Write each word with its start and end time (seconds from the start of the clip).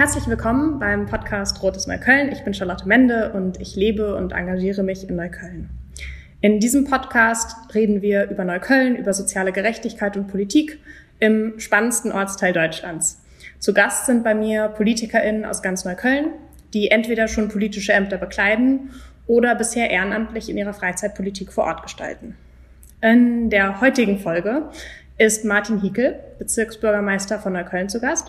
Herzlich 0.00 0.28
willkommen 0.28 0.78
beim 0.78 1.04
Podcast 1.04 1.62
Rotes 1.62 1.86
Neukölln. 1.86 2.32
Ich 2.32 2.42
bin 2.42 2.54
Charlotte 2.54 2.88
Mende 2.88 3.34
und 3.34 3.60
ich 3.60 3.76
lebe 3.76 4.16
und 4.16 4.32
engagiere 4.32 4.82
mich 4.82 5.06
in 5.06 5.14
Neukölln. 5.14 5.68
In 6.40 6.58
diesem 6.58 6.86
Podcast 6.86 7.74
reden 7.74 8.00
wir 8.00 8.30
über 8.30 8.46
Neukölln, 8.46 8.96
über 8.96 9.12
soziale 9.12 9.52
Gerechtigkeit 9.52 10.16
und 10.16 10.26
Politik 10.26 10.78
im 11.18 11.60
spannendsten 11.60 12.12
Ortsteil 12.12 12.54
Deutschlands. 12.54 13.22
Zu 13.58 13.74
Gast 13.74 14.06
sind 14.06 14.24
bei 14.24 14.34
mir 14.34 14.68
PolitikerInnen 14.68 15.44
aus 15.44 15.60
ganz 15.60 15.84
Neukölln, 15.84 16.28
die 16.72 16.90
entweder 16.90 17.28
schon 17.28 17.50
politische 17.50 17.92
Ämter 17.92 18.16
bekleiden 18.16 18.92
oder 19.26 19.54
bisher 19.54 19.90
ehrenamtlich 19.90 20.48
in 20.48 20.56
ihrer 20.56 20.72
Freizeit 20.72 21.14
Politik 21.14 21.52
vor 21.52 21.64
Ort 21.64 21.82
gestalten. 21.82 22.36
In 23.02 23.50
der 23.50 23.82
heutigen 23.82 24.18
Folge 24.18 24.70
ist 25.18 25.44
Martin 25.44 25.78
Hiekel, 25.78 26.18
Bezirksbürgermeister 26.38 27.38
von 27.38 27.52
Neukölln, 27.52 27.90
zu 27.90 28.00
Gast. 28.00 28.28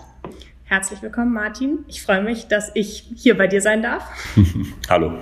Herzlich 0.72 1.02
willkommen, 1.02 1.34
Martin. 1.34 1.80
Ich 1.90 2.02
freue 2.02 2.24
mich, 2.24 2.48
dass 2.48 2.72
ich 2.76 3.12
hier 3.14 3.38
bei 3.38 3.48
dir 3.48 3.60
sein 3.60 3.84
darf. 3.84 4.10
Hallo. 4.90 5.20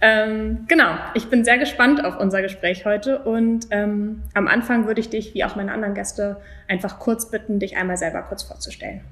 Ähm, 0.00 0.64
genau, 0.66 0.96
ich 1.14 1.26
bin 1.26 1.44
sehr 1.44 1.58
gespannt 1.58 2.04
auf 2.04 2.18
unser 2.18 2.42
Gespräch 2.42 2.84
heute 2.84 3.20
und 3.20 3.68
ähm, 3.70 4.22
am 4.34 4.48
Anfang 4.48 4.88
würde 4.88 5.00
ich 5.00 5.10
dich, 5.10 5.32
wie 5.32 5.44
auch 5.44 5.54
meine 5.54 5.70
anderen 5.70 5.94
Gäste, 5.94 6.38
einfach 6.66 6.98
kurz 6.98 7.30
bitten, 7.30 7.60
dich 7.60 7.76
einmal 7.76 7.96
selber 7.96 8.22
kurz 8.22 8.42
vorzustellen. 8.42 9.02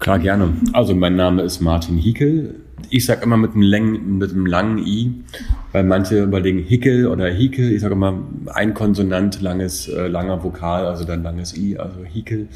Klar, 0.00 0.18
gerne. 0.18 0.52
Also 0.72 0.96
mein 0.96 1.14
Name 1.14 1.42
ist 1.42 1.60
Martin 1.60 1.96
Hiekel. 1.96 2.56
Ich 2.90 3.06
sage 3.06 3.22
immer 3.22 3.36
mit 3.36 3.52
einem, 3.52 3.62
langen, 3.62 4.18
mit 4.18 4.32
einem 4.32 4.46
langen 4.46 4.78
I, 4.78 5.14
weil 5.70 5.84
manche 5.84 6.24
überlegen 6.24 6.58
Hickel 6.58 7.06
oder 7.06 7.28
Hiekel. 7.28 7.70
Ich 7.70 7.82
sage 7.82 7.94
immer 7.94 8.20
ein 8.52 8.74
Konsonant, 8.74 9.40
langes, 9.40 9.86
äh, 9.86 10.08
langer 10.08 10.42
Vokal, 10.42 10.86
also 10.86 11.04
dann 11.04 11.22
langes 11.22 11.56
I, 11.56 11.78
also 11.78 12.04
Hiekel. 12.04 12.48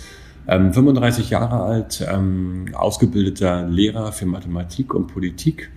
Ähm, 0.48 0.72
35 0.72 1.30
Jahre 1.30 1.62
alt, 1.62 2.06
ähm, 2.10 2.66
ausgebildeter 2.72 3.66
Lehrer 3.68 4.12
für 4.12 4.26
Mathematik 4.26 4.94
und 4.94 5.06
Politik. 5.06 5.70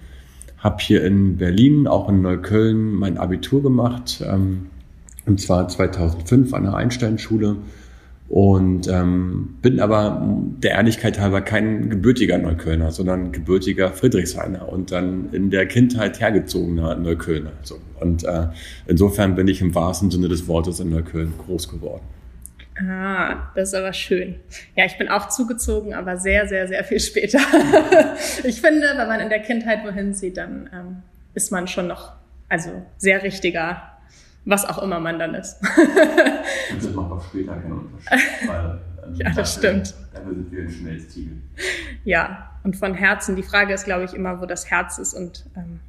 Habe 0.57 0.77
hier 0.79 1.03
in 1.03 1.37
Berlin, 1.37 1.87
auch 1.87 2.09
in 2.09 2.21
Neukölln, 2.21 2.93
mein 2.93 3.17
Abitur 3.17 3.61
gemacht. 3.61 4.23
Ähm, 4.25 4.67
und 5.25 5.39
zwar 5.39 5.67
2005 5.67 6.53
an 6.53 6.63
der 6.63 6.75
Einsteinschule. 6.75 7.57
Und 8.29 8.87
ähm, 8.87 9.57
bin 9.61 9.79
aber 9.79 10.25
der 10.63 10.71
Ehrlichkeit 10.71 11.19
halber 11.19 11.41
kein 11.41 11.89
gebürtiger 11.89 12.37
Neuköllner, 12.37 12.91
sondern 12.91 13.31
gebürtiger 13.31 13.91
Friedrichshainer 13.91 14.69
und 14.69 14.91
dann 14.91 15.29
in 15.33 15.51
der 15.51 15.67
Kindheit 15.67 16.19
hergezogener 16.19 16.95
Neuköllner. 16.95 17.51
So. 17.61 17.75
Und 17.99 18.23
äh, 18.23 18.47
insofern 18.87 19.35
bin 19.35 19.47
ich 19.47 19.61
im 19.61 19.75
wahrsten 19.75 20.09
Sinne 20.09 20.29
des 20.29 20.47
Wortes 20.47 20.79
in 20.79 20.89
Neukölln 20.89 21.33
groß 21.45 21.69
geworden. 21.69 22.01
Ah, 22.79 23.51
das 23.55 23.69
ist 23.69 23.75
aber 23.75 23.93
schön. 23.93 24.39
Ja, 24.75 24.85
ich 24.85 24.97
bin 24.97 25.09
auch 25.09 25.29
zugezogen, 25.29 25.93
aber 25.93 26.17
sehr, 26.17 26.47
sehr, 26.47 26.67
sehr 26.67 26.83
viel 26.83 26.99
später. 26.99 27.39
ich 28.43 28.61
finde, 28.61 28.87
wenn 28.95 29.07
man 29.07 29.19
in 29.19 29.29
der 29.29 29.39
Kindheit 29.39 29.83
wohin 29.85 30.13
zieht, 30.13 30.37
dann 30.37 30.69
ähm, 30.73 31.03
ist 31.35 31.51
man 31.51 31.67
schon 31.67 31.87
noch, 31.87 32.13
also 32.49 32.83
sehr 32.97 33.21
richtiger, 33.21 33.83
was 34.45 34.65
auch 34.65 34.81
immer 34.81 34.99
man 34.99 35.19
dann 35.19 35.35
ist. 35.35 35.59
das 36.75 36.89
macht 36.93 37.11
auch 37.11 37.23
später 37.23 37.53
keinen 37.53 37.73
Unterschied. 37.73 38.47
Weil, 38.47 38.79
ähm, 39.05 39.15
ja, 39.15 39.29
das 39.31 39.53
stimmt. 39.53 39.93
Dann 40.13 40.25
sind 40.25 40.51
wir 40.51 40.63
ein 40.63 40.69
Schmelztiegel. 40.69 41.37
Ja, 42.03 42.51
und 42.63 42.75
von 42.75 42.95
Herzen. 42.95 43.35
Die 43.35 43.43
Frage 43.43 43.73
ist, 43.73 43.85
glaube 43.85 44.05
ich, 44.05 44.13
immer, 44.13 44.41
wo 44.41 44.45
das 44.45 44.69
Herz 44.71 44.97
ist 44.97 45.13
und 45.13 45.45
ähm, 45.55 45.79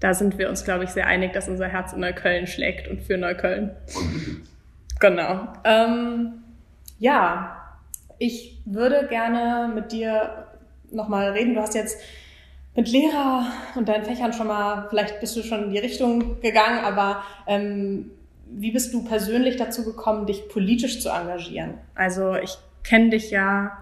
da 0.00 0.12
sind 0.12 0.36
wir 0.36 0.50
uns, 0.50 0.64
glaube 0.64 0.84
ich, 0.84 0.90
sehr 0.90 1.06
einig, 1.06 1.32
dass 1.32 1.48
unser 1.48 1.68
Herz 1.68 1.94
in 1.94 2.00
Neukölln 2.00 2.46
schlägt 2.46 2.88
und 2.88 3.02
für 3.02 3.16
Neukölln. 3.16 3.70
Und 3.94 4.42
Genau. 5.00 5.48
Ähm, 5.64 6.42
ja, 6.98 7.56
ich 8.18 8.62
würde 8.64 9.06
gerne 9.08 9.72
mit 9.74 9.92
dir 9.92 10.46
nochmal 10.90 11.30
reden. 11.30 11.54
Du 11.54 11.60
hast 11.60 11.74
jetzt 11.74 12.00
mit 12.74 12.88
Lehrer 12.88 13.46
und 13.74 13.88
deinen 13.88 14.04
Fächern 14.04 14.32
schon 14.32 14.46
mal, 14.46 14.86
vielleicht 14.90 15.20
bist 15.20 15.36
du 15.36 15.42
schon 15.42 15.64
in 15.64 15.70
die 15.70 15.78
Richtung 15.78 16.40
gegangen, 16.40 16.84
aber 16.84 17.22
ähm, 17.46 18.10
wie 18.50 18.70
bist 18.70 18.92
du 18.92 19.04
persönlich 19.04 19.56
dazu 19.56 19.84
gekommen, 19.84 20.26
dich 20.26 20.48
politisch 20.48 21.00
zu 21.00 21.08
engagieren? 21.08 21.74
Also 21.94 22.34
ich 22.34 22.56
kenne 22.84 23.10
dich 23.10 23.30
ja, 23.30 23.76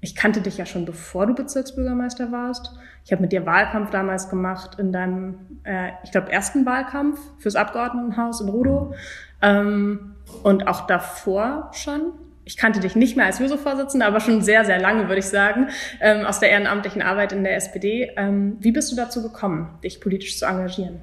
ich 0.00 0.14
kannte 0.14 0.40
dich 0.40 0.56
ja 0.56 0.66
schon 0.66 0.84
bevor 0.84 1.26
du 1.26 1.34
Bezirksbürgermeister 1.34 2.32
warst. 2.32 2.72
Ich 3.04 3.12
habe 3.12 3.22
mit 3.22 3.32
dir 3.32 3.44
Wahlkampf 3.46 3.90
damals 3.90 4.30
gemacht 4.30 4.78
in 4.78 4.92
deinem, 4.92 5.60
äh, 5.64 5.90
ich 6.04 6.10
glaube, 6.10 6.32
ersten 6.32 6.64
Wahlkampf 6.64 7.20
fürs 7.38 7.56
Abgeordnetenhaus 7.56 8.40
in 8.40 8.48
Rudow. 8.48 8.94
Ähm, 9.42 10.13
und 10.42 10.66
auch 10.68 10.86
davor 10.86 11.70
schon. 11.72 12.12
Ich 12.46 12.58
kannte 12.58 12.80
dich 12.80 12.94
nicht 12.94 13.16
mehr 13.16 13.24
als 13.24 13.38
Juso-Vorsitzender, 13.38 14.06
aber 14.06 14.20
schon 14.20 14.42
sehr, 14.42 14.66
sehr 14.66 14.78
lange, 14.78 15.08
würde 15.08 15.20
ich 15.20 15.26
sagen, 15.26 15.68
ähm, 16.00 16.26
aus 16.26 16.40
der 16.40 16.50
ehrenamtlichen 16.50 17.00
Arbeit 17.00 17.32
in 17.32 17.42
der 17.42 17.56
SPD. 17.56 18.10
Ähm, 18.16 18.58
wie 18.60 18.70
bist 18.70 18.92
du 18.92 18.96
dazu 18.96 19.22
gekommen, 19.22 19.78
dich 19.82 20.00
politisch 20.00 20.38
zu 20.38 20.44
engagieren? 20.44 21.00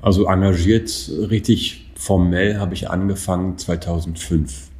Also 0.00 0.26
engagiert 0.26 1.10
richtig 1.30 1.90
formell 1.94 2.58
habe 2.58 2.74
ich 2.74 2.90
angefangen 2.90 3.58
2005. 3.58 4.70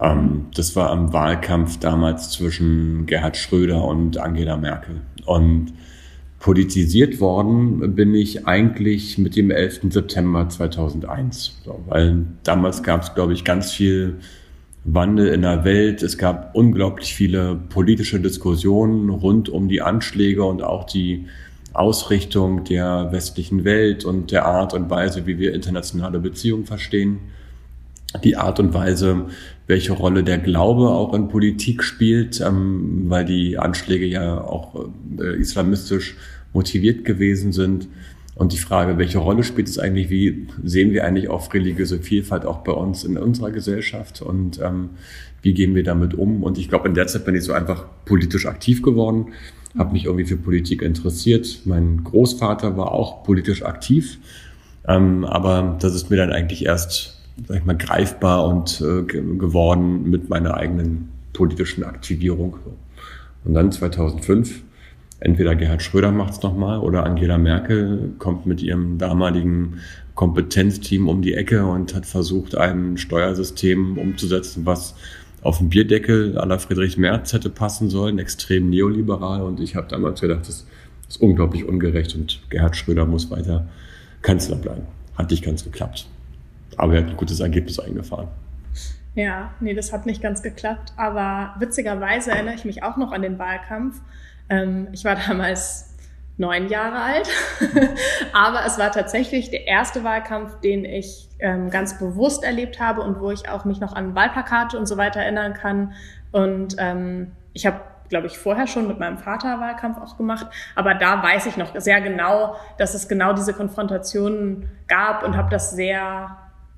Ähm, 0.00 0.46
das 0.54 0.76
war 0.76 0.90
am 0.90 1.12
Wahlkampf 1.12 1.78
damals 1.78 2.30
zwischen 2.30 3.06
Gerhard 3.06 3.36
Schröder 3.36 3.84
und 3.84 4.18
Angela 4.18 4.56
Merkel. 4.56 5.00
Und 5.26 5.72
politisiert 6.44 7.20
worden 7.20 7.94
bin 7.94 8.14
ich 8.14 8.46
eigentlich 8.46 9.16
mit 9.16 9.34
dem 9.34 9.50
11. 9.50 9.80
September 9.88 10.46
2001, 10.46 11.58
so, 11.64 11.82
weil 11.86 12.26
damals 12.42 12.82
gab 12.82 13.00
es, 13.02 13.14
glaube 13.14 13.32
ich, 13.32 13.44
ganz 13.44 13.72
viel 13.72 14.16
Wandel 14.84 15.28
in 15.28 15.40
der 15.40 15.64
Welt. 15.64 16.02
Es 16.02 16.18
gab 16.18 16.54
unglaublich 16.54 17.14
viele 17.14 17.58
politische 17.70 18.20
Diskussionen 18.20 19.08
rund 19.08 19.48
um 19.48 19.68
die 19.68 19.80
Anschläge 19.80 20.44
und 20.44 20.62
auch 20.62 20.84
die 20.84 21.28
Ausrichtung 21.72 22.64
der 22.64 23.08
westlichen 23.10 23.64
Welt 23.64 24.04
und 24.04 24.30
der 24.30 24.44
Art 24.44 24.74
und 24.74 24.90
Weise, 24.90 25.26
wie 25.26 25.38
wir 25.38 25.54
internationale 25.54 26.20
Beziehungen 26.20 26.66
verstehen. 26.66 27.20
Die 28.22 28.36
Art 28.36 28.60
und 28.60 28.74
Weise, 28.74 29.26
welche 29.66 29.92
Rolle 29.92 30.22
der 30.22 30.38
Glaube 30.38 30.88
auch 30.90 31.14
in 31.14 31.28
Politik 31.28 31.82
spielt, 31.82 32.40
ähm, 32.40 33.04
weil 33.06 33.24
die 33.24 33.58
Anschläge 33.58 34.06
ja 34.06 34.40
auch 34.40 34.88
äh, 35.18 35.36
islamistisch 35.36 36.16
motiviert 36.52 37.04
gewesen 37.04 37.52
sind. 37.52 37.88
Und 38.36 38.52
die 38.52 38.58
Frage, 38.58 38.98
welche 38.98 39.18
Rolle 39.18 39.44
spielt 39.44 39.68
es 39.68 39.78
eigentlich, 39.78 40.10
wie 40.10 40.48
sehen 40.64 40.92
wir 40.92 41.04
eigentlich 41.04 41.28
auf 41.28 41.52
religiöse 41.54 42.00
Vielfalt 42.00 42.44
auch 42.44 42.58
bei 42.58 42.72
uns 42.72 43.04
in 43.04 43.16
unserer 43.16 43.52
Gesellschaft 43.52 44.22
und 44.22 44.60
ähm, 44.60 44.90
wie 45.42 45.54
gehen 45.54 45.74
wir 45.74 45.84
damit 45.84 46.14
um? 46.14 46.42
Und 46.42 46.58
ich 46.58 46.68
glaube, 46.68 46.88
in 46.88 46.94
der 46.94 47.06
Zeit 47.06 47.24
bin 47.24 47.36
ich 47.36 47.44
so 47.44 47.52
einfach 47.52 47.84
politisch 48.06 48.46
aktiv 48.46 48.82
geworden, 48.82 49.26
habe 49.78 49.92
mich 49.92 50.06
irgendwie 50.06 50.24
für 50.24 50.36
Politik 50.36 50.82
interessiert. 50.82 51.60
Mein 51.64 52.02
Großvater 52.02 52.76
war 52.76 52.92
auch 52.92 53.22
politisch 53.22 53.62
aktiv, 53.62 54.18
ähm, 54.88 55.24
aber 55.24 55.76
das 55.80 55.94
ist 55.94 56.10
mir 56.10 56.16
dann 56.16 56.32
eigentlich 56.32 56.64
erst, 56.64 57.13
sag 57.46 57.58
ich 57.58 57.64
mal, 57.64 57.76
greifbar 57.76 58.46
und 58.46 58.80
äh, 58.80 59.02
geworden 59.02 60.08
mit 60.10 60.28
meiner 60.28 60.54
eigenen 60.54 61.08
politischen 61.32 61.84
Aktivierung. 61.84 62.56
Und 63.44 63.54
dann 63.54 63.72
2005 63.72 64.62
entweder 65.20 65.54
Gerhard 65.54 65.82
Schröder 65.82 66.12
macht 66.12 66.34
es 66.34 66.42
nochmal 66.42 66.78
oder 66.78 67.04
Angela 67.04 67.38
Merkel 67.38 68.12
kommt 68.18 68.46
mit 68.46 68.62
ihrem 68.62 68.98
damaligen 68.98 69.80
Kompetenzteam 70.14 71.08
um 71.08 71.22
die 71.22 71.34
Ecke 71.34 71.66
und 71.66 71.94
hat 71.94 72.06
versucht, 72.06 72.56
ein 72.56 72.96
Steuersystem 72.96 73.98
umzusetzen, 73.98 74.64
was 74.64 74.94
auf 75.42 75.58
den 75.58 75.68
Bierdeckel 75.68 76.38
aller 76.38 76.58
Friedrich 76.58 76.96
Merz 76.96 77.32
hätte 77.32 77.50
passen 77.50 77.90
sollen, 77.90 78.18
extrem 78.18 78.70
neoliberal. 78.70 79.42
Und 79.42 79.60
ich 79.60 79.76
habe 79.76 79.88
damals 79.88 80.20
gedacht, 80.20 80.48
das 80.48 80.66
ist 81.08 81.20
unglaublich 81.20 81.64
ungerecht 81.64 82.14
und 82.14 82.40
Gerhard 82.48 82.76
Schröder 82.76 83.04
muss 83.04 83.30
weiter 83.30 83.68
Kanzler 84.22 84.56
bleiben. 84.56 84.86
Hat 85.16 85.30
nicht 85.30 85.44
ganz 85.44 85.64
geklappt. 85.64 86.06
Aber 86.78 86.94
er 86.94 87.02
hat 87.02 87.10
ein 87.10 87.16
gutes 87.16 87.40
Ergebnis 87.40 87.78
eingefahren. 87.78 88.28
Ja, 89.14 89.52
nee, 89.60 89.74
das 89.74 89.92
hat 89.92 90.06
nicht 90.06 90.22
ganz 90.22 90.42
geklappt. 90.42 90.92
Aber 90.96 91.54
witzigerweise 91.58 92.32
erinnere 92.32 92.54
ich 92.54 92.64
mich 92.64 92.82
auch 92.82 92.96
noch 92.96 93.12
an 93.12 93.22
den 93.22 93.38
Wahlkampf. 93.38 94.00
Ähm, 94.48 94.88
ich 94.92 95.04
war 95.04 95.16
damals 95.28 95.90
neun 96.36 96.68
Jahre 96.68 97.00
alt, 97.00 97.28
aber 98.32 98.66
es 98.66 98.76
war 98.76 98.90
tatsächlich 98.90 99.50
der 99.50 99.68
erste 99.68 100.02
Wahlkampf, 100.02 100.58
den 100.60 100.84
ich 100.84 101.28
ähm, 101.38 101.70
ganz 101.70 101.96
bewusst 102.00 102.42
erlebt 102.42 102.80
habe 102.80 103.02
und 103.02 103.20
wo 103.20 103.30
ich 103.30 103.48
auch 103.48 103.64
mich 103.64 103.78
noch 103.78 103.94
an 103.94 104.16
Wahlplakate 104.16 104.76
und 104.76 104.86
so 104.86 104.96
weiter 104.96 105.20
erinnern 105.20 105.54
kann. 105.54 105.92
Und 106.32 106.74
ähm, 106.78 107.30
ich 107.52 107.66
habe 107.66 107.80
glaube 108.08 108.26
ich, 108.26 108.38
vorher 108.38 108.66
schon 108.66 108.86
mit 108.86 108.98
meinem 108.98 109.18
Vater 109.18 109.60
Wahlkampf 109.60 109.98
auch 109.98 110.16
gemacht. 110.16 110.46
Aber 110.74 110.94
da 110.94 111.22
weiß 111.22 111.46
ich 111.46 111.56
noch 111.56 111.74
sehr 111.80 112.00
genau, 112.00 112.56
dass 112.78 112.94
es 112.94 113.08
genau 113.08 113.32
diese 113.32 113.54
Konfrontationen 113.54 114.68
gab 114.86 115.24
und 115.24 115.36
habe 115.36 115.50
das 115.50 115.70
sehr 115.70 116.36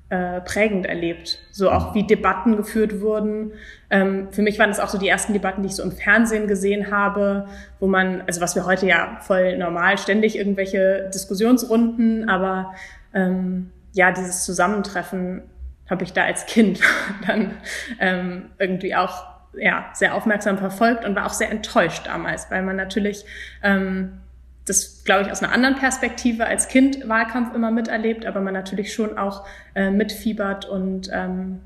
äh, 0.09 0.41
prägend 0.41 0.85
erlebt. 0.85 1.39
So 1.51 1.69
auch 1.69 1.93
wie 1.93 2.05
Debatten 2.05 2.55
geführt 2.55 3.01
wurden. 3.01 3.51
Ähm, 3.89 4.29
für 4.31 4.41
mich 4.41 4.57
waren 4.57 4.69
das 4.69 4.79
auch 4.79 4.89
so 4.89 4.97
die 4.97 5.07
ersten 5.07 5.33
Debatten, 5.33 5.63
die 5.63 5.67
ich 5.67 5.75
so 5.75 5.83
im 5.83 5.91
Fernsehen 5.91 6.47
gesehen 6.47 6.91
habe, 6.91 7.47
wo 7.79 7.87
man, 7.87 8.21
also 8.25 8.39
was 8.39 8.55
wir 8.55 8.65
heute 8.65 8.85
ja 8.85 9.17
voll 9.21 9.57
normal, 9.57 9.97
ständig 9.97 10.37
irgendwelche 10.37 11.09
Diskussionsrunden, 11.13 12.29
aber 12.29 12.73
ähm, 13.13 13.71
ja, 13.93 14.11
dieses 14.11 14.45
Zusammentreffen 14.45 15.41
habe 15.89 16.03
ich 16.03 16.13
da 16.13 16.23
als 16.23 16.45
Kind 16.45 16.79
dann 17.27 17.51
ähm, 17.99 18.45
irgendwie 18.59 18.95
auch 18.95 19.25
ja, 19.57 19.89
sehr 19.93 20.13
aufmerksam 20.15 20.57
verfolgt 20.57 21.03
und 21.03 21.15
war 21.15 21.25
auch 21.25 21.33
sehr 21.33 21.49
enttäuscht 21.49 22.07
damals, 22.07 22.49
weil 22.51 22.61
man 22.61 22.75
natürlich 22.75 23.25
ähm, 23.63 24.19
das, 24.67 25.03
glaube 25.05 25.23
ich, 25.23 25.31
aus 25.31 25.41
einer 25.41 25.53
anderen 25.53 25.75
Perspektive 25.75 26.45
als 26.45 26.67
Kind 26.67 27.07
Wahlkampf 27.07 27.55
immer 27.55 27.71
miterlebt, 27.71 28.25
aber 28.25 28.41
man 28.41 28.53
natürlich 28.53 28.93
schon 28.93 29.17
auch 29.17 29.45
äh, 29.75 29.89
mitfiebert 29.89 30.65
und 30.65 31.09
ähm, 31.11 31.59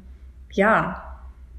ja, 0.52 1.04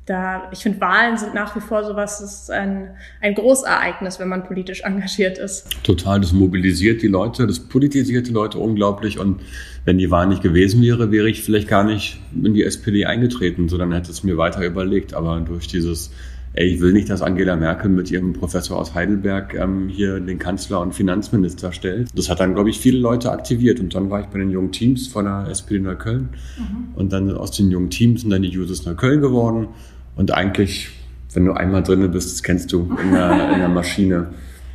da, 0.07 0.49
ich 0.53 0.61
finde, 0.61 0.81
Wahlen 0.81 1.17
sind 1.17 1.33
nach 1.33 1.55
wie 1.55 1.61
vor 1.61 1.85
sowas, 1.85 2.19
das 2.21 2.43
ist 2.43 2.51
ein, 2.51 2.91
ein 3.21 3.35
Großereignis, 3.35 4.19
wenn 4.19 4.29
man 4.29 4.45
politisch 4.45 4.81
engagiert 4.85 5.39
ist. 5.39 5.69
Total, 5.85 6.21
das 6.21 6.33
mobilisiert 6.33 7.03
die 7.03 7.09
Leute, 7.09 7.47
das 7.47 7.61
politisiert 7.61 8.29
die 8.29 8.33
Leute 8.33 8.59
unglaublich 8.59 9.19
und 9.19 9.41
wenn 9.85 9.99
die 9.99 10.11
Wahl 10.11 10.29
nicht 10.29 10.43
gewesen 10.43 10.81
wäre, 10.83 11.11
wäre 11.11 11.29
ich 11.29 11.43
vielleicht 11.43 11.67
gar 11.67 11.83
nicht 11.83 12.21
in 12.41 12.55
die 12.55 12.63
SPD 12.63 13.05
eingetreten, 13.05 13.69
sondern 13.69 13.93
hätte 13.93 14.13
es 14.13 14.23
mir 14.23 14.37
weiter 14.37 14.65
überlegt, 14.65 15.13
aber 15.13 15.41
durch 15.41 15.67
dieses 15.67 16.13
ey, 16.55 16.67
ich 16.67 16.81
will 16.81 16.93
nicht, 16.93 17.09
dass 17.09 17.23
Angela 17.23 17.57
Merkel 17.57 17.91
mit 17.91 18.11
ihrem 18.11 18.33
Professor 18.33 18.79
aus 18.79 18.95
Heidelberg 18.95 19.55
ähm, 19.55 19.89
hier 19.89 20.21
den 20.21 20.39
Kanzler 20.39 20.81
und 20.81 20.95
Finanzminister 20.95 21.73
stellt. 21.73 22.09
Das 22.15 22.29
hat 22.29 22.41
dann, 22.41 22.55
glaube 22.55 22.71
ich, 22.71 22.79
viele 22.79 22.99
Leute 22.99 23.31
aktiviert. 23.31 23.81
Und 23.81 23.95
dann 23.95 24.11
war 24.11 24.21
ich 24.21 24.27
bei 24.27 24.39
den 24.39 24.51
jungen 24.51 24.73
Teams 24.73 25.09
von 25.09 25.25
der 25.25 25.47
SPD 25.51 25.81
Neukölln. 25.81 26.29
Mhm. 26.59 26.95
Und 26.95 27.13
dann 27.13 27.31
aus 27.31 27.53
den 27.53 27.71
jungen 27.71 27.91
Teams 27.91 28.23
sind 28.23 28.31
dann 28.31 28.43
die 28.43 28.57
Users 28.57 28.85
Neukölln 28.85 29.21
geworden. 29.21 29.69
Und 30.17 30.33
eigentlich, 30.33 30.91
wenn 31.33 31.47
du 31.47 31.53
einmal 31.53 31.83
drinnen 31.83 32.11
bist, 32.11 32.33
das 32.33 32.43
kennst 32.43 32.73
du 32.73 32.91
in 33.03 33.13
der, 33.13 33.53
in 33.53 33.59
der 33.59 33.69
Maschine, 33.71 34.29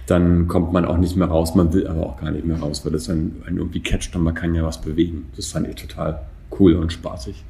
dann 0.08 0.48
kommt 0.48 0.74
man 0.74 0.86
auch 0.86 0.98
nicht 0.98 1.16
mehr 1.16 1.28
raus. 1.28 1.54
Man 1.54 1.74
will 1.74 1.86
aber 1.86 2.06
auch 2.06 2.20
gar 2.20 2.32
nicht 2.32 2.46
mehr 2.46 2.58
raus, 2.58 2.84
weil 2.86 2.94
das 2.94 3.06
dann 3.06 3.34
irgendwie 3.46 3.82
catcht 3.82 4.16
und 4.16 4.24
man 4.24 4.34
kann 4.34 4.56
ja 4.56 4.64
was 4.64 4.82
bewegen. 4.82 5.28
Das 5.36 5.48
fand 5.48 5.68
ich 5.68 5.76
total 5.76 6.22
cool 6.60 6.74
und 6.74 6.92
spaßig. 6.92 7.44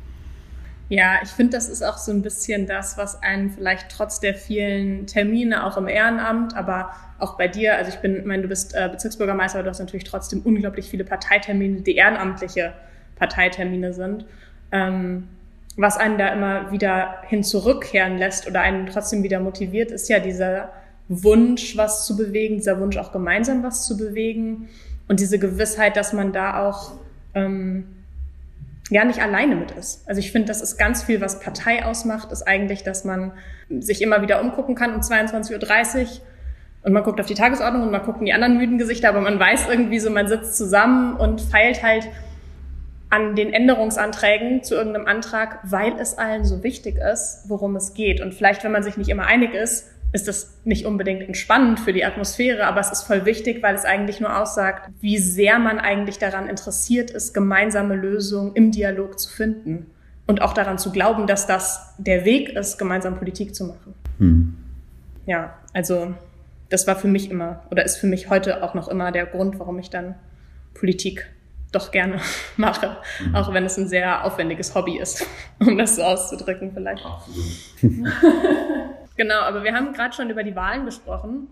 Ja, 0.90 1.20
ich 1.22 1.30
finde, 1.30 1.58
das 1.58 1.68
ist 1.68 1.84
auch 1.84 1.98
so 1.98 2.12
ein 2.14 2.22
bisschen 2.22 2.66
das, 2.66 2.98
was 2.98 3.22
einen 3.22 3.52
vielleicht 3.52 3.90
trotz 3.90 4.22
der 4.22 4.36
vielen 4.36 5.06
Termine 5.06 5.66
auch 5.66 5.76
im 5.76 5.88
Ehrenamt, 5.88 6.56
aber 6.56 6.92
auch 7.20 7.38
bei 7.38 7.50
dir, 7.50 7.76
also 7.76 7.90
ich 7.90 7.98
bin, 7.98 8.26
meine, 8.26 8.44
du 8.44 8.48
bist 8.48 8.74
äh, 8.74 8.88
Bezirksbürgermeister, 8.90 9.60
aber 9.60 9.66
du 9.66 9.70
hast 9.70 9.80
natürlich 9.80 10.06
trotzdem 10.06 10.42
unglaublich 10.44 10.90
viele 10.90 11.04
Parteitermine, 11.04 11.82
die 11.82 11.96
ehrenamtliche 11.96 12.74
Parteitermine 13.16 13.92
sind. 13.94 14.26
Ähm, 14.72 15.28
was 15.76 15.98
einen 15.98 16.18
da 16.18 16.30
immer 16.30 16.72
wieder 16.72 17.22
hin 17.28 17.44
zurückkehren 17.44 18.18
lässt 18.18 18.48
oder 18.48 18.62
einen 18.62 18.88
trotzdem 18.88 19.24
wieder 19.24 19.40
motiviert, 19.40 19.92
ist 19.92 20.08
ja 20.08 20.20
dieser 20.20 20.72
Wunsch, 21.10 21.76
was 21.76 22.06
zu 22.06 22.16
bewegen, 22.16 22.58
dieser 22.58 22.80
Wunsch 22.80 22.98
auch 22.98 23.12
gemeinsam 23.12 23.62
was 23.62 23.86
zu 23.86 23.98
bewegen 23.98 24.70
und 25.08 25.20
diese 25.20 25.38
Gewissheit, 25.38 25.98
dass 25.98 26.14
man 26.14 26.34
da 26.34 26.68
auch 26.68 26.94
ähm, 27.34 27.97
ja 28.90 29.04
nicht 29.04 29.22
alleine 29.22 29.56
mit 29.56 29.72
ist. 29.72 30.08
Also 30.08 30.20
ich 30.20 30.32
finde, 30.32 30.48
das 30.48 30.62
ist 30.62 30.78
ganz 30.78 31.04
viel, 31.04 31.22
was 31.22 31.40
Partei 31.40 31.84
ausmacht, 31.86 32.32
ist 32.32 32.44
eigentlich, 32.44 32.84
dass 32.84 33.04
man 33.04 33.34
sich 33.70 34.02
immer 34.02 34.22
wieder 34.22 34.42
umgucken 34.42 34.76
kann 34.76 34.94
um 34.94 35.02
22.30 35.02 36.02
Uhr 36.02 36.08
und 36.84 36.94
man 36.94 37.04
guckt 37.04 37.20
auf 37.20 37.26
die 37.26 37.34
Tagesordnung 37.34 37.84
und 37.84 37.92
man 37.92 38.04
guckt 38.04 38.20
in 38.20 38.26
die 38.26 38.34
anderen 38.34 38.58
müden 38.58 38.78
Gesichter, 38.78 39.10
aber 39.10 39.22
man 39.22 39.40
weiß 39.40 39.68
irgendwie 39.70 40.00
so, 40.00 40.10
man 40.10 40.28
sitzt 40.28 40.56
zusammen 40.56 41.18
und 41.18 41.42
feilt 41.42 41.84
halt 41.84 42.08
an 43.10 43.36
den 43.36 43.54
Änderungsanträgen 43.54 44.64
zu 44.64 44.76
irgendeinem 44.76 45.08
Antrag, 45.08 45.60
weil 45.64 45.94
es 46.00 46.18
allen 46.18 46.46
so 46.46 46.64
wichtig 46.64 46.98
ist, 46.98 47.44
worum 47.48 47.76
es 47.76 47.94
geht. 47.94 48.22
Und 48.22 48.34
vielleicht, 48.34 48.64
wenn 48.64 48.72
man 48.72 48.84
sich 48.84 48.98
nicht 48.98 49.10
immer 49.10 49.26
einig 49.26 49.54
ist, 49.54 49.90
ist 50.14 50.28
das 50.28 50.58
nicht 50.64 50.86
unbedingt 50.86 51.22
entspannend 51.22 51.80
für 51.80 51.94
die 51.94 52.06
Atmosphäre, 52.06 52.66
aber 52.66 52.80
es 52.80 52.92
ist 52.92 53.04
voll 53.04 53.26
wichtig, 53.26 53.62
weil 53.62 53.76
es 53.76 53.86
eigentlich 53.86 54.20
nur 54.20 54.40
aussagt, 54.40 54.90
wie 55.02 55.18
sehr 55.18 55.60
man 55.60 55.80
eigentlich 55.80 56.18
daran 56.18 56.48
interessiert 56.50 57.12
ist, 57.12 57.34
gemeinsame 57.34 57.96
Lösungen 57.96 58.54
im 58.56 58.72
Dialog 58.72 59.20
zu 59.20 59.30
finden 59.30 59.88
und 60.26 60.42
auch 60.42 60.54
daran 60.54 60.78
zu 60.78 60.92
glauben, 60.92 61.28
dass 61.28 61.48
das 61.48 61.94
der 61.98 62.26
Weg 62.26 62.50
ist, 62.50 62.78
gemeinsam 62.78 63.18
Politik 63.18 63.54
zu 63.54 63.66
machen. 63.66 63.94
Mhm. 64.20 64.58
Ja, 65.26 65.56
also 65.74 66.14
das 66.70 66.88
war 66.88 66.96
für 66.96 67.08
mich 67.08 67.30
immer 67.30 67.64
oder 67.70 67.84
ist 67.84 67.98
für 67.98 68.08
mich 68.08 68.30
heute 68.30 68.64
auch 68.64 68.74
noch 68.74 68.88
immer 68.88 69.12
der 69.12 69.26
Grund, 69.26 69.60
warum 69.60 69.78
ich 69.80 69.90
dann 69.90 70.16
Politik 70.74 71.28
doch 71.72 71.92
gerne 71.92 72.22
mache, 72.58 72.98
mhm. 73.26 73.36
auch 73.36 73.54
wenn 73.54 73.66
es 73.66 73.78
ein 73.78 73.90
sehr 73.90 74.24
aufwendiges 74.24 74.74
Hobby 74.74 75.00
ist, 75.00 75.26
um 75.60 75.78
das 75.78 75.98
so 75.98 76.04
auszudrücken 76.04 76.72
vielleicht. 76.74 77.06
Absolut. 77.06 77.44
Genau, 79.18 79.40
aber 79.40 79.64
wir 79.64 79.74
haben 79.74 79.94
gerade 79.94 80.14
schon 80.16 80.30
über 80.30 80.44
die 80.44 80.56
Wahlen 80.56 80.86
gesprochen. 80.86 81.48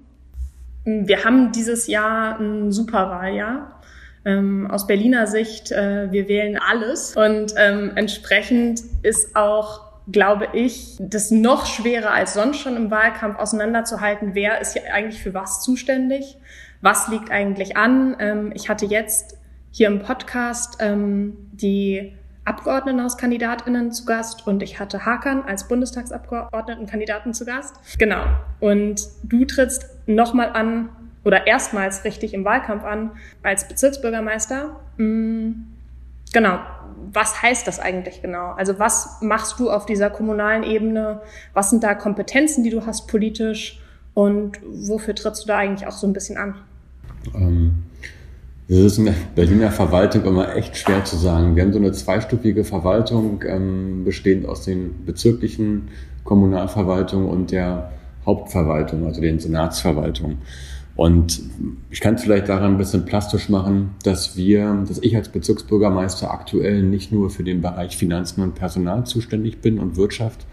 Wir 0.86 1.24
haben 1.24 1.52
dieses 1.52 1.88
Jahr 1.88 2.40
ein 2.40 2.72
Superwahljahr. 2.72 3.82
Ähm, 4.24 4.70
aus 4.72 4.88
Berliner 4.88 5.28
Sicht, 5.28 5.72
äh, 5.72 6.12
wir 6.12 6.28
wählen 6.28 6.58
alles 6.58 7.16
und 7.16 7.54
ähm, 7.58 7.92
entsprechend 7.96 8.82
ist 9.04 9.36
auch 9.36 9.86
glaube 10.12 10.50
ich, 10.54 10.98
das 11.00 11.32
noch 11.32 11.66
schwerer 11.66 12.12
als 12.12 12.34
sonst 12.34 12.60
schon 12.60 12.76
im 12.76 12.92
Wahlkampf 12.92 13.40
auseinanderzuhalten, 13.40 14.36
wer 14.36 14.62
ist 14.62 14.74
hier 14.74 14.94
eigentlich 14.94 15.22
für 15.22 15.34
was 15.34 15.62
zuständig, 15.62 16.38
was 16.82 17.08
liegt 17.08 17.32
eigentlich 17.32 17.76
an. 17.78 18.16
Ähm, 18.20 18.52
ich 18.54 18.70
hatte 18.70 18.86
jetzt 18.86 19.38
hier 19.72 19.88
im 19.88 20.02
Podcast 20.02 20.78
ähm, 20.80 21.50
die 21.52 22.14
Abgeordnetenhauskandidatinnen 22.46 23.92
zu 23.92 24.06
Gast 24.06 24.46
und 24.46 24.62
ich 24.62 24.80
hatte 24.80 25.06
Hakan 25.06 25.44
als 25.44 25.68
Bundestagsabgeordnetenkandidaten 25.68 27.34
zu 27.34 27.46
Gast. 27.46 27.76
Genau. 27.98 28.24
Und 28.60 29.02
du 29.24 29.46
trittst 29.46 29.90
nochmal 30.06 30.50
an 30.54 30.90
oder 31.24 31.48
erstmals 31.48 32.04
richtig 32.04 32.36
im 32.36 32.46
Wahlkampf 32.46 32.84
an 32.84 33.12
als 33.42 33.68
Bezirksbürgermeister. 33.68 34.80
Mm, 34.98 35.52
genau. 36.32 36.60
Was 37.12 37.42
heißt 37.42 37.68
das 37.68 37.80
eigentlich 37.80 38.22
genau? 38.22 38.52
Also 38.52 38.78
was 38.78 39.22
machst 39.22 39.60
du 39.60 39.72
auf 39.72 39.88
dieser 39.88 40.12
kommunalen 40.12 40.64
Ebene? 40.64 41.22
Was 41.54 41.72
sind 41.72 41.84
da 41.84 41.96
Kompetenzen, 41.96 42.64
die 42.64 42.70
du 42.70 42.86
hast 42.86 43.08
politisch? 43.08 43.82
Und 44.14 44.60
wofür 44.64 45.16
trittst 45.16 45.44
du 45.44 45.48
da 45.48 45.58
eigentlich 45.58 45.88
auch 45.88 45.98
so 45.98 46.08
ein 46.08 46.14
bisschen 46.14 46.38
an? 46.38 46.56
Ähm 47.34 47.85
das 48.68 48.78
ist 48.78 48.98
in 48.98 49.06
der 49.06 49.16
Berliner 49.36 49.72
Verwaltung 49.72 50.26
immer 50.26 50.56
echt 50.56 50.76
schwer 50.76 51.06
zu 51.06 51.18
sagen. 51.18 51.56
Wir 51.56 51.64
haben 51.64 51.74
so 51.74 51.80
eine 51.80 51.92
zweistufige 51.92 52.64
Verwaltung, 52.64 53.44
ähm, 53.48 54.04
bestehend 54.04 54.48
aus 54.48 54.64
den 54.64 55.06
bezirklichen 55.06 55.90
Kommunalverwaltungen 56.24 57.30
und 57.30 57.52
der 57.52 57.92
Hauptverwaltung, 58.26 59.06
also 59.06 59.22
den 59.22 59.40
Senatsverwaltungen. 59.40 60.40
Und 60.96 61.42
ich 61.92 62.00
kann 62.00 62.16
es 62.16 62.24
vielleicht 62.24 62.48
daran 62.48 62.72
ein 62.72 62.78
bisschen 62.78 63.06
plastisch 63.06 63.50
machen, 63.50 63.92
dass 64.04 64.38
wir, 64.38 64.86
dass 64.88 65.00
ich 65.00 65.16
als 65.16 65.30
Bezirksbürgermeister 65.30 66.32
aktuell 66.32 66.84
nicht 66.84 67.12
nur 67.12 67.30
für 67.30 67.44
den 67.44 67.62
Bereich 67.62 67.98
Finanzen 67.98 68.42
und 68.42 68.56
Personal 68.56 69.06
zuständig 69.06 69.62
bin 69.62 69.78
und 69.78 69.98
Wirtschaft, 69.98 70.48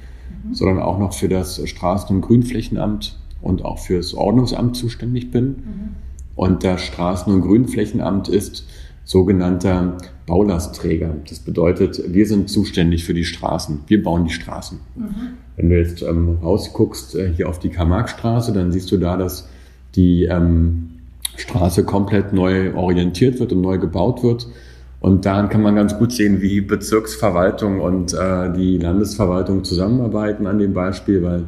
mhm. 0.45 0.55
sondern 0.55 0.81
auch 0.81 0.99
noch 0.99 1.15
für 1.15 1.29
das 1.29 1.63
Straßen- 1.65 2.11
und 2.11 2.23
Grünflächenamt 2.23 3.19
und 3.41 3.65
auch 3.65 3.79
für 3.79 3.97
das 3.97 4.15
Ordnungsamt 4.15 4.77
zuständig 4.77 5.31
bin. 5.31 5.47
Mhm. 5.47 5.95
Und 6.35 6.65
das 6.65 6.81
Straßen- 6.83 7.33
und 7.33 7.43
Grünflächenamt 7.43 8.29
ist 8.29 8.67
sogenannter 9.05 9.99
Baulastträger. 10.27 11.17
Das 11.29 11.41
bedeutet, 11.41 12.03
wir 12.13 12.27
sind 12.27 12.49
zuständig 12.49 13.05
für 13.05 13.15
die 13.15 13.25
Straßen. 13.25 13.81
Wir 13.87 14.03
bauen 14.03 14.25
die 14.25 14.33
Straßen. 14.33 14.79
Mhm. 14.95 15.15
Wenn 15.57 15.69
du 15.71 15.79
jetzt 15.79 16.03
ähm, 16.03 16.39
rausguckst 16.43 17.17
äh, 17.17 17.33
hier 17.35 17.49
auf 17.49 17.59
die 17.59 17.69
Karl-Marx-Straße, 17.69 18.53
dann 18.53 18.73
siehst 18.73 18.91
du 18.91 18.97
da, 18.97 19.17
dass 19.17 19.49
die 19.95 20.25
ähm, 20.25 20.91
Straße 21.37 21.85
komplett 21.85 22.33
neu 22.33 22.75
orientiert 22.75 23.41
wird 23.41 23.53
und 23.53 23.61
neu 23.61 23.79
gebaut 23.79 24.23
wird. 24.23 24.47
Und 25.01 25.27
daran 25.27 25.49
kann 25.49 25.63
man 25.63 25.75
ganz 25.75 25.99
gut 25.99 26.13
sehen, 26.13 26.41
wie 26.41 26.61
Bezirksverwaltung 26.61 27.81
und 27.81 28.15
äh, 28.15 28.53
die 28.53 28.79
Landesverwaltung 28.79 29.65
zusammenarbeiten 29.65 30.47
an 30.47 30.59
dem 30.59 30.75
Beispiel, 30.75 31.23
weil 31.23 31.45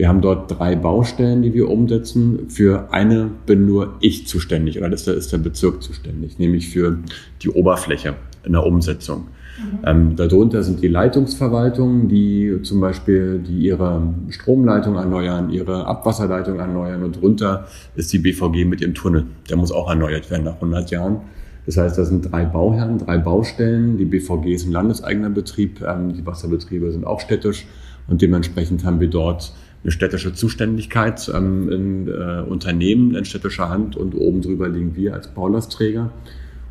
wir 0.00 0.08
haben 0.08 0.22
dort 0.22 0.58
drei 0.58 0.76
Baustellen, 0.76 1.42
die 1.42 1.52
wir 1.52 1.68
umsetzen. 1.68 2.48
Für 2.48 2.90
eine 2.90 3.30
bin 3.44 3.66
nur 3.66 3.96
ich 4.00 4.26
zuständig 4.26 4.78
oder 4.78 4.88
das 4.88 5.06
ist 5.06 5.30
der 5.30 5.36
Bezirk 5.36 5.82
zuständig, 5.82 6.38
nämlich 6.38 6.70
für 6.70 6.96
die 7.42 7.50
Oberfläche 7.50 8.14
in 8.42 8.52
der 8.52 8.64
Umsetzung. 8.64 9.26
Mhm. 9.58 9.78
Ähm, 9.84 10.16
darunter 10.16 10.62
sind 10.62 10.82
die 10.82 10.88
Leitungsverwaltungen, 10.88 12.08
die 12.08 12.60
zum 12.62 12.80
Beispiel 12.80 13.40
die 13.46 13.58
ihre 13.58 14.02
Stromleitung 14.30 14.94
erneuern, 14.94 15.50
ihre 15.50 15.86
Abwasserleitung 15.86 16.58
erneuern 16.58 17.02
und 17.02 17.20
drunter 17.20 17.66
ist 17.94 18.10
die 18.10 18.20
BVG 18.20 18.64
mit 18.64 18.80
ihrem 18.80 18.94
Tunnel. 18.94 19.26
Der 19.50 19.58
muss 19.58 19.70
auch 19.70 19.90
erneuert 19.90 20.30
werden 20.30 20.44
nach 20.44 20.54
100 20.54 20.90
Jahren. 20.90 21.18
Das 21.66 21.76
heißt, 21.76 21.98
da 21.98 22.06
sind 22.06 22.32
drei 22.32 22.46
Bauherren, 22.46 22.96
drei 22.96 23.18
Baustellen. 23.18 23.98
Die 23.98 24.06
BVG 24.06 24.54
ist 24.54 24.66
ein 24.66 24.72
landeseigener 24.72 25.28
Betrieb, 25.28 25.82
ähm, 25.86 26.14
die 26.14 26.24
Wasserbetriebe 26.24 26.90
sind 26.90 27.04
auch 27.04 27.20
städtisch 27.20 27.66
und 28.08 28.22
dementsprechend 28.22 28.82
haben 28.86 28.98
wir 28.98 29.08
dort 29.08 29.52
eine 29.82 29.92
städtische 29.92 30.34
Zuständigkeit 30.34 31.30
ähm, 31.34 31.70
in 31.70 32.08
äh, 32.08 32.42
Unternehmen 32.42 33.14
in 33.14 33.24
städtischer 33.24 33.68
Hand 33.68 33.96
und 33.96 34.14
oben 34.14 34.42
drüber 34.42 34.68
liegen 34.68 34.94
wir 34.94 35.14
als 35.14 35.28
Baulastträger. 35.28 36.10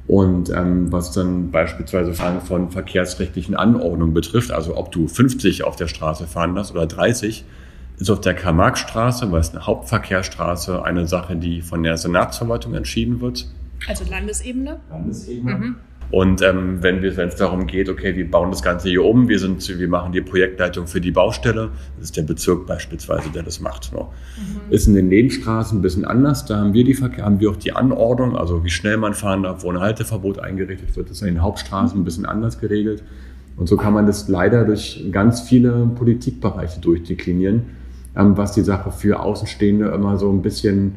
Und 0.08 0.50
ähm, 0.50 0.92
was 0.92 1.12
dann 1.12 1.52
beispielsweise 1.52 2.14
Fragen 2.14 2.42
von 2.42 2.72
verkehrsrechtlichen 2.72 3.56
Anordnungen 3.56 4.14
betrifft, 4.14 4.52
also 4.52 4.76
ob 4.76 4.92
du 4.92 5.08
50 5.08 5.64
auf 5.64 5.76
der 5.76 5.88
Straße 5.88 6.26
fahren 6.26 6.56
darfst 6.56 6.72
oder 6.72 6.88
30, 6.88 7.46
ist 8.00 8.10
auf 8.10 8.22
der 8.22 8.34
Karl-Marx-Straße, 8.34 9.32
weil 9.32 9.42
es 9.42 9.52
eine 9.52 9.66
Hauptverkehrsstraße, 9.66 10.84
eine 10.84 11.06
Sache, 11.06 11.36
die 11.36 11.62
von 11.62 11.84
der 11.84 11.98
Senatsverwaltung 11.98 12.74
entschieden 12.74 13.22
wird. 13.22 13.48
Also 13.88 14.04
Landesebene? 14.10 14.80
Landesebene. 14.90 15.56
Mhm. 15.56 15.76
Und 16.12 16.42
ähm, 16.42 16.82
wenn 16.82 17.04
es 17.04 17.36
darum 17.36 17.68
geht, 17.68 17.88
okay, 17.88 18.16
wir 18.16 18.30
bauen 18.30 18.50
das 18.50 18.64
Ganze 18.64 18.90
hier 18.90 19.06
um, 19.06 19.30
wir 19.30 19.38
sind, 19.38 19.68
wir 19.68 19.88
machen 19.88 20.12
die 20.12 20.22
Projektleitung 20.22 20.88
für 20.88 21.00
die 21.00 21.12
Baustelle, 21.12 21.70
das 21.98 22.06
ist 22.06 22.18
der 22.18 22.24
Bezirk 22.24 22.66
beispielsweise, 22.66 23.30
der 23.30 23.44
das 23.44 23.60
macht. 23.60 23.94
No. 23.94 24.12
Mhm. 24.38 24.74
Ist 24.74 24.88
in 24.88 24.96
den 24.96 25.08
Nebenstraßen 25.08 25.78
ein 25.78 25.82
bisschen 25.84 26.06
anders, 26.06 26.46
da 26.46 26.58
haben 26.58 26.74
wir 26.74 26.84
die 26.84 26.96
Verkehr, 26.96 27.26
haben 27.26 27.40
wir 27.40 27.52
auch 27.52 27.58
die 27.58 27.74
Anordnung, 27.74 28.36
also 28.36 28.64
wie 28.64 28.72
schnell 28.72 28.98
man 28.98 29.14
fahren 29.14 29.44
darf, 29.44 29.64
wo 29.64 29.70
ein 29.70 29.80
Halteverbot 29.80 30.40
eingerichtet 30.40 30.96
wird, 30.96 31.12
das 31.12 31.18
ist 31.18 31.22
in 31.22 31.36
den 31.36 31.44
Hauptstraßen 31.44 32.00
ein 32.00 32.04
bisschen 32.04 32.26
anders 32.26 32.60
geregelt. 32.60 33.04
Und 33.56 33.68
so 33.68 33.78
kann 33.78 33.94
man 33.94 34.08
das 34.08 34.30
leider 34.30 34.64
durch 34.64 35.06
ganz 35.12 35.42
viele 35.42 35.86
Politikbereiche 35.94 36.80
durchdeklinieren, 36.80 37.64
ähm, 38.16 38.36
was 38.36 38.54
die 38.54 38.62
Sache 38.62 38.92
für 38.92 39.20
Außenstehende 39.20 39.90
immer 39.90 40.18
so 40.18 40.32
ein 40.32 40.42
bisschen 40.42 40.96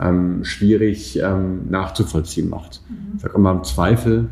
ähm, 0.00 0.44
schwierig 0.44 1.18
ähm, 1.18 1.68
nachzuvollziehen 1.70 2.48
macht. 2.48 2.82
Mhm. 2.88 3.16
Ich 3.16 3.22
sage 3.22 3.34
immer 3.34 3.52
im 3.52 3.64
Zweifel, 3.64 4.28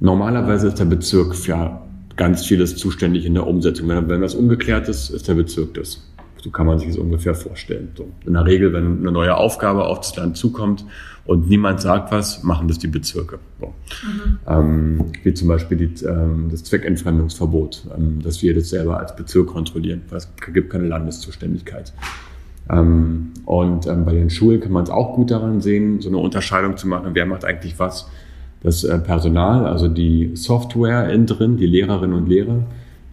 normalerweise 0.00 0.68
ist 0.68 0.78
der 0.78 0.84
Bezirk 0.86 1.34
für 1.34 1.80
ganz 2.16 2.44
vieles 2.44 2.76
zuständig 2.76 3.24
in 3.24 3.34
der 3.34 3.46
Umsetzung. 3.46 3.88
Wenn, 3.88 4.08
wenn 4.08 4.20
das 4.20 4.34
ungeklärt 4.34 4.88
ist, 4.88 5.10
ist 5.10 5.28
der 5.28 5.34
Bezirk 5.34 5.74
das. 5.74 6.02
So 6.42 6.50
kann 6.50 6.66
man 6.66 6.78
sich 6.78 6.88
das 6.88 6.98
ungefähr 6.98 7.34
vorstellen. 7.34 7.88
So. 7.96 8.06
In 8.26 8.34
der 8.34 8.44
Regel, 8.44 8.72
wenn 8.74 8.98
eine 8.98 9.12
neue 9.12 9.34
Aufgabe 9.34 9.86
auf 9.86 10.00
das 10.00 10.14
Land 10.16 10.36
zukommt 10.36 10.84
und 11.24 11.48
niemand 11.48 11.80
sagt 11.80 12.12
was, 12.12 12.42
machen 12.42 12.68
das 12.68 12.78
die 12.78 12.86
Bezirke. 12.86 13.38
So. 13.58 13.66
Mhm. 13.66 14.38
Ähm, 14.46 15.12
wie 15.22 15.32
zum 15.32 15.48
Beispiel 15.48 15.78
die, 15.78 16.04
ähm, 16.04 16.48
das 16.50 16.62
Zweckentfremdungsverbot, 16.64 17.84
ähm, 17.96 18.20
dass 18.22 18.42
wir 18.42 18.54
das 18.54 18.68
selber 18.68 18.98
als 18.98 19.16
Bezirk 19.16 19.46
kontrollieren, 19.46 20.02
weil 20.10 20.18
es 20.18 20.28
gibt 20.52 20.68
keine 20.68 20.86
Landeszuständigkeit. 20.86 21.94
Ähm, 22.70 23.32
und 23.44 23.86
ähm, 23.86 24.04
bei 24.04 24.12
den 24.12 24.30
Schulen 24.30 24.60
kann 24.60 24.72
man 24.72 24.84
es 24.84 24.90
auch 24.90 25.14
gut 25.14 25.30
daran 25.30 25.60
sehen, 25.60 26.00
so 26.00 26.08
eine 26.08 26.18
Unterscheidung 26.18 26.76
zu 26.76 26.88
machen, 26.88 27.10
wer 27.12 27.26
macht 27.26 27.44
eigentlich 27.44 27.78
was. 27.78 28.08
Das 28.62 28.84
äh, 28.84 28.98
Personal, 28.98 29.66
also 29.66 29.88
die 29.88 30.30
Software 30.34 31.12
innen 31.12 31.26
drin, 31.26 31.56
die 31.58 31.66
Lehrerinnen 31.66 32.16
und 32.16 32.28
Lehrer, 32.28 32.62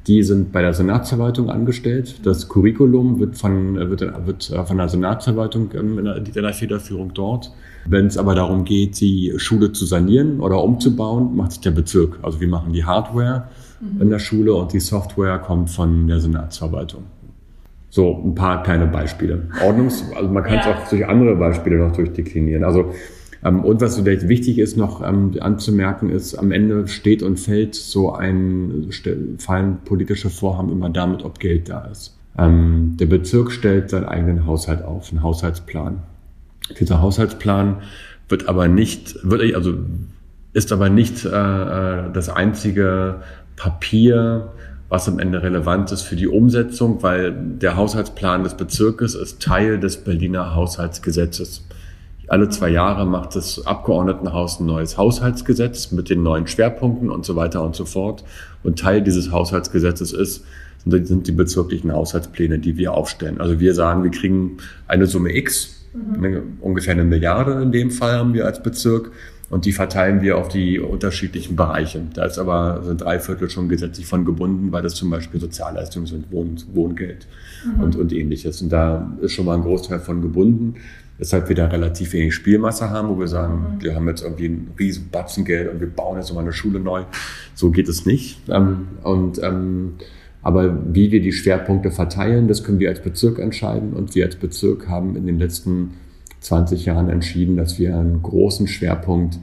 die 0.08 0.24
sind 0.24 0.52
bei 0.52 0.62
der 0.62 0.74
Senatsverwaltung 0.74 1.50
angestellt. 1.50 2.22
Das 2.24 2.48
Curriculum 2.48 3.20
wird 3.20 3.38
von, 3.38 3.78
äh, 3.78 3.90
wird, 3.90 4.02
wird 4.26 4.50
äh, 4.50 4.64
von 4.64 4.78
der 4.78 4.88
Senatsverwaltung 4.88 5.70
ähm, 5.76 6.00
in 6.00 6.06
der, 6.06 6.16
in 6.18 6.34
der 6.34 6.54
Federführung 6.54 7.14
dort. 7.14 7.52
Wenn 7.86 8.06
es 8.06 8.18
aber 8.18 8.36
darum 8.36 8.64
geht, 8.64 9.00
die 9.02 9.34
Schule 9.38 9.74
zu 9.74 9.86
sanieren 9.86 10.40
oder 10.40 10.64
umzubauen, 10.64 11.36
macht 11.36 11.52
es 11.52 11.60
der 11.60 11.72
Bezirk. 11.72 12.20
Also 12.22 12.40
wir 12.40 12.48
machen 12.48 12.74
die 12.74 12.86
Hardware 12.86 13.50
mhm. 13.80 14.02
in 14.02 14.10
der 14.10 14.20
Schule 14.20 14.54
und 14.54 14.72
die 14.72 14.80
Software 14.80 15.38
kommt 15.40 15.70
von 15.70 16.08
der 16.08 16.20
Senatsverwaltung. 16.20 17.04
So 17.92 18.24
ein 18.26 18.36
paar 18.36 18.64
kleine 18.64 18.88
Beispiele. 18.88 19.50
Ordnungs, 19.64 20.04
also 20.16 20.30
man 20.30 20.44
kann 20.44 20.60
es 20.60 20.66
ja. 20.66 20.74
auch 20.74 20.90
durch 20.90 21.06
andere 21.06 21.36
Beispiele 21.36 21.78
noch 21.78 21.92
durchdeklinieren. 21.92 22.64
Also 22.64 22.94
ähm, 23.44 23.66
und 23.66 23.82
was 23.82 23.98
vielleicht 23.98 24.28
wichtig 24.28 24.60
ist 24.60 24.78
noch 24.78 25.06
ähm, 25.06 25.36
anzumerken 25.40 26.10
ist, 26.10 26.36
am 26.36 26.52
Ende 26.52 26.88
steht 26.88 27.22
und 27.22 27.40
fällt 27.40 27.76
so 27.76 28.14
ein 28.14 28.90
fallen 29.40 29.80
politische 29.84 30.30
Vorhaben 30.30 30.72
immer 30.72 30.90
damit, 30.90 31.24
ob 31.24 31.40
Geld 31.40 31.70
da 31.70 31.86
ist. 31.86 32.18
Ähm, 32.38 32.96
der 32.98 33.08
Bezirk 33.08 33.52
stellt 33.52 33.90
seinen 33.90 34.06
eigenen 34.06 34.46
Haushalt 34.46 34.84
auf, 34.84 35.12
einen 35.12 35.22
Haushaltsplan. 35.22 36.02
Dieser 36.80 37.02
Haushaltsplan 37.02 37.82
wird 38.30 38.48
aber 38.48 38.70
nicht, 38.70 39.18
wird 39.24 39.54
also 39.54 39.74
ist 40.54 40.72
aber 40.72 40.90
nicht 40.90 41.26
äh, 41.26 41.28
äh 41.30 42.12
das 42.14 42.30
einzige 42.30 43.22
Papier, 43.58 44.54
was 44.92 45.08
am 45.08 45.20
Ende 45.20 45.42
relevant 45.42 45.90
ist 45.94 46.02
für 46.02 46.18
die 46.18 46.28
Umsetzung, 46.28 47.02
weil 47.02 47.32
der 47.32 47.78
Haushaltsplan 47.78 48.44
des 48.44 48.56
Bezirkes 48.56 49.16
ist 49.16 49.42
Teil 49.42 49.80
des 49.80 49.96
Berliner 49.96 50.54
Haushaltsgesetzes. 50.54 51.66
Alle 52.28 52.50
zwei 52.50 52.68
Jahre 52.68 53.06
macht 53.06 53.38
das 53.38 53.66
Abgeordnetenhaus 53.66 54.60
ein 54.60 54.66
neues 54.66 54.98
Haushaltsgesetz 54.98 55.94
mit 55.94 56.10
den 56.10 56.24
neuen 56.24 56.46
Schwerpunkten 56.46 57.10
und 57.10 57.26
so 57.26 57.38
weiter 57.38 57.64
und 57.64 57.74
so 57.74 57.86
fort. 57.86 58.26
Und 58.64 58.80
Teil 58.80 59.02
dieses 59.02 59.32
Haushaltsgesetzes 59.32 60.12
ist, 60.12 60.44
sind 60.86 61.26
die 61.26 61.32
bezirklichen 61.32 61.94
Haushaltspläne, 61.94 62.60
die 62.60 62.76
wir 62.76 62.94
aufstellen. 62.94 63.40
Also 63.40 63.62
wir 63.62 63.74
sagen, 63.74 64.04
wir 64.04 64.12
kriegen 64.12 64.58
eine 64.90 65.08
Summe 65.08 65.34
X, 65.38 65.86
mhm. 65.94 66.58
ungefähr 66.60 66.92
eine 66.92 67.06
Milliarde 67.06 67.62
in 67.62 67.72
dem 67.72 67.92
Fall 67.92 68.18
haben 68.18 68.34
wir 68.34 68.46
als 68.46 68.62
Bezirk 68.62 69.12
und 69.52 69.66
die 69.66 69.74
verteilen 69.74 70.22
wir 70.22 70.38
auf 70.38 70.48
die 70.48 70.80
unterschiedlichen 70.80 71.58
Bereiche. 71.58 72.02
Da 72.14 72.24
ist 72.24 72.40
aber 72.40 72.84
sind 72.84 73.02
drei 73.02 73.20
Viertel 73.20 73.50
schon 73.50 73.68
gesetzlich 73.68 74.06
von 74.06 74.24
gebunden, 74.24 74.72
weil 74.72 74.82
das 74.82 74.96
zum 74.96 75.10
Beispiel 75.10 75.42
Sozialleistungen 75.42 76.08
sind, 76.08 76.32
Wohn 76.32 76.56
Wohngeld 76.74 77.28
mhm. 77.66 77.84
und, 77.84 77.96
und 77.98 78.14
ähnliches. 78.14 78.62
Und 78.62 78.70
da 78.70 79.12
ist 79.22 79.34
schon 79.34 79.46
mal 79.46 79.56
ein 79.56 79.64
Großteil 79.64 80.00
von 80.00 80.22
gebunden. 80.22 80.76
Deshalb 81.20 81.50
wir 81.50 81.56
da 81.58 81.68
relativ 81.68 82.14
wenig 82.14 82.34
Spielmasse 82.34 82.90
haben, 82.90 83.10
wo 83.10 83.20
wir 83.20 83.28
sagen, 83.28 83.76
mhm. 83.76 83.84
wir 83.84 83.94
haben 83.94 84.08
jetzt 84.08 84.24
irgendwie 84.24 84.46
ein 84.46 84.72
riesen 84.80 85.10
Batzen 85.12 85.44
Geld 85.44 85.70
und 85.70 85.82
wir 85.82 85.90
bauen 85.90 86.16
jetzt 86.16 86.30
nochmal 86.30 86.46
eine 86.46 86.54
Schule 86.54 86.80
neu. 86.80 87.04
So 87.54 87.72
geht 87.72 87.90
es 87.90 88.06
nicht. 88.06 88.40
Ähm, 88.48 88.88
und 89.04 89.44
ähm, 89.44 89.96
aber 90.42 90.96
wie 90.96 91.12
wir 91.12 91.22
die 91.22 91.34
Schwerpunkte 91.34 91.92
verteilen, 91.92 92.48
das 92.48 92.64
können 92.64 92.80
wir 92.80 92.88
als 92.88 93.02
Bezirk 93.02 93.38
entscheiden. 93.38 93.92
Und 93.92 94.16
wir 94.16 94.26
als 94.26 94.38
Bezirk 94.38 94.88
haben 94.88 95.18
in 95.18 95.26
den 95.26 95.38
letzten 95.38 95.96
20 96.42 96.86
Jahren 96.86 97.10
entschieden, 97.10 97.56
dass 97.56 97.80
wir 97.80 97.98
einen 97.98 98.22
großen 98.22 98.68
Schwerpunkt 98.68 99.40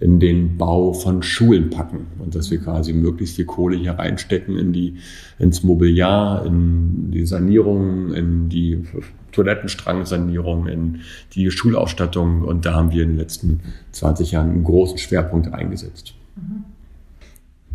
in 0.00 0.18
den 0.18 0.58
Bau 0.58 0.92
von 0.92 1.22
Schulen 1.22 1.70
packen 1.70 2.06
und 2.18 2.34
dass 2.34 2.50
wir 2.50 2.58
quasi 2.58 2.92
möglichst 2.92 3.36
viel 3.36 3.44
Kohle 3.44 3.76
hier 3.76 3.92
reinstecken 3.92 4.58
in 4.58 4.72
die, 4.72 4.96
ins 5.38 5.62
Mobiliar, 5.62 6.44
in 6.44 7.12
die 7.12 7.24
Sanierung, 7.24 8.12
in 8.12 8.48
die 8.48 8.84
Toilettenstrangsanierung, 9.30 10.66
in 10.66 11.00
die 11.34 11.50
Schulausstattung 11.50 12.42
und 12.42 12.66
da 12.66 12.74
haben 12.74 12.90
wir 12.90 13.04
in 13.04 13.10
den 13.10 13.18
letzten 13.18 13.60
20 13.92 14.32
Jahren 14.32 14.50
einen 14.50 14.64
großen 14.64 14.98
Schwerpunkt 14.98 15.54
eingesetzt. 15.54 16.14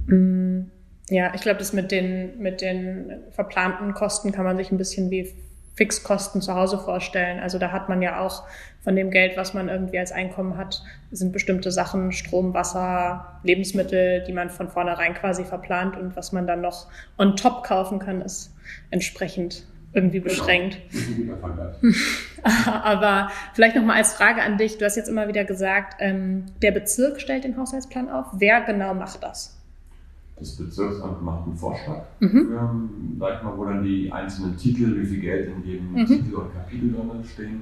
Mhm. 0.08 0.66
Ja, 1.10 1.34
ich 1.34 1.42
glaube, 1.42 1.60
das 1.60 1.72
mit 1.72 1.92
den, 1.92 2.42
mit 2.42 2.60
den 2.60 3.12
verplanten 3.32 3.94
Kosten 3.94 4.34
kann 4.34 4.44
man 4.44 4.58
sich 4.58 4.72
ein 4.72 4.78
bisschen 4.78 5.10
wie 5.10 5.32
Fixkosten 5.78 6.42
zu 6.42 6.56
Hause 6.56 6.80
vorstellen. 6.80 7.40
Also 7.40 7.60
da 7.60 7.72
hat 7.72 7.88
man 7.88 8.02
ja 8.02 8.20
auch 8.20 8.44
von 8.84 8.96
dem 8.96 9.12
Geld, 9.12 9.38
was 9.38 9.54
man 9.54 9.70
irgendwie 9.70 10.00
als 10.00 10.12
Einkommen 10.12 10.58
hat, 10.58 10.82
sind 11.12 11.32
bestimmte 11.32 11.72
Sachen, 11.72 12.12
Strom, 12.12 12.54
Wasser, 12.56 13.40
Lebensmittel, 13.44 14.24
die 14.24 14.34
man 14.34 14.50
von 14.50 14.70
vornherein 14.70 15.14
quasi 15.14 15.46
verplant 15.46 15.96
und 15.96 16.16
was 16.16 16.32
man 16.32 16.48
dann 16.48 16.62
noch 16.62 16.88
on 17.18 17.36
top 17.36 17.64
kaufen 17.64 18.00
kann, 18.00 18.22
ist 18.22 18.56
entsprechend 18.90 19.68
irgendwie 19.94 20.20
genau. 20.20 20.30
beschränkt. 20.30 20.80
Aber 22.84 23.30
vielleicht 23.54 23.76
noch 23.76 23.84
mal 23.84 23.98
als 23.98 24.14
Frage 24.14 24.42
an 24.42 24.58
dich. 24.58 24.80
Du 24.80 24.86
hast 24.86 24.96
jetzt 24.96 25.10
immer 25.10 25.28
wieder 25.28 25.44
gesagt, 25.44 25.98
ähm, 26.00 26.46
der 26.62 26.72
Bezirk 26.72 27.22
stellt 27.22 27.44
den 27.44 27.56
Haushaltsplan 27.56 28.10
auf. 28.10 28.26
Wer 28.34 28.62
genau 28.62 28.96
macht 28.96 29.22
das? 29.22 29.57
Das 30.40 30.56
Bezirksamt 30.56 31.22
macht 31.24 31.48
einen 31.48 31.56
Vorschlag, 31.56 32.04
mhm. 32.20 32.30
für, 32.30 33.20
sag 33.20 33.38
ich 33.38 33.44
mal, 33.44 33.58
wo 33.58 33.66
dann 33.66 33.84
die 33.84 34.12
einzelnen 34.12 34.56
Titel, 34.56 35.02
wie 35.02 35.06
viel 35.06 35.20
Geld 35.20 35.50
in 35.50 35.64
jedem 35.64 35.94
mhm. 35.94 36.06
Titel 36.06 36.36
oder 36.36 36.50
Kapitel 36.50 36.94
drin 36.94 37.24
stehen. 37.24 37.62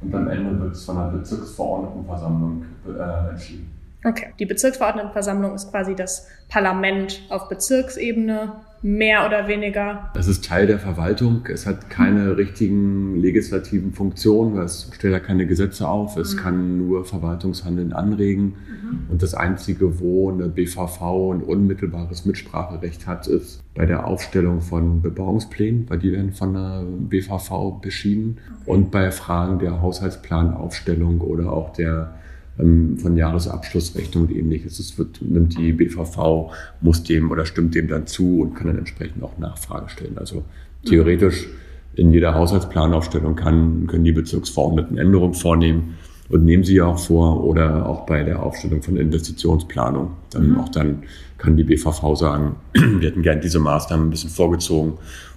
Und 0.00 0.14
am 0.14 0.28
Ende 0.28 0.60
wird 0.60 0.72
es 0.72 0.84
von 0.84 0.96
der 0.96 1.18
Bezirksverordnetenversammlung 1.18 2.64
äh, 2.86 3.30
entschieden. 3.30 3.70
Okay, 4.04 4.32
die 4.38 4.46
Bezirksverordnetenversammlung 4.46 5.54
ist 5.54 5.70
quasi 5.70 5.96
das 5.96 6.28
Parlament 6.48 7.22
auf 7.28 7.48
Bezirksebene 7.48 8.52
mehr 8.82 9.26
oder 9.26 9.48
weniger. 9.48 10.10
Es 10.14 10.28
ist 10.28 10.44
Teil 10.44 10.66
der 10.66 10.78
Verwaltung. 10.78 11.46
Es 11.52 11.66
hat 11.66 11.90
keine 11.90 12.36
richtigen 12.36 13.16
legislativen 13.20 13.92
Funktionen. 13.92 14.58
Es 14.58 14.90
stellt 14.94 15.12
ja 15.12 15.20
keine 15.20 15.46
Gesetze 15.46 15.88
auf. 15.88 16.16
Es 16.16 16.34
mhm. 16.34 16.38
kann 16.38 16.78
nur 16.78 17.04
Verwaltungshandeln 17.04 17.92
anregen. 17.92 18.44
Mhm. 18.44 19.10
Und 19.10 19.22
das 19.22 19.34
Einzige, 19.34 20.00
wo 20.00 20.30
eine 20.30 20.48
BVV 20.48 21.32
ein 21.32 21.42
unmittelbares 21.42 22.24
Mitspracherecht 22.26 23.06
hat, 23.06 23.26
ist 23.26 23.62
bei 23.74 23.86
der 23.86 24.06
Aufstellung 24.06 24.60
von 24.60 25.02
Bebauungsplänen, 25.02 25.88
weil 25.88 25.98
die 25.98 26.12
werden 26.12 26.32
von 26.32 26.54
der 26.54 26.84
BVV 26.84 27.80
beschieden. 27.80 28.38
Okay. 28.62 28.70
Und 28.70 28.90
bei 28.90 29.10
Fragen 29.10 29.58
der 29.58 29.80
Haushaltsplanaufstellung 29.82 31.20
oder 31.20 31.52
auch 31.52 31.72
der 31.72 32.14
ähm, 32.58 32.98
von 32.98 33.16
Jahresabschlussrechnung 33.16 34.24
und 34.24 34.36
ähnliches. 34.36 34.78
Es 34.78 34.98
wird, 34.98 35.20
nimmt 35.22 35.58
die 35.58 35.72
BVV, 35.72 36.52
muss 36.80 37.02
dem 37.02 37.30
oder 37.30 37.44
stimmt 37.46 37.74
dem 37.74 37.88
dann 37.88 38.06
zu 38.06 38.40
und 38.40 38.54
kann 38.54 38.66
dann 38.68 38.78
entsprechend 38.78 39.22
auch 39.22 39.38
Nachfrage 39.38 39.88
stellen. 39.88 40.16
Also 40.16 40.44
theoretisch 40.84 41.48
in 41.94 42.12
jeder 42.12 42.34
Haushaltsplanaufstellung 42.34 43.36
kann, 43.36 43.86
können 43.86 44.04
die 44.04 44.12
Bezirksverordneten 44.12 44.98
Änderungen 44.98 45.34
vornehmen 45.34 45.94
und 46.28 46.44
nehmen 46.44 46.64
sie 46.64 46.76
ja 46.76 46.86
auch 46.86 46.98
vor 46.98 47.44
oder 47.44 47.88
auch 47.88 48.06
bei 48.06 48.22
der 48.22 48.42
Aufstellung 48.42 48.82
von 48.82 48.96
Investitionsplanung. 48.96 50.10
Dann 50.30 50.50
mhm. 50.50 50.58
auch 50.58 50.68
dann 50.68 51.02
kann 51.38 51.56
die 51.56 51.64
BVV 51.64 52.16
sagen, 52.16 52.56
wir 52.74 53.08
hätten 53.08 53.22
gern 53.22 53.40
diese 53.40 53.58
Maßnahmen 53.58 54.06
ein 54.06 54.10
bisschen 54.10 54.30
vorgezogen 54.30 54.94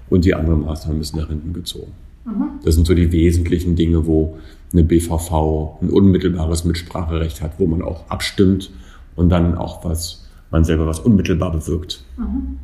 und 0.09 0.25
die 0.25 0.33
anderen 0.33 0.61
Maßnahmen 0.61 0.97
ein 0.97 0.99
bisschen 0.99 1.19
nach 1.19 1.29
hinten 1.29 1.53
gezogen. 1.53 1.91
Mhm. 2.25 2.59
Das 2.63 2.75
sind 2.75 2.88
so 2.88 2.93
die 2.93 3.11
wesentlichen 3.11 3.75
Dinge, 3.75 4.05
wo 4.05 4.38
eine 4.71 4.83
BVV 4.83 5.79
ein 5.81 5.89
unmittelbares 5.89 6.63
Mitspracherecht 6.63 7.41
hat, 7.41 7.53
wo 7.57 7.65
man 7.65 7.81
auch 7.81 8.09
abstimmt 8.09 8.71
und 9.15 9.29
dann 9.29 9.57
auch 9.57 9.83
was, 9.83 10.29
man 10.51 10.63
selber 10.63 10.85
was 10.85 10.99
unmittelbar 10.99 11.51
bewirkt. 11.51 12.03
Mhm. 12.17 12.59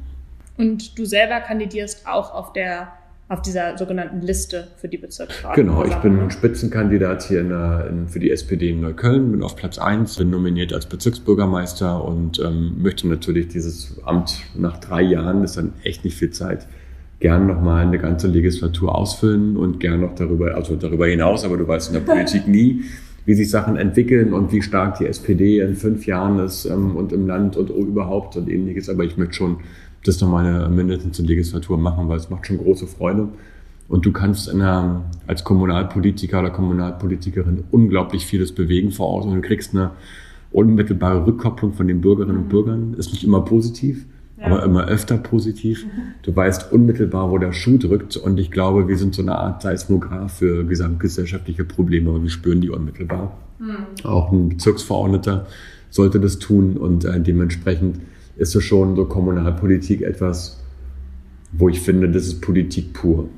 Und 0.58 0.98
du 0.98 1.06
selber 1.06 1.42
kandidierst 1.42 2.08
auch 2.08 2.34
auf 2.34 2.54
der 2.54 2.90
auf 3.28 3.42
dieser 3.42 3.76
sogenannten 3.76 4.22
Liste 4.22 4.68
für 4.78 4.88
die 4.88 5.00
Bezirksverordnung. 5.00 5.66
Genau, 5.66 5.84
ich 5.84 5.96
bin 5.96 6.30
Spitzenkandidat 6.30 7.24
hier 7.24 7.42
in 7.42 7.50
der, 7.50 7.88
in, 7.90 8.08
für 8.08 8.20
die 8.20 8.30
SPD 8.30 8.70
in 8.70 8.82
Neukölln, 8.82 9.32
bin 9.32 9.42
auf 9.42 9.56
Platz 9.56 9.80
eins, 9.80 10.18
bin 10.18 10.30
nominiert 10.30 10.74
als 10.74 10.86
Bezirksbürgermeister 10.86 12.04
und 12.04 12.40
ähm, 12.40 12.76
möchte 12.84 13.08
natürlich 13.08 13.48
dieses 13.48 14.00
Amt 14.06 14.44
nach 14.54 14.78
drei 14.78 15.02
Jahren, 15.02 15.42
das 15.42 15.52
ist 15.52 15.58
dann 15.58 15.74
echt 15.84 16.06
nicht 16.06 16.16
viel 16.16 16.30
Zeit, 16.30 16.68
gern 17.26 17.48
nochmal 17.48 17.88
eine 17.88 17.98
ganze 17.98 18.28
Legislatur 18.28 18.94
ausfüllen 18.94 19.58
und 19.58 19.80
gern 19.80 20.02
noch 20.02 20.14
darüber, 20.14 20.54
also 20.54 20.76
darüber 20.76 21.08
hinaus, 21.08 21.44
aber 21.44 21.58
du 21.58 21.68
weißt 21.68 21.88
in 21.88 21.94
der 21.96 22.02
Politik 22.14 22.48
nie, 22.48 22.84
wie 23.26 23.34
sich 23.34 23.50
Sachen 23.50 23.78
entwickeln 23.78 24.32
und 24.32 24.52
wie 24.52 24.62
stark 24.62 25.00
die 25.00 25.08
SPD 25.08 25.58
in 25.60 25.76
fünf 25.76 26.06
Jahren 26.06 26.38
ist 26.38 26.66
ähm, 26.66 26.96
und 26.96 27.12
im 27.12 27.26
Land 27.26 27.58
und 27.58 27.72
überhaupt 27.72 28.38
und 28.38 28.48
ähnliches. 28.48 28.90
Aber 28.90 29.06
ich 29.06 29.18
möchte 29.18 29.34
schon 29.34 29.58
das 30.04 30.22
nochmal 30.22 30.46
eine, 30.46 30.70
mindestens 30.70 31.18
eine 31.18 31.28
Legislatur 31.28 31.80
machen, 31.80 32.08
weil 32.10 32.18
es 32.18 32.30
macht 32.30 32.46
schon 32.46 32.60
große 32.60 32.86
Freude. 32.86 33.30
Und 33.88 34.06
du 34.06 34.12
kannst 34.12 34.48
einer, 34.48 35.06
als 35.26 35.44
Kommunalpolitiker 35.44 36.42
oder 36.42 36.52
Kommunalpolitikerin 36.52 37.64
unglaublich 37.72 38.28
vieles 38.28 38.52
bewegen 38.52 38.92
vor 38.92 39.08
Ort 39.08 39.26
und 39.26 39.34
du 39.34 39.42
kriegst 39.42 39.74
eine 39.74 39.90
unmittelbare 40.52 41.26
Rückkopplung 41.26 41.74
von 41.74 41.88
den 41.88 42.02
Bürgerinnen 42.02 42.38
und 42.38 42.50
Bürgern. 42.50 42.94
Ist 43.00 43.14
nicht 43.14 43.24
immer 43.24 43.42
positiv, 43.42 44.06
ja. 44.46 44.52
aber 44.52 44.64
immer 44.64 44.86
öfter 44.88 45.18
positiv. 45.18 45.86
Du 46.22 46.36
weißt 46.36 46.72
unmittelbar, 46.72 47.32
wo 47.32 47.38
der 47.38 47.54
Schuh 47.54 47.78
drückt 47.78 48.18
und 48.18 48.40
ich 48.40 48.52
glaube, 48.52 48.88
wir 48.88 48.98
sind 48.98 49.16
so 49.16 49.22
eine 49.22 49.38
Art 49.38 49.62
Seismograph 49.62 50.38
für 50.38 50.66
gesamtgesellschaftliche 50.66 51.66
Probleme 51.66 52.12
und 52.12 52.24
wir 52.24 52.30
spüren 52.30 52.62
die 52.62 52.70
unmittelbar. 52.70 53.38
Mhm. 53.60 53.78
Auch 54.04 54.32
ein 54.32 54.50
Bezirksverordneter 54.50 55.48
sollte 55.90 56.20
das 56.20 56.40
tun 56.40 56.78
und 56.78 57.06
äh, 57.06 57.20
dementsprechend 57.20 58.00
ist 58.38 58.56
es 58.56 58.64
schon 58.64 58.96
so 58.96 59.06
Kommunalpolitik 59.06 60.02
etwas, 60.02 60.62
wo 61.52 61.70
ich 61.70 61.80
finde, 61.80 62.10
das 62.10 62.28
ist 62.28 62.42
Politik 62.42 62.94
pur. 62.94 63.30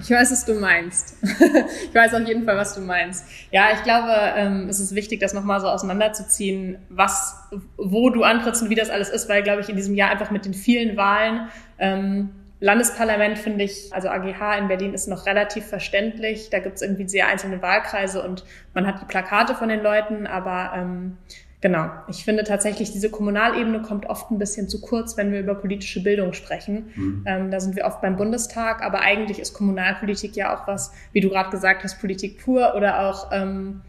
Ich 0.00 0.10
weiß, 0.10 0.30
was 0.30 0.44
du 0.44 0.54
meinst. 0.54 1.16
ich 1.22 1.94
weiß 1.94 2.14
auf 2.14 2.26
jeden 2.26 2.44
Fall, 2.44 2.56
was 2.56 2.74
du 2.74 2.80
meinst. 2.80 3.24
Ja, 3.50 3.68
ich 3.74 3.82
glaube, 3.82 4.12
ähm, 4.36 4.68
es 4.68 4.80
ist 4.80 4.94
wichtig, 4.94 5.20
das 5.20 5.34
nochmal 5.34 5.60
so 5.60 5.68
auseinanderzuziehen, 5.68 6.78
was, 6.88 7.36
wo 7.76 8.10
du 8.10 8.22
antrittst 8.22 8.62
und 8.62 8.70
wie 8.70 8.74
das 8.74 8.90
alles 8.90 9.08
ist, 9.08 9.28
weil, 9.28 9.42
glaube 9.42 9.60
ich, 9.60 9.68
in 9.68 9.76
diesem 9.76 9.94
Jahr 9.94 10.10
einfach 10.10 10.30
mit 10.30 10.44
den 10.44 10.54
vielen 10.54 10.96
Wahlen, 10.96 11.48
ähm, 11.78 12.30
Landesparlament 12.58 13.38
finde 13.38 13.64
ich, 13.64 13.92
also 13.92 14.08
AGH 14.08 14.58
in 14.58 14.68
Berlin 14.68 14.94
ist 14.94 15.08
noch 15.08 15.26
relativ 15.26 15.66
verständlich. 15.66 16.48
Da 16.48 16.58
gibt 16.58 16.76
es 16.76 16.82
irgendwie 16.82 17.06
sehr 17.06 17.28
einzelne 17.28 17.60
Wahlkreise 17.60 18.22
und 18.22 18.44
man 18.72 18.86
hat 18.86 19.00
die 19.02 19.04
Plakate 19.04 19.54
von 19.54 19.68
den 19.68 19.82
Leuten, 19.82 20.26
aber 20.26 20.72
ähm, 20.74 21.18
Genau. 21.60 21.90
Ich 22.08 22.24
finde 22.24 22.44
tatsächlich, 22.44 22.92
diese 22.92 23.10
Kommunalebene 23.10 23.80
kommt 23.82 24.06
oft 24.06 24.30
ein 24.30 24.38
bisschen 24.38 24.68
zu 24.68 24.80
kurz, 24.80 25.16
wenn 25.16 25.32
wir 25.32 25.40
über 25.40 25.54
politische 25.54 26.02
Bildung 26.02 26.32
sprechen. 26.32 26.90
Mhm. 26.94 27.24
Ähm, 27.26 27.50
da 27.50 27.60
sind 27.60 27.76
wir 27.76 27.86
oft 27.86 28.00
beim 28.00 28.16
Bundestag, 28.16 28.82
aber 28.82 29.00
eigentlich 29.00 29.38
ist 29.38 29.54
Kommunalpolitik 29.54 30.36
ja 30.36 30.54
auch 30.54 30.66
was, 30.68 30.92
wie 31.12 31.20
du 31.20 31.30
gerade 31.30 31.50
gesagt 31.50 31.82
hast, 31.82 31.98
Politik 32.00 32.38
pur 32.38 32.74
oder 32.76 33.08
auch 33.08 33.32
ähm, 33.32 33.80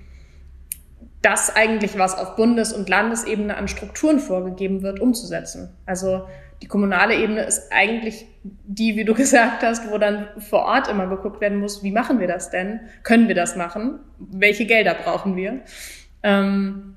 das 1.22 1.56
eigentlich, 1.56 1.98
was 1.98 2.18
auf 2.18 2.36
Bundes- 2.36 2.72
und 2.72 2.88
Landesebene 2.88 3.58
an 3.58 3.68
Strukturen 3.68 4.20
vorgegeben 4.20 4.82
wird, 4.82 5.00
umzusetzen. 5.02 5.70
Also 5.86 6.26
die 6.62 6.68
kommunale 6.68 7.16
Ebene 7.16 7.44
ist 7.44 7.72
eigentlich 7.72 8.26
die, 8.44 8.96
wie 8.96 9.04
du 9.04 9.14
gesagt 9.14 9.64
hast, 9.64 9.92
wo 9.92 9.98
dann 9.98 10.28
vor 10.40 10.64
Ort 10.64 10.88
immer 10.88 11.08
geguckt 11.08 11.42
werden 11.42 11.60
muss, 11.60 11.84
wie 11.84 11.92
machen 11.92 12.20
wir 12.20 12.28
das 12.28 12.50
denn? 12.50 12.80
Können 13.04 13.28
wir 13.28 13.36
das 13.36 13.56
machen? 13.56 14.00
Welche 14.20 14.66
Gelder 14.66 14.94
brauchen 14.94 15.36
wir? 15.36 15.62
Ähm, 16.24 16.97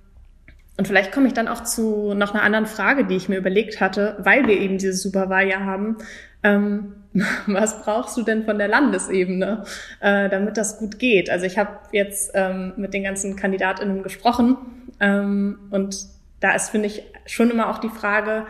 und 0.80 0.88
vielleicht 0.88 1.12
komme 1.12 1.26
ich 1.26 1.34
dann 1.34 1.46
auch 1.46 1.62
zu 1.62 2.14
noch 2.14 2.32
einer 2.32 2.42
anderen 2.42 2.64
Frage, 2.64 3.04
die 3.04 3.14
ich 3.14 3.28
mir 3.28 3.36
überlegt 3.36 3.82
hatte, 3.82 4.16
weil 4.20 4.46
wir 4.46 4.58
eben 4.58 4.78
dieses 4.78 5.02
Superwahljahr 5.02 5.66
haben. 5.66 5.98
Ähm, 6.42 6.94
was 7.46 7.82
brauchst 7.82 8.16
du 8.16 8.22
denn 8.22 8.46
von 8.46 8.56
der 8.56 8.68
Landesebene, 8.68 9.64
äh, 10.00 10.30
damit 10.30 10.56
das 10.56 10.78
gut 10.78 10.98
geht? 10.98 11.28
Also 11.28 11.44
ich 11.44 11.58
habe 11.58 11.80
jetzt 11.92 12.30
ähm, 12.32 12.72
mit 12.78 12.94
den 12.94 13.02
ganzen 13.02 13.36
KandidatInnen 13.36 14.02
gesprochen 14.02 14.56
ähm, 15.00 15.58
und 15.70 16.06
da 16.40 16.54
ist, 16.54 16.70
finde 16.70 16.86
ich, 16.86 17.02
schon 17.26 17.50
immer 17.50 17.68
auch 17.68 17.76
die 17.76 17.90
Frage, 17.90 18.46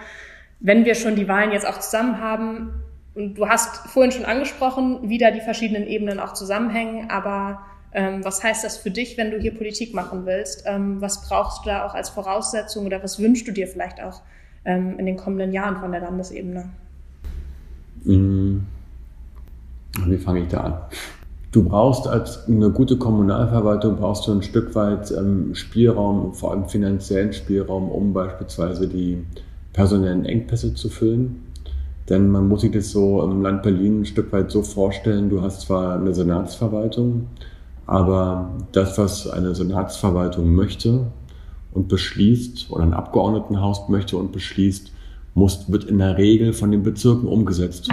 wenn 0.61 0.85
wir 0.85 0.95
schon 0.95 1.17
die 1.17 1.27
Wahlen 1.27 1.51
jetzt 1.51 1.67
auch 1.67 1.81
zusammen 1.81 2.21
haben, 2.21 2.85
und 3.13 3.35
du 3.35 3.49
hast 3.49 3.89
vorhin 3.89 4.13
schon 4.13 4.25
angesprochen, 4.25 5.01
wie 5.03 5.19
da 5.19 5.33
die 5.33 5.41
verschiedenen 5.41 5.89
Ebenen 5.89 6.21
auch 6.21 6.33
zusammenhängen, 6.33 7.11
aber 7.11 7.67
ähm, 7.93 8.25
was 8.25 8.43
heißt 8.43 8.65
das 8.65 8.77
für 8.77 8.91
dich, 8.91 9.17
wenn 9.19 9.31
du 9.31 9.39
hier 9.39 9.55
Politik 9.55 9.95
machen 9.95 10.27
willst? 10.27 10.65
Ähm, 10.67 11.01
was 11.01 11.27
brauchst 11.27 11.65
du 11.65 11.71
da 11.71 11.87
auch 11.87 11.95
als 11.95 12.09
Voraussetzung 12.09 12.87
oder 12.87 13.03
was 13.03 13.19
wünschst 13.19 13.49
du 13.49 13.53
dir 13.53 13.67
vielleicht 13.67 14.03
auch 14.03 14.23
ähm, 14.65 14.99
in 14.99 15.07
den 15.07 15.17
kommenden 15.17 15.53
Jahren 15.53 15.77
von 15.77 15.91
der 15.91 16.01
Landesebene? 16.01 16.71
Hm. 18.05 18.67
Wie 20.07 20.19
fange 20.19 20.41
ich 20.41 20.49
da 20.49 20.61
an? 20.61 20.79
Du 21.53 21.65
brauchst 21.65 22.07
als 22.07 22.47
eine 22.47 22.71
gute 22.71 22.97
Kommunalverwaltung 22.97 23.97
brauchst 23.97 24.29
du 24.29 24.33
ein 24.33 24.43
Stück 24.43 24.73
weit 24.77 25.11
ähm, 25.11 25.53
Spielraum, 25.57 26.33
vor 26.33 26.53
allem 26.53 26.69
finanziellen 26.69 27.33
Spielraum, 27.33 27.91
um 27.91 28.13
beispielsweise 28.13 28.87
die 28.87 29.25
personellen 29.73 30.25
Engpässe 30.25 30.75
zu 30.75 30.89
füllen. 30.89 31.43
Denn 32.09 32.29
man 32.29 32.47
muss 32.47 32.61
sich 32.61 32.71
das 32.71 32.91
so 32.91 33.23
im 33.23 33.43
Land 33.43 33.65
Berlin 33.65 34.03
ein 34.03 34.05
Stück 34.05 34.33
weit 34.33 34.53
so 34.53 34.63
vorstellen, 34.63 35.29
du 35.29 35.43
hast 35.43 35.63
zwar 35.63 35.97
eine 35.97 36.15
Senatsverwaltung, 36.15 37.27
aber 37.91 38.53
das, 38.71 38.99
was 38.99 39.29
eine 39.29 39.53
Senatsverwaltung 39.53 40.55
möchte 40.55 41.09
und 41.73 41.89
beschließt 41.89 42.71
oder 42.71 42.85
ein 42.85 42.95
Abgeordnetenhaus 42.95 43.89
möchte 43.89 44.17
und 44.17 44.31
beschließt, 44.31 44.93
muss, 45.35 45.73
wird 45.73 45.87
in 45.87 45.99
der 45.99 46.17
Regel 46.17 46.53
von 46.53 46.71
den 46.71 46.85
Bezirken 46.85 47.27
umgesetzt. 47.27 47.89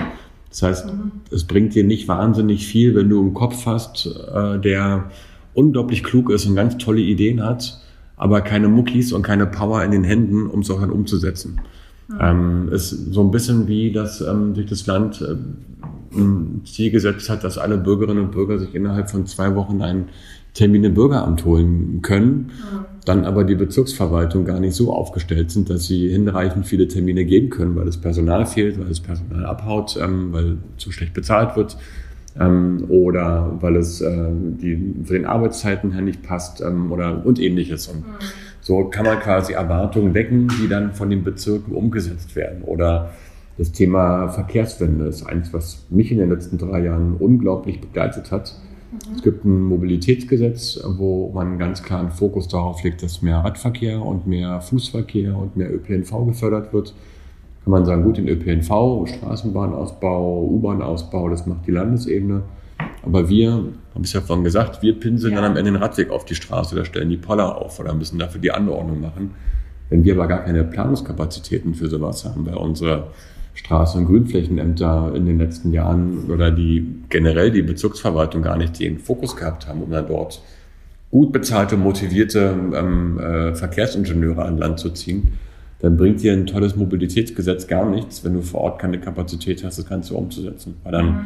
Das 0.52 0.62
heißt, 0.62 0.94
mhm. 0.94 1.14
es 1.32 1.46
bringt 1.46 1.74
dir 1.74 1.84
nicht 1.84 2.08
wahnsinnig 2.08 2.68
viel, 2.68 2.94
wenn 2.94 3.10
du 3.10 3.20
einen 3.20 3.34
Kopf 3.34 3.66
hast, 3.66 4.06
äh, 4.06 4.60
der 4.60 5.10
unglaublich 5.56 6.04
klug 6.04 6.30
ist 6.30 6.46
und 6.46 6.54
ganz 6.54 6.78
tolle 6.78 7.02
Ideen 7.02 7.42
hat, 7.44 7.82
aber 8.18 8.42
keine 8.42 8.68
Muckis 8.68 9.12
und 9.14 9.24
keine 9.24 9.48
Power 9.48 9.84
in 9.84 9.90
den 9.90 10.04
Händen, 10.04 10.46
um 10.46 10.60
es 10.60 10.70
auch 10.70 10.80
dann 10.80 10.92
umzusetzen. 10.92 11.60
Mhm. 12.08 12.18
Ähm, 12.20 12.70
ist 12.72 13.14
so 13.14 13.22
ein 13.22 13.32
bisschen 13.32 13.68
wie, 13.68 13.92
dass 13.92 14.22
ähm, 14.22 14.56
sich 14.56 14.66
das 14.66 14.88
Land 14.88 15.22
äh, 15.22 15.36
ein 16.16 16.62
Ziel 16.66 16.92
gesetzt 16.92 17.30
hat, 17.30 17.44
dass 17.44 17.58
alle 17.58 17.78
Bürgerinnen 17.78 18.24
und 18.26 18.32
Bürger 18.32 18.60
sich 18.60 18.74
innerhalb 18.74 19.10
von 19.10 19.26
zwei 19.26 19.56
Wochen 19.56 19.82
einen 19.82 20.06
Termin 20.54 20.84
im 20.86 20.94
Bürgeramt 20.94 21.46
holen 21.46 22.02
können, 22.02 22.34
mhm. 22.34 22.86
dann 23.06 23.26
aber 23.26 23.44
die 23.44 23.56
Bezirksverwaltung 23.56 24.46
gar 24.46 24.60
nicht 24.60 24.74
so 24.74 24.92
aufgestellt 24.92 25.52
sind, 25.52 25.70
dass 25.70 25.86
sie 25.86 26.10
hinreichend 26.10 26.66
viele 26.66 26.88
Termine 26.88 27.26
geben 27.26 27.50
können, 27.50 27.76
weil 27.76 27.86
das 27.86 27.98
Personal 27.98 28.46
fehlt, 28.46 28.80
weil 28.80 28.88
das 28.88 29.00
Personal 29.00 29.46
abhaut, 29.46 29.98
ähm, 30.02 30.34
weil 30.34 30.58
zu 30.78 30.92
schlecht 30.92 31.14
bezahlt 31.14 31.56
wird 31.56 31.78
ähm, 32.40 32.86
oder 32.90 33.58
weil 33.62 33.76
es 33.76 34.02
äh, 34.02 34.30
die, 34.32 34.96
für 35.04 35.14
den 35.14 35.26
Arbeitszeiten 35.26 35.92
her 35.92 36.02
nicht 36.02 36.24
passt 36.24 36.62
ähm, 36.62 36.92
oder 36.92 37.26
und 37.26 37.40
ähnliches. 37.40 37.88
Und 37.88 38.00
mhm. 38.00 38.14
So 38.68 38.84
kann 38.84 39.06
man 39.06 39.20
quasi 39.22 39.54
Erwartungen 39.54 40.14
wecken, 40.14 40.50
die 40.62 40.68
dann 40.68 40.94
von 40.94 41.10
den 41.10 41.24
Bezirken 41.24 41.74
umgesetzt 41.74 42.36
werden 42.36 42.64
oder 42.64 43.12
das 43.58 43.72
Thema 43.72 44.28
Verkehrswende 44.28 45.06
ist 45.06 45.26
eins, 45.26 45.54
was 45.54 45.86
mich 45.90 46.12
in 46.12 46.18
den 46.18 46.30
letzten 46.30 46.58
drei 46.58 46.84
Jahren 46.84 47.16
unglaublich 47.18 47.80
begleitet 47.80 48.30
hat. 48.30 48.54
Mhm. 48.92 49.16
Es 49.16 49.24
gibt 49.24 49.46
ein 49.46 49.64
Mobilitätsgesetz, 49.64 50.82
wo 50.98 51.32
man 51.34 51.58
ganz 51.58 51.82
klar 51.82 52.02
einen 52.02 52.12
Fokus 52.12 52.50
darauf 52.50 52.84
legt, 52.84 53.02
dass 53.02 53.22
mehr 53.22 53.38
Radverkehr 53.38 54.06
und 54.06 54.28
mehr 54.28 54.60
Fußverkehr 54.60 55.36
und 55.36 55.56
mehr 55.56 55.74
ÖPNV 55.74 56.26
gefördert 56.26 56.74
wird. 56.74 56.94
Kann 57.64 57.72
man 57.72 57.86
sagen, 57.86 58.04
gut, 58.04 58.18
den 58.18 58.28
ÖPNV, 58.28 59.08
Straßenbahnausbau, 59.08 60.44
U-Bahnausbau, 60.44 61.30
das 61.30 61.48
macht 61.48 61.66
die 61.68 61.72
Landesebene. 61.72 62.44
Aber 63.04 63.30
wir, 63.30 63.52
habe 63.52 64.04
ich 64.04 64.14
ja 64.14 64.22
vorhin 64.22 64.44
gesagt, 64.44 64.82
wir 64.82 65.00
pinseln 65.00 65.34
ja. 65.34 65.42
dann 65.42 65.52
am 65.52 65.58
Ende 65.58 65.72
den 65.72 65.82
Radweg 65.82 66.10
auf 66.10 66.26
die 66.26 66.36
Straße 66.36 66.76
oder 66.76 66.86
stellen 66.86 67.10
die 67.10 67.18
Poller 67.18 67.58
auf 67.58 67.80
oder 67.80 67.94
müssen 67.94 68.20
dafür 68.20 68.42
die 68.42 68.52
Anordnung 68.52 69.02
machen. 69.02 69.32
Wenn 69.90 70.04
wir 70.04 70.14
aber 70.16 70.28
gar 70.28 70.44
keine 70.44 70.64
Planungskapazitäten 70.64 71.74
für 71.74 71.88
sowas 71.88 72.26
haben, 72.26 72.46
weil 72.46 72.56
unsere 72.56 73.08
Straßen- 73.56 74.00
und 74.00 74.06
Grünflächenämter 74.06 75.14
in 75.16 75.26
den 75.26 75.40
letzten 75.40 75.72
Jahren 75.72 76.30
oder 76.30 76.52
die 76.52 76.86
generell 77.10 77.52
die 77.52 77.64
Bezirksverwaltung 77.64 78.42
gar 78.42 78.58
nicht 78.58 78.80
den 78.80 79.00
Fokus 79.00 79.36
gehabt 79.36 79.68
haben, 79.68 79.82
um 79.82 79.90
dann 79.90 80.08
dort 80.08 80.42
gut 81.10 81.32
bezahlte, 81.32 81.78
motivierte 81.78 82.56
ähm, 82.74 83.20
äh, 83.20 83.56
Verkehrsingenieure 83.56 84.44
an 84.44 84.58
Land 84.58 84.80
zu 84.80 84.90
ziehen, 84.90 85.40
dann 85.80 85.96
bringt 85.96 86.22
dir 86.22 86.34
ein 86.34 86.46
tolles 86.46 86.76
Mobilitätsgesetz 86.76 87.68
gar 87.68 87.90
nichts, 87.90 88.24
wenn 88.24 88.34
du 88.34 88.42
vor 88.42 88.62
Ort 88.62 88.80
keine 88.80 89.00
Kapazität 89.00 89.64
hast, 89.64 89.78
das 89.78 89.88
Ganze 89.88 90.16
umzusetzen. 90.16 90.76
Weil 90.84 90.92
dann 90.92 91.06
mhm. 91.06 91.26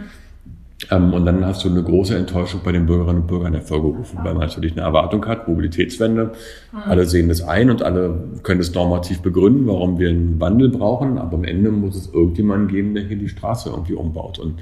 Ähm, 0.90 1.14
und 1.14 1.26
dann 1.26 1.46
hast 1.46 1.64
du 1.64 1.70
eine 1.70 1.84
große 1.84 2.16
Enttäuschung 2.16 2.62
bei 2.64 2.72
den 2.72 2.86
Bürgerinnen 2.86 3.22
und 3.22 3.28
Bürgern 3.28 3.54
hervorgerufen, 3.54 4.20
weil 4.24 4.34
man 4.34 4.48
natürlich 4.48 4.72
eine 4.72 4.82
Erwartung 4.82 5.26
hat, 5.28 5.48
Mobilitätswende. 5.48 6.32
Alle 6.74 7.06
sehen 7.06 7.30
das 7.30 7.42
ein 7.42 7.70
und 7.70 7.84
alle 7.84 8.24
können 8.44 8.62
es 8.62 8.74
normativ 8.74 9.22
begründen, 9.22 9.68
warum 9.68 10.00
wir 10.00 10.10
einen 10.10 10.40
Wandel 10.40 10.70
brauchen. 10.70 11.18
Aber 11.18 11.38
am 11.38 11.44
Ende 11.44 11.72
muss 11.72 11.96
es 11.96 12.14
irgendjemanden 12.14 12.68
geben, 12.68 12.96
der 12.96 13.04
hier 13.04 13.18
die 13.18 13.30
Straße 13.30 13.70
irgendwie 13.70 13.94
umbaut. 13.94 14.40
Und 14.40 14.60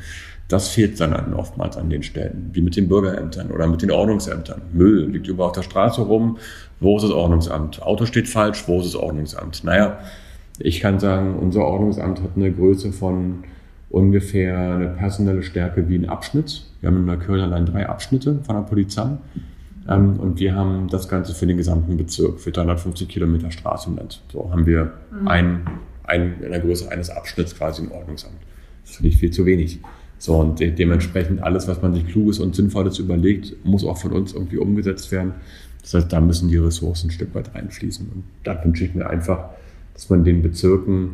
das 0.50 0.70
fehlt 0.70 1.00
dann 1.00 1.34
oftmals 1.36 1.78
an 1.78 1.90
den 1.90 2.02
Stellen, 2.02 2.50
wie 2.54 2.62
mit 2.62 2.76
den 2.76 2.88
Bürgerämtern 2.88 3.52
oder 3.52 3.68
mit 3.68 3.84
den 3.84 3.92
Ordnungsämtern. 3.92 4.64
Müll 4.74 5.08
liegt 5.12 5.28
überall 5.28 5.50
auf 5.50 5.56
der 5.56 5.62
Straße 5.62 6.02
rum. 6.02 6.38
Wo 6.80 6.98
ist 6.98 7.04
das 7.04 7.12
Ordnungsamt? 7.12 7.84
Auto 7.84 8.06
steht 8.06 8.28
falsch. 8.28 8.68
Wo 8.68 8.80
ist 8.80 8.88
das 8.88 8.96
Ordnungsamt? 8.96 9.64
Naja, 9.64 10.00
ich 10.58 10.80
kann 10.80 11.00
sagen, 11.00 11.36
unser 11.36 11.62
Ordnungsamt 11.62 12.22
hat 12.22 12.32
eine 12.36 12.52
Größe 12.52 12.92
von 12.92 13.44
ungefähr 13.90 14.76
eine 14.76 14.90
personelle 14.90 15.44
Stärke 15.44 15.88
wie 15.90 15.96
ein 15.96 16.08
Abschnitt. 16.08 16.66
Wir 16.80 16.88
haben 16.88 16.98
in 16.98 17.06
Neukölln 17.06 17.42
allein 17.42 17.66
drei 17.66 17.88
Abschnitte 17.88 18.40
von 18.44 18.56
der 18.56 18.64
Polizei. 18.64 19.18
Ähm, 19.88 20.20
und 20.20 20.40
wir 20.40 20.56
haben 20.56 20.88
das 20.90 21.10
Ganze 21.10 21.34
für 21.34 21.48
den 21.48 21.58
gesamten 21.58 21.98
Bezirk, 21.98 22.40
für 22.40 22.52
350 22.52 23.08
Kilometer 23.08 23.52
Straßenland. 23.52 24.22
So 24.32 24.52
haben 24.52 24.66
wir 24.66 24.94
mhm. 25.12 25.28
ein, 25.28 25.62
ein, 26.04 26.42
in 26.42 26.52
der 26.52 26.60
Größe 26.60 26.92
eines 26.92 27.10
Abschnitts 27.10 27.56
quasi 27.56 27.84
im 27.84 27.92
Ordnungsamt. 27.92 28.36
Das 28.86 28.96
finde 28.96 29.10
ich 29.10 29.18
viel 29.18 29.32
zu 29.32 29.46
wenig. 29.46 29.80
So, 30.20 30.36
und 30.38 30.60
de 30.60 30.72
dementsprechend 30.72 31.42
alles, 31.42 31.68
was 31.68 31.82
man 31.82 31.94
sich 31.94 32.06
Kluges 32.06 32.40
und 32.40 32.56
Sinnvolles 32.56 33.00
überlegt, 33.00 33.56
muss 33.66 33.86
auch 33.86 33.98
von 33.98 34.12
uns 34.12 34.34
irgendwie 34.34 34.58
umgesetzt 34.58 35.12
werden. 35.12 35.34
Das 35.82 35.94
heißt, 35.94 36.12
da 36.12 36.20
müssen 36.20 36.50
die 36.50 36.58
Ressourcen 36.58 37.08
ein 37.08 37.12
Stück 37.12 37.34
weit 37.34 37.56
reinfließen. 37.56 38.10
Und 38.14 38.24
da 38.44 38.64
wünsche 38.64 38.84
ich 38.84 38.94
mir 38.94 39.10
einfach, 39.10 39.50
dass 39.94 40.10
man 40.10 40.26
den 40.26 40.42
Bezirken 40.42 41.12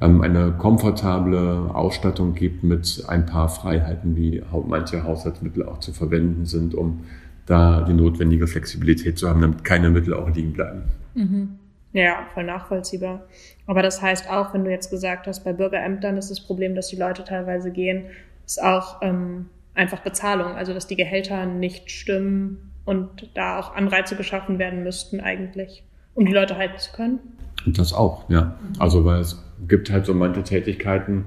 eine 0.00 0.52
komfortable 0.52 1.70
Ausstattung 1.74 2.34
gibt 2.34 2.64
mit 2.64 3.04
ein 3.08 3.26
paar 3.26 3.48
Freiheiten, 3.48 4.16
wie 4.16 4.42
manche 4.66 5.04
Haushaltsmittel 5.04 5.66
auch 5.66 5.80
zu 5.80 5.92
verwenden 5.92 6.46
sind, 6.46 6.74
um 6.74 7.04
da 7.46 7.82
die 7.82 7.92
notwendige 7.92 8.46
Flexibilität 8.46 9.18
zu 9.18 9.28
haben, 9.28 9.40
damit 9.40 9.64
keine 9.64 9.90
Mittel 9.90 10.14
auch 10.14 10.28
liegen 10.30 10.52
bleiben. 10.52 10.84
Mhm. 11.14 11.58
Ja, 11.92 12.26
voll 12.32 12.44
nachvollziehbar. 12.44 13.26
Aber 13.66 13.82
das 13.82 14.00
heißt 14.00 14.30
auch, 14.30 14.54
wenn 14.54 14.64
du 14.64 14.70
jetzt 14.70 14.90
gesagt 14.90 15.26
hast, 15.26 15.44
bei 15.44 15.52
Bürgerämtern 15.52 16.16
ist 16.16 16.30
das 16.30 16.40
Problem, 16.40 16.74
dass 16.74 16.88
die 16.88 16.96
Leute 16.96 17.24
teilweise 17.24 17.70
gehen, 17.70 18.06
ist 18.46 18.62
auch 18.62 19.02
ähm, 19.02 19.46
einfach 19.74 20.00
Bezahlung, 20.00 20.52
also 20.52 20.72
dass 20.72 20.86
die 20.86 20.96
Gehälter 20.96 21.46
nicht 21.46 21.90
stimmen 21.90 22.72
und 22.84 23.30
da 23.34 23.58
auch 23.58 23.74
Anreize 23.74 24.16
geschaffen 24.16 24.58
werden 24.58 24.82
müssten 24.82 25.20
eigentlich, 25.20 25.82
um 26.14 26.24
die 26.24 26.32
Leute 26.32 26.56
halten 26.56 26.78
zu 26.78 26.92
können. 26.92 27.18
Und 27.66 27.78
das 27.78 27.92
auch, 27.92 28.28
ja. 28.30 28.56
Also 28.78 29.04
weil 29.04 29.20
es 29.20 29.42
gibt 29.68 29.90
halt 29.90 30.06
so 30.06 30.14
manche 30.14 30.42
Tätigkeiten, 30.42 31.26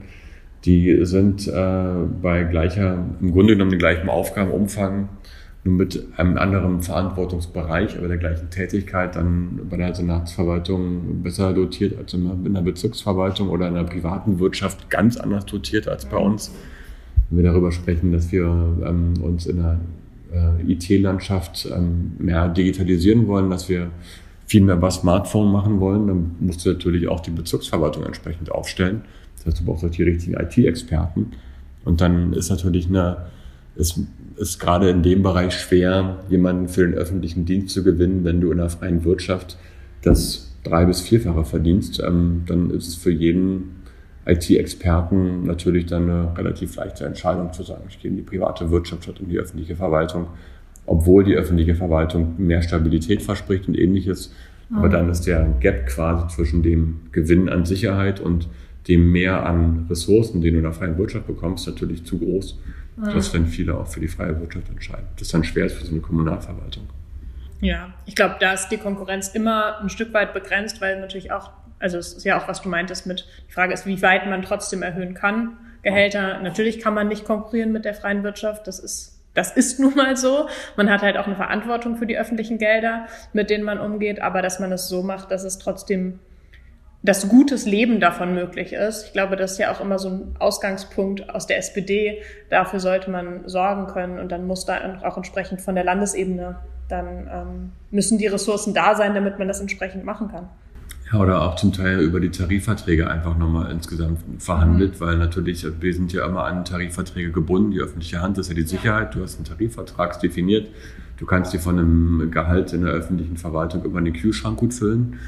die 0.65 1.05
sind 1.05 1.47
äh, 1.47 1.93
bei 2.21 2.43
gleicher, 2.43 2.97
im 3.19 3.31
Grunde 3.33 3.53
genommen 3.53 3.71
den 3.71 3.79
gleichen 3.79 4.09
Aufgabenumfang 4.09 5.09
nur 5.65 5.75
mit 5.75 6.03
einem 6.17 6.37
anderen 6.37 6.81
Verantwortungsbereich, 6.81 7.97
aber 7.97 8.07
der 8.07 8.17
gleichen 8.17 8.49
Tätigkeit 8.49 9.15
dann 9.15 9.61
bei 9.69 9.77
der 9.77 9.95
Senatsverwaltung 9.95 11.23
besser 11.23 11.53
dotiert 11.53 11.97
als 11.97 12.13
in 12.13 12.53
der 12.53 12.61
Bezirksverwaltung 12.61 13.49
oder 13.49 13.67
in 13.69 13.75
der 13.75 13.83
privaten 13.83 14.39
Wirtschaft 14.39 14.89
ganz 14.89 15.17
anders 15.17 15.45
dotiert 15.45 15.87
als 15.87 16.05
bei 16.05 16.17
uns. 16.17 16.53
Wenn 17.29 17.43
wir 17.43 17.51
darüber 17.51 17.71
sprechen, 17.71 18.11
dass 18.11 18.31
wir 18.31 18.45
ähm, 18.45 19.13
uns 19.21 19.45
in 19.45 19.57
der 19.57 19.79
äh, 20.33 20.71
IT-Landschaft 20.71 21.69
ähm, 21.73 22.13
mehr 22.19 22.49
digitalisieren 22.49 23.27
wollen, 23.27 23.49
dass 23.49 23.69
wir 23.69 23.89
viel 24.45 24.61
mehr 24.61 24.75
über 24.75 24.91
Smartphone 24.91 25.51
machen 25.51 25.79
wollen, 25.79 26.07
dann 26.07 26.35
musst 26.39 26.65
du 26.65 26.71
natürlich 26.71 27.07
auch 27.07 27.21
die 27.21 27.31
Bezirksverwaltung 27.31 28.03
entsprechend 28.03 28.51
aufstellen. 28.51 29.01
Das 29.37 29.45
heißt, 29.45 29.59
du 29.61 29.65
brauchst 29.65 29.85
auch 29.85 29.89
die 29.89 30.03
richtigen 30.03 30.35
IT-Experten. 30.35 31.31
Und 31.85 32.01
dann 32.01 32.33
ist 32.33 32.49
natürlich 32.49 32.87
eine 32.87 33.25
es 33.75 33.99
ist 34.35 34.59
gerade 34.59 34.89
in 34.89 35.03
dem 35.03 35.23
Bereich 35.23 35.53
schwer, 35.53 36.19
jemanden 36.29 36.67
für 36.67 36.85
den 36.85 36.93
öffentlichen 36.93 37.45
Dienst 37.45 37.73
zu 37.73 37.83
gewinnen, 37.83 38.23
wenn 38.23 38.41
du 38.41 38.51
in 38.51 38.57
der 38.57 38.69
freien 38.69 39.03
Wirtschaft 39.03 39.57
das 40.01 40.55
drei- 40.63 40.85
bis 40.85 41.01
vierfache 41.01 41.43
verdienst. 41.43 42.01
Ähm, 42.05 42.43
dann 42.45 42.69
ist 42.69 42.87
es 42.87 42.95
für 42.95 43.11
jeden 43.11 43.83
IT-Experten 44.25 45.45
natürlich 45.45 45.85
dann 45.85 46.03
eine 46.09 46.37
relativ 46.37 46.75
leichte 46.75 47.05
Entscheidung 47.05 47.51
zu 47.51 47.63
sagen, 47.63 47.83
ich 47.89 47.99
gehe 47.99 48.09
in 48.09 48.17
die 48.17 48.23
private 48.23 48.71
Wirtschaft 48.71 49.03
statt 49.03 49.19
in 49.19 49.29
die 49.29 49.37
öffentliche 49.37 49.75
Verwaltung, 49.75 50.27
obwohl 50.85 51.23
die 51.23 51.35
öffentliche 51.35 51.75
Verwaltung 51.75 52.35
mehr 52.37 52.61
Stabilität 52.61 53.21
verspricht 53.21 53.67
und 53.67 53.77
ähnliches. 53.77 54.33
Aber 54.75 54.89
dann 54.89 55.09
ist 55.09 55.27
der 55.27 55.45
Gap 55.59 55.85
quasi 55.87 56.27
zwischen 56.35 56.63
dem 56.63 57.01
Gewinn 57.11 57.47
an 57.47 57.65
Sicherheit 57.65 58.19
und 58.19 58.47
dem 58.87 59.11
Mehr 59.11 59.45
an 59.45 59.85
Ressourcen, 59.89 60.41
den 60.41 60.53
du 60.53 60.57
in 60.57 60.63
der 60.63 60.73
freien 60.73 60.97
Wirtschaft 60.97 61.27
bekommst, 61.27 61.67
natürlich 61.67 62.05
zu 62.05 62.17
groß. 62.17 62.59
Mhm. 62.97 63.03
Das 63.13 63.33
werden 63.33 63.47
viele 63.47 63.77
auch 63.77 63.87
für 63.87 63.99
die 63.99 64.07
freie 64.07 64.39
Wirtschaft 64.39 64.69
entscheiden. 64.69 65.05
Das 65.15 65.23
ist 65.27 65.33
dann 65.33 65.43
schwer 65.43 65.65
ist 65.65 65.77
für 65.77 65.85
so 65.85 65.91
eine 65.91 66.01
Kommunalverwaltung. 66.01 66.83
Ja, 67.61 67.93
ich 68.05 68.15
glaube, 68.15 68.35
da 68.39 68.53
ist 68.53 68.69
die 68.69 68.77
Konkurrenz 68.77 69.29
immer 69.29 69.79
ein 69.79 69.89
Stück 69.89 70.13
weit 70.13 70.33
begrenzt, 70.33 70.81
weil 70.81 70.99
natürlich 70.99 71.31
auch, 71.31 71.51
also 71.79 71.97
es 71.97 72.13
ist 72.13 72.25
ja 72.25 72.37
auch, 72.37 72.47
was 72.47 72.61
du 72.61 72.69
meintest 72.69 73.07
mit, 73.07 73.25
die 73.47 73.53
Frage 73.53 73.73
ist, 73.73 73.85
wie 73.85 74.01
weit 74.01 74.27
man 74.27 74.41
trotzdem 74.41 74.81
erhöhen 74.81 75.13
kann. 75.13 75.53
Gehälter, 75.81 76.41
natürlich 76.41 76.79
kann 76.79 76.93
man 76.93 77.07
nicht 77.07 77.25
konkurrieren 77.25 77.71
mit 77.71 77.85
der 77.85 77.93
freien 77.93 78.23
Wirtschaft, 78.23 78.67
das 78.67 78.79
ist, 78.79 79.19
das 79.33 79.51
ist 79.51 79.79
nun 79.81 79.95
mal 79.95 80.15
so. 80.17 80.47
Man 80.75 80.89
hat 80.89 81.01
halt 81.01 81.17
auch 81.17 81.27
eine 81.27 81.35
Verantwortung 81.35 81.97
für 81.97 82.05
die 82.05 82.17
öffentlichen 82.17 82.57
Gelder, 82.57 83.07
mit 83.33 83.49
denen 83.49 83.63
man 83.63 83.79
umgeht, 83.79 84.21
aber 84.21 84.41
dass 84.41 84.59
man 84.59 84.71
es 84.71 84.87
so 84.87 85.03
macht, 85.03 85.31
dass 85.31 85.43
es 85.43 85.57
trotzdem 85.57 86.19
dass 87.05 87.27
gutes 87.27 87.65
Leben 87.65 87.99
davon 87.99 88.33
möglich 88.33 88.71
ist. 88.71 89.07
Ich 89.07 89.11
glaube, 89.11 89.35
das 89.35 89.53
ist 89.53 89.57
ja 89.57 89.73
auch 89.73 89.81
immer 89.81 89.99
so 89.99 90.07
ein 90.07 90.35
Ausgangspunkt 90.39 91.29
aus 91.29 91.47
der 91.47 91.57
SPD. 91.57 92.21
Dafür 92.49 92.79
sollte 92.79 93.11
man 93.11 93.45
sorgen 93.45 93.87
können 93.87 94.19
und 94.19 94.31
dann 94.31 94.47
muss 94.47 94.63
da 94.63 95.01
auch 95.03 95.17
entsprechend 95.17 95.59
von 95.59 95.75
der 95.75 95.83
Landesebene 95.83 96.55
dann 96.93 97.29
ähm, 97.31 97.71
müssen 97.91 98.17
die 98.17 98.27
Ressourcen 98.27 98.73
da 98.73 98.95
sein, 98.95 99.13
damit 99.13 99.39
man 99.39 99.47
das 99.47 99.59
entsprechend 99.59 100.05
machen 100.05 100.29
kann. 100.29 100.49
Oder 101.13 101.41
auch 101.43 101.55
zum 101.55 101.71
Teil 101.71 101.99
über 101.99 102.19
die 102.19 102.29
Tarifverträge 102.29 103.09
einfach 103.09 103.37
nochmal 103.37 103.71
insgesamt 103.71 104.19
verhandelt, 104.39 104.95
mhm. 104.95 105.05
weil 105.05 105.17
natürlich, 105.17 105.65
wir 105.79 105.93
sind 105.93 106.11
ja 106.11 106.25
immer 106.25 106.45
an 106.45 106.65
Tarifverträge 106.65 107.31
gebunden. 107.31 107.71
Die 107.71 107.79
öffentliche 107.79 108.21
Hand 108.21 108.37
ist 108.37 108.49
ja 108.49 108.55
die 108.55 108.63
Sicherheit. 108.63 109.13
Du 109.13 109.21
hast 109.21 109.35
einen 109.35 109.45
Tarifvertrag 109.45 110.19
definiert. 110.19 110.69
Du 111.17 111.25
kannst 111.25 111.53
dir 111.53 111.59
von 111.59 111.77
einem 111.77 112.31
Gehalt 112.31 112.73
in 112.73 112.81
der 112.81 112.91
öffentlichen 112.91 113.37
Verwaltung 113.37 113.85
immer 113.85 114.01
den 114.01 114.13
Kühlschrank 114.13 114.57
gut 114.57 114.73
füllen 114.73 115.19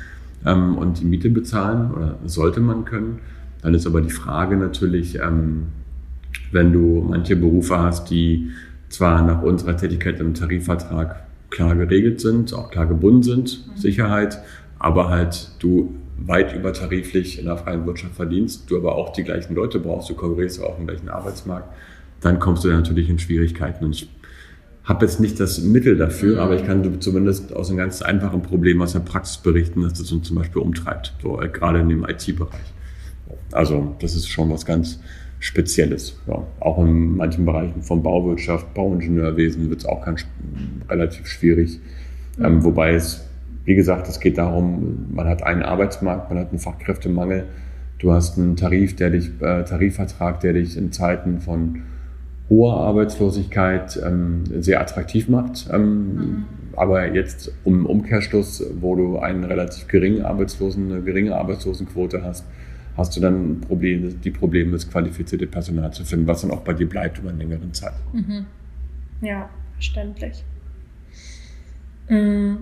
ähm, 0.45 0.77
und 0.77 0.99
die 0.99 1.05
Miete 1.05 1.29
bezahlen 1.29 1.91
oder 1.91 2.17
sollte 2.25 2.59
man 2.59 2.85
können. 2.85 3.19
Dann 3.61 3.73
ist 3.73 3.85
aber 3.85 4.01
die 4.01 4.09
Frage 4.09 4.57
natürlich, 4.57 5.19
ähm, 5.19 5.67
wenn 6.51 6.73
du 6.73 7.05
manche 7.07 7.35
Berufe 7.35 7.79
hast, 7.79 8.09
die 8.09 8.51
zwar 8.89 9.23
nach 9.23 9.41
unserer 9.41 9.77
Tätigkeit 9.77 10.19
im 10.19 10.33
Tarifvertrag 10.33 11.23
klar 11.49 11.75
geregelt 11.75 12.19
sind, 12.21 12.53
auch 12.53 12.69
klar 12.71 12.87
gebunden 12.87 13.23
sind, 13.23 13.67
mhm. 13.67 13.77
Sicherheit, 13.77 14.39
aber 14.79 15.09
halt 15.09 15.51
du 15.59 15.95
weit 16.17 16.55
übertariflich 16.55 17.39
in 17.39 17.45
der 17.45 17.57
freien 17.57 17.85
Wirtschaft 17.85 18.15
verdienst, 18.15 18.69
du 18.69 18.77
aber 18.77 18.95
auch 18.95 19.11
die 19.11 19.23
gleichen 19.23 19.53
Leute 19.55 19.79
brauchst, 19.79 20.09
du 20.09 20.15
konkurrierst 20.15 20.61
auch 20.63 20.79
im 20.79 20.88
gleichen 20.88 21.09
Arbeitsmarkt, 21.09 21.69
dann 22.21 22.39
kommst 22.39 22.63
du 22.63 22.69
natürlich 22.69 23.09
in 23.09 23.19
Schwierigkeiten. 23.19 23.85
Und 23.85 23.95
ich 23.95 24.09
habe 24.85 25.05
jetzt 25.05 25.19
nicht 25.19 25.39
das 25.39 25.61
Mittel 25.61 25.97
dafür, 25.97 26.35
mhm. 26.35 26.39
aber 26.39 26.55
ich 26.55 26.65
kann 26.65 27.01
zumindest 27.01 27.53
aus 27.53 27.69
einem 27.69 27.77
ganz 27.77 28.01
einfachen 28.01 28.41
Problem 28.41 28.81
aus 28.81 28.93
der 28.93 28.99
Praxis 28.99 29.38
berichten, 29.38 29.81
dass 29.81 29.93
das 29.93 30.11
uns 30.11 30.27
zum 30.27 30.38
Beispiel 30.38 30.61
umtreibt, 30.61 31.13
so, 31.21 31.41
äh, 31.41 31.49
gerade 31.49 31.79
in 31.79 31.89
dem 31.89 32.05
IT-Bereich. 32.05 32.73
Also 33.51 33.95
das 33.99 34.15
ist 34.15 34.27
schon 34.27 34.49
was 34.49 34.65
ganz 34.65 34.99
Spezielles. 35.39 36.17
Ja. 36.27 36.45
Auch 36.59 36.79
in 36.79 37.17
manchen 37.17 37.45
Bereichen 37.45 37.81
von 37.81 38.01
Bauwirtschaft, 38.01 38.73
Bauingenieurwesen 38.73 39.69
wird 39.69 39.81
es 39.81 39.85
auch 39.85 40.03
ganz 40.03 40.25
relativ 40.89 41.27
schwierig. 41.27 41.79
Mhm. 42.38 42.45
Ähm, 42.45 42.63
wobei 42.63 42.95
es, 42.95 43.27
wie 43.65 43.75
gesagt, 43.75 44.08
es 44.08 44.19
geht 44.19 44.38
darum, 44.38 45.08
man 45.13 45.28
hat 45.28 45.43
einen 45.43 45.63
Arbeitsmarkt, 45.63 46.30
man 46.30 46.39
hat 46.39 46.49
einen 46.49 46.60
Fachkräftemangel, 46.60 47.45
du 47.97 48.12
hast 48.12 48.38
einen 48.38 48.56
Tarif, 48.56 48.95
der 48.95 49.10
dich, 49.10 49.32
äh, 49.41 49.63
Tarifvertrag, 49.63 50.39
der 50.39 50.54
dich 50.54 50.78
in 50.78 50.91
Zeiten 50.91 51.39
von 51.39 51.82
hohe 52.49 52.73
Arbeitslosigkeit 52.73 53.99
ähm, 54.06 54.43
sehr 54.62 54.80
attraktiv 54.80 55.30
macht. 55.30 55.67
Ähm, 55.73 56.15
mhm. 56.15 56.45
Aber 56.75 57.13
jetzt 57.13 57.51
um 57.63 57.86
Umkehrschluss, 57.86 58.63
wo 58.80 58.95
du 58.95 59.17
einen 59.17 59.43
relativ 59.45 59.88
geringen 59.88 60.23
Arbeitslosen, 60.23 60.91
eine 60.91 61.01
geringe 61.01 61.36
Arbeitslosenquote 61.36 62.23
hast, 62.23 62.45
hast 62.97 63.15
du 63.15 63.21
dann 63.21 63.62
Probleme, 63.62 64.10
die 64.10 64.32
Probleme, 64.32 64.71
das 64.73 64.89
qualifizierte 64.89 65.47
Personal 65.47 65.91
zu 65.91 66.04
finden, 66.06 66.28
was 66.28 66.41
dann 66.41 66.51
auch 66.51 66.62
bei 66.62 66.73
dir 66.73 66.88
bleibt 66.88 67.17
über 67.17 67.30
eine 67.30 67.39
längere 67.39 67.71
Zeit. 67.71 67.93
Mhm. 68.13 68.45
Ja, 69.21 69.49
verständlich. 69.73 70.43
Mhm. 72.10 72.58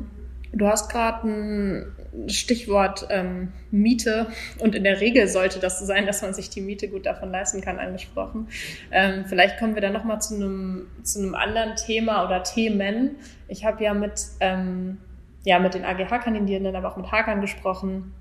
Du 0.55 0.67
hast 0.67 0.89
gerade 0.89 1.27
ein 1.27 2.29
Stichwort 2.29 3.07
ähm, 3.09 3.51
Miete 3.71 4.27
und 4.59 4.75
in 4.75 4.83
der 4.83 5.01
Regel 5.01 5.27
sollte 5.27 5.59
das 5.59 5.79
so 5.79 5.85
sein, 5.85 6.05
dass 6.05 6.21
man 6.21 6.35
sich 6.35 6.51
die 6.51 6.61
Miete 6.61 6.87
gut 6.87 7.07
davon 7.07 7.31
leisten 7.31 7.61
kann, 7.61 7.79
angesprochen. 7.79 8.47
Ähm, 8.91 9.25
vielleicht 9.25 9.57
kommen 9.57 9.73
wir 9.73 9.81
dann 9.81 9.93
nochmal 9.93 10.21
zu 10.21 10.35
einem, 10.35 10.87
zu 11.01 11.19
einem 11.19 11.33
anderen 11.33 11.75
Thema 11.75 12.23
oder 12.23 12.43
Themen. 12.43 13.15
Ich 13.47 13.65
habe 13.65 13.83
ja 13.83 13.95
mit, 13.95 14.21
ähm, 14.41 14.99
ja 15.43 15.57
mit 15.57 15.73
den 15.73 15.85
AGH-Kandidierenden, 15.85 16.75
aber 16.75 16.91
auch 16.91 16.97
mit 16.97 17.11
Hakan 17.11 17.41
gesprochen 17.41 18.13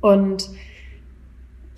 und 0.00 0.50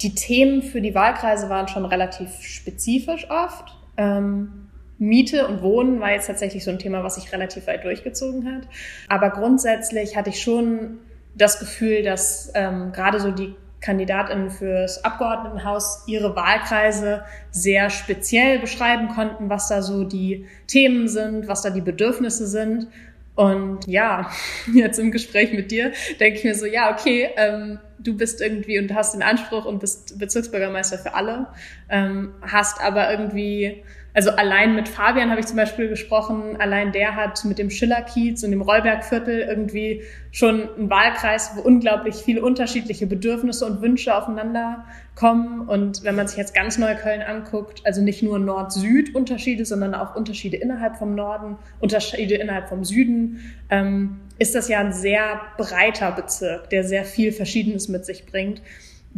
die 0.02 0.14
Themen 0.14 0.60
für 0.60 0.82
die 0.82 0.94
Wahlkreise 0.94 1.48
waren 1.48 1.68
schon 1.68 1.86
relativ 1.86 2.42
spezifisch 2.42 3.30
oft. 3.30 3.74
Ähm, 3.96 4.65
Miete 4.98 5.46
und 5.46 5.62
Wohnen 5.62 6.00
war 6.00 6.12
jetzt 6.12 6.26
tatsächlich 6.26 6.64
so 6.64 6.70
ein 6.70 6.78
Thema, 6.78 7.04
was 7.04 7.16
sich 7.16 7.32
relativ 7.32 7.66
weit 7.66 7.84
durchgezogen 7.84 8.54
hat. 8.54 8.68
Aber 9.08 9.30
grundsätzlich 9.30 10.16
hatte 10.16 10.30
ich 10.30 10.40
schon 10.40 10.98
das 11.34 11.58
Gefühl, 11.58 12.02
dass 12.02 12.50
ähm, 12.54 12.92
gerade 12.92 13.20
so 13.20 13.30
die 13.30 13.54
KandidatInnen 13.80 14.50
fürs 14.50 15.04
Abgeordnetenhaus 15.04 16.04
ihre 16.06 16.34
Wahlkreise 16.34 17.22
sehr 17.50 17.90
speziell 17.90 18.58
beschreiben 18.58 19.08
konnten, 19.08 19.50
was 19.50 19.68
da 19.68 19.82
so 19.82 20.04
die 20.04 20.46
Themen 20.66 21.08
sind, 21.08 21.46
was 21.46 21.62
da 21.62 21.70
die 21.70 21.82
Bedürfnisse 21.82 22.46
sind. 22.46 22.88
Und 23.34 23.86
ja, 23.86 24.30
jetzt 24.74 24.98
im 24.98 25.12
Gespräch 25.12 25.52
mit 25.52 25.70
dir 25.70 25.92
denke 26.18 26.38
ich 26.38 26.44
mir 26.44 26.54
so, 26.54 26.64
ja, 26.64 26.90
okay, 26.90 27.30
ähm, 27.36 27.78
du 27.98 28.16
bist 28.16 28.40
irgendwie 28.40 28.78
und 28.78 28.94
hast 28.94 29.14
den 29.14 29.22
Anspruch 29.22 29.66
und 29.66 29.78
bist 29.78 30.18
Bezirksbürgermeister 30.18 30.98
für 30.98 31.14
alle, 31.14 31.48
ähm, 31.88 32.32
hast 32.40 32.80
aber 32.80 33.10
irgendwie 33.10 33.84
also 34.16 34.30
allein 34.30 34.74
mit 34.74 34.88
Fabian 34.88 35.28
habe 35.30 35.40
ich 35.40 35.46
zum 35.46 35.58
Beispiel 35.58 35.88
gesprochen, 35.90 36.56
allein 36.58 36.90
der 36.90 37.16
hat 37.16 37.44
mit 37.44 37.58
dem 37.58 37.68
Schillerkiez 37.68 38.42
und 38.42 38.50
dem 38.50 38.62
Rollbergviertel 38.62 39.40
irgendwie 39.40 40.04
schon 40.30 40.70
einen 40.70 40.88
Wahlkreis, 40.88 41.50
wo 41.54 41.60
unglaublich 41.60 42.14
viele 42.14 42.40
unterschiedliche 42.42 43.06
Bedürfnisse 43.06 43.66
und 43.66 43.82
Wünsche 43.82 44.16
aufeinander 44.16 44.86
kommen. 45.16 45.68
Und 45.68 46.02
wenn 46.02 46.14
man 46.14 46.28
sich 46.28 46.38
jetzt 46.38 46.54
ganz 46.54 46.78
Neukölln 46.78 47.20
anguckt, 47.20 47.82
also 47.84 48.00
nicht 48.00 48.22
nur 48.22 48.38
Nord-Süd-Unterschiede, 48.38 49.66
sondern 49.66 49.94
auch 49.94 50.16
Unterschiede 50.16 50.56
innerhalb 50.56 50.96
vom 50.96 51.14
Norden, 51.14 51.58
Unterschiede 51.80 52.36
innerhalb 52.36 52.70
vom 52.70 52.84
Süden, 52.84 53.52
ähm, 53.68 54.20
ist 54.38 54.54
das 54.54 54.68
ja 54.68 54.80
ein 54.80 54.94
sehr 54.94 55.42
breiter 55.58 56.10
Bezirk, 56.12 56.70
der 56.70 56.84
sehr 56.84 57.04
viel 57.04 57.32
Verschiedenes 57.32 57.88
mit 57.88 58.06
sich 58.06 58.24
bringt. 58.24 58.62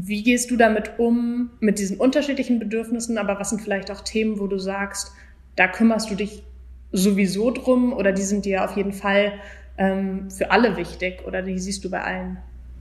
Wie 0.00 0.22
gehst 0.22 0.52
du 0.52 0.56
damit 0.56 0.92
um, 0.98 1.50
mit 1.58 1.80
diesen 1.80 1.96
unterschiedlichen 1.96 2.60
Bedürfnissen, 2.60 3.18
aber 3.18 3.40
was 3.40 3.50
sind 3.50 3.60
vielleicht 3.60 3.90
auch 3.90 4.02
Themen, 4.02 4.38
wo 4.38 4.46
du 4.46 4.56
sagst, 4.56 5.10
da 5.56 5.66
kümmerst 5.66 6.08
du 6.08 6.14
dich 6.14 6.44
sowieso 6.92 7.50
drum 7.50 7.92
oder 7.92 8.12
die 8.12 8.22
sind 8.22 8.44
dir 8.44 8.64
auf 8.64 8.76
jeden 8.76 8.92
Fall 8.92 9.32
ähm, 9.76 10.30
für 10.30 10.52
alle 10.52 10.76
wichtig 10.76 11.26
oder 11.26 11.42
die 11.42 11.58
siehst 11.58 11.84
du 11.84 11.90
bei 11.90 12.00
allen 12.00 12.36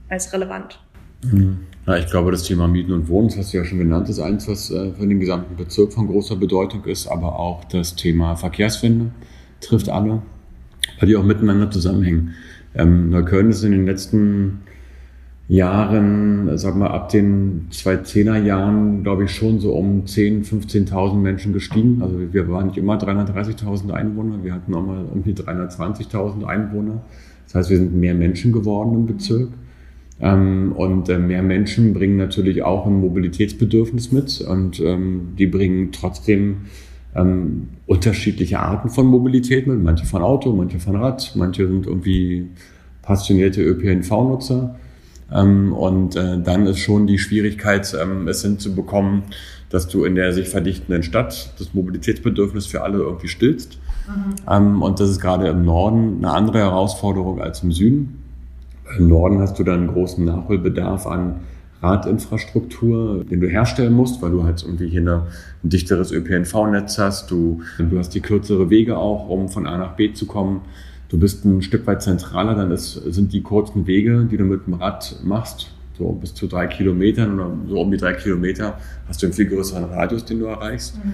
als 0.08 0.32
relevant? 0.32 0.80
Mhm. 1.24 1.58
Ja, 1.88 1.96
ich 1.96 2.06
glaube, 2.06 2.30
das 2.30 2.44
Thema 2.44 2.68
Mieten 2.68 2.92
und 2.92 3.08
Wohnen, 3.08 3.26
das 3.26 3.38
hast 3.38 3.52
du 3.52 3.56
ja 3.56 3.64
schon 3.64 3.78
genannt, 3.78 4.08
ist 4.08 4.20
eins, 4.20 4.46
was 4.46 4.70
äh, 4.70 4.92
für 4.92 5.04
den 5.04 5.18
gesamten 5.18 5.56
Bezirk 5.56 5.92
von 5.92 6.06
großer 6.06 6.36
Bedeutung 6.36 6.84
ist, 6.84 7.08
aber 7.08 7.36
auch 7.36 7.64
das 7.64 7.96
Thema 7.96 8.36
Verkehrswende 8.36 9.10
trifft 9.60 9.88
alle, 9.88 10.22
weil 11.00 11.08
die 11.08 11.16
auch 11.16 11.24
miteinander 11.24 11.68
zusammenhängen. 11.68 12.34
Ähm, 12.76 13.10
Neukölln 13.10 13.50
ist 13.50 13.64
in 13.64 13.72
den 13.72 13.86
letzten 13.86 14.60
Jahren, 15.48 16.58
sag 16.58 16.76
mal 16.76 16.88
ab 16.88 17.08
den 17.08 17.68
2010er 17.72 18.44
Jahren, 18.44 19.02
glaube 19.02 19.24
ich, 19.24 19.30
schon 19.30 19.60
so 19.60 19.72
um 19.72 20.04
10.000, 20.04 20.44
15.000 20.90 21.14
Menschen 21.14 21.54
gestiegen. 21.54 22.02
Also 22.02 22.20
wir 22.32 22.50
waren 22.50 22.66
nicht 22.66 22.76
immer 22.76 22.98
330.000 22.98 23.90
Einwohner, 23.90 24.44
wir 24.44 24.52
hatten 24.52 24.74
auch 24.74 24.84
mal 24.84 25.06
um 25.10 25.22
die 25.22 25.32
320.000 25.32 26.44
Einwohner. 26.44 27.02
Das 27.46 27.54
heißt, 27.54 27.70
wir 27.70 27.78
sind 27.78 27.94
mehr 27.94 28.14
Menschen 28.14 28.52
geworden 28.52 28.94
im 28.94 29.06
Bezirk. 29.06 29.48
Ähm, 30.20 30.72
und 30.76 31.08
äh, 31.08 31.18
mehr 31.18 31.42
Menschen 31.42 31.94
bringen 31.94 32.18
natürlich 32.18 32.62
auch 32.62 32.86
ein 32.86 33.00
Mobilitätsbedürfnis 33.00 34.12
mit 34.12 34.40
und 34.42 34.80
ähm, 34.80 35.34
die 35.38 35.46
bringen 35.46 35.92
trotzdem 35.92 36.66
ähm, 37.14 37.68
unterschiedliche 37.86 38.58
Arten 38.58 38.90
von 38.90 39.06
Mobilität 39.06 39.66
mit. 39.66 39.82
Manche 39.82 40.04
von 40.04 40.22
Auto, 40.22 40.52
manche 40.52 40.78
von 40.78 40.96
Rad, 40.96 41.32
manche 41.36 41.66
sind 41.66 41.86
irgendwie 41.86 42.48
passionierte 43.00 43.62
ÖPNV-Nutzer. 43.62 44.76
Ähm, 45.32 45.72
und 45.72 46.16
äh, 46.16 46.38
dann 46.40 46.66
ist 46.66 46.78
schon 46.78 47.06
die 47.06 47.18
Schwierigkeit, 47.18 47.94
ähm, 48.00 48.28
es 48.28 48.42
hinzubekommen, 48.42 49.24
dass 49.70 49.88
du 49.88 50.04
in 50.04 50.14
der 50.14 50.32
sich 50.32 50.48
verdichtenden 50.48 51.02
Stadt 51.02 51.52
das 51.58 51.74
Mobilitätsbedürfnis 51.74 52.66
für 52.66 52.82
alle 52.82 52.98
irgendwie 52.98 53.28
stillst. 53.28 53.78
Mhm. 54.08 54.34
Ähm, 54.50 54.82
und 54.82 55.00
das 55.00 55.10
ist 55.10 55.20
gerade 55.20 55.48
im 55.48 55.64
Norden 55.64 56.18
eine 56.18 56.32
andere 56.32 56.58
Herausforderung 56.58 57.40
als 57.40 57.62
im 57.62 57.72
Süden. 57.72 58.22
Im 58.96 59.08
Norden 59.08 59.40
hast 59.40 59.58
du 59.58 59.64
dann 59.64 59.80
einen 59.80 59.88
großen 59.88 60.24
Nachholbedarf 60.24 61.06
an 61.06 61.40
Radinfrastruktur, 61.82 63.24
den 63.24 63.40
du 63.40 63.48
herstellen 63.48 63.92
musst, 63.92 64.20
weil 64.22 64.30
du 64.30 64.44
halt 64.44 64.62
irgendwie 64.62 64.88
hier 64.88 65.02
eine, 65.02 65.26
ein 65.62 65.68
dichteres 65.68 66.10
ÖPNV-Netz 66.10 66.98
hast. 66.98 67.30
Du, 67.30 67.60
du 67.78 67.98
hast 67.98 68.14
die 68.14 68.20
kürzere 68.20 68.70
Wege 68.70 68.96
auch, 68.96 69.28
um 69.28 69.48
von 69.48 69.66
A 69.66 69.76
nach 69.76 69.94
B 69.94 70.12
zu 70.12 70.26
kommen 70.26 70.62
du 71.08 71.18
bist 71.18 71.44
ein 71.44 71.62
Stück 71.62 71.86
weit 71.86 72.02
zentraler, 72.02 72.54
dann 72.54 72.70
ist, 72.70 72.92
sind 72.92 73.32
die 73.32 73.42
kurzen 73.42 73.86
Wege, 73.86 74.26
die 74.30 74.36
du 74.36 74.44
mit 74.44 74.66
dem 74.66 74.74
Rad 74.74 75.16
machst, 75.24 75.72
so 75.96 76.12
bis 76.12 76.34
zu 76.34 76.46
drei 76.46 76.66
Kilometern 76.66 77.34
oder 77.34 77.50
so 77.68 77.80
um 77.80 77.90
die 77.90 77.96
drei 77.96 78.12
Kilometer, 78.12 78.78
hast 79.08 79.22
du 79.22 79.26
einen 79.26 79.32
viel 79.32 79.46
größeren 79.46 79.84
Radius, 79.84 80.24
den 80.24 80.40
du 80.40 80.46
erreichst, 80.46 80.96
mhm. 81.04 81.12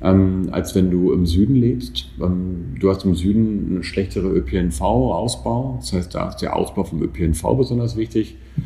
ähm, 0.00 0.48
als 0.52 0.74
wenn 0.74 0.90
du 0.90 1.12
im 1.12 1.26
Süden 1.26 1.56
lebst. 1.56 2.08
Ähm, 2.20 2.74
du 2.80 2.90
hast 2.90 3.04
im 3.04 3.14
Süden 3.14 3.68
eine 3.70 3.84
schlechtere 3.84 4.28
ÖPNV-Ausbau, 4.28 5.78
das 5.80 5.92
heißt, 5.92 6.14
da 6.14 6.28
ist 6.28 6.38
der 6.38 6.56
Ausbau 6.56 6.84
vom 6.84 7.02
ÖPNV 7.02 7.42
besonders 7.56 7.96
wichtig. 7.96 8.36
Mhm. 8.56 8.62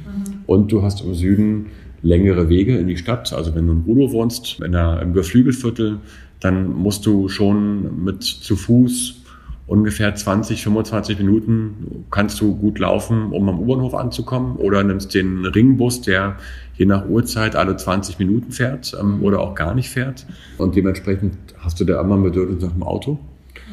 Und 0.47 0.73
du 0.73 0.83
hast 0.83 1.01
im 1.01 1.15
Süden 1.15 1.67
längere 2.03 2.49
Wege 2.49 2.77
in 2.77 2.87
die 2.87 2.97
Stadt. 2.97 3.33
Also 3.33 3.55
wenn 3.55 3.67
du 3.67 3.73
in 3.73 3.81
Rudo 3.81 4.13
wohnst, 4.13 4.61
in 4.61 4.73
der, 4.73 5.01
im 5.03 5.13
Geflügelviertel, 5.13 5.99
dann 6.41 6.73
musst 6.73 7.07
du 7.07 7.29
schon 7.29 8.05
mit 8.05 8.23
zu 8.23 8.57
Fuß 8.57 9.23
ungefähr 9.67 10.15
20, 10.15 10.63
25 10.63 11.19
Minuten 11.19 12.05
kannst 12.11 12.41
du 12.41 12.55
gut 12.55 12.79
laufen, 12.79 13.33
um 13.33 13.49
am 13.49 13.59
U-Bahnhof 13.59 13.95
anzukommen 13.95 14.57
oder 14.57 14.83
nimmst 14.85 15.15
den 15.15 15.45
Ringbus, 15.45 16.03
der 16.03 16.37
je 16.75 16.87
nach 16.87 17.07
Uhrzeit 17.09 17.57
alle 17.57 17.77
20 17.77 18.19
Minuten 18.19 18.53
fährt 18.53 18.97
ähm, 19.01 19.23
oder 19.23 19.41
auch 19.41 19.55
gar 19.55 19.75
nicht 19.75 19.89
fährt. 19.89 20.27
Und 20.59 20.77
dementsprechend 20.77 21.37
hast 21.59 21.81
du 21.81 21.85
da 21.85 22.01
immer 22.01 22.17
ein 22.17 22.23
Bedürfnis 22.23 22.63
nach 22.63 22.73
dem 22.73 22.83
Auto. 22.83 23.19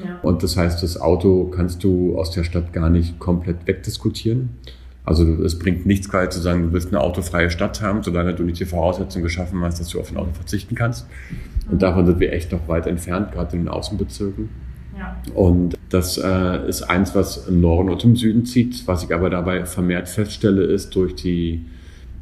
Ja. 0.04 0.20
Und 0.22 0.42
das 0.42 0.58
heißt, 0.58 0.82
das 0.82 1.00
Auto 1.00 1.46
kannst 1.46 1.84
du 1.84 2.18
aus 2.18 2.32
der 2.32 2.44
Stadt 2.44 2.74
gar 2.74 2.90
nicht 2.90 3.20
komplett 3.20 3.68
wegdiskutieren. 3.68 4.50
Also 5.06 5.26
es 5.44 5.60
bringt 5.60 5.86
nichts 5.86 6.10
gerade 6.10 6.30
zu 6.30 6.40
sagen, 6.40 6.64
du 6.64 6.74
willst 6.74 6.88
eine 6.88 7.02
autofreie 7.02 7.50
Stadt 7.50 7.82
haben, 7.82 8.04
solange 8.04 8.34
du 8.34 8.44
nicht 8.44 8.60
die 8.60 8.66
Voraussetzungen 8.66 9.24
geschaffen 9.24 9.62
hast, 9.62 9.80
dass 9.80 9.90
du 9.90 10.00
auf 10.00 10.12
ein 10.12 10.18
Auto 10.18 10.32
verzichten 10.32 10.76
kannst. 10.76 11.06
Und 11.70 11.82
davon 11.82 12.06
sind 12.06 12.20
wir 12.20 12.32
echt 12.32 12.52
noch 12.52 12.68
weit 12.68 12.88
entfernt, 12.88 13.34
gerade 13.34 13.56
in 13.56 13.64
den 13.64 13.68
Außenbezirken. 13.68 14.50
Und 15.34 15.78
das 15.90 16.18
äh, 16.18 16.68
ist 16.68 16.84
eins, 16.84 17.16
was 17.16 17.48
im 17.48 17.62
Norden 17.62 17.90
und 17.90 18.04
im 18.04 18.16
Süden 18.16 18.46
zieht. 18.46 18.88
Was 18.88 19.04
ich 19.04 19.14
aber 19.14 19.30
dabei 19.30 19.66
vermehrt 19.66 20.10
feststelle, 20.10 20.64
ist 20.64 20.96
durch 20.96 21.16
die, 21.16 21.66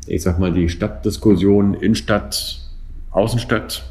ich 0.07 0.21
sag 0.21 0.39
mal, 0.39 0.53
die 0.53 0.69
Stadtdiskussion 0.69 1.73
Innenstadt, 1.73 2.59
Außenstadt, 3.11 3.83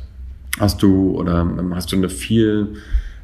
hast 0.58 0.82
du 0.82 1.18
oder 1.18 1.40
ähm, 1.40 1.74
hast 1.74 1.92
du 1.92 1.96
eine 1.96 2.08
viel 2.08 2.74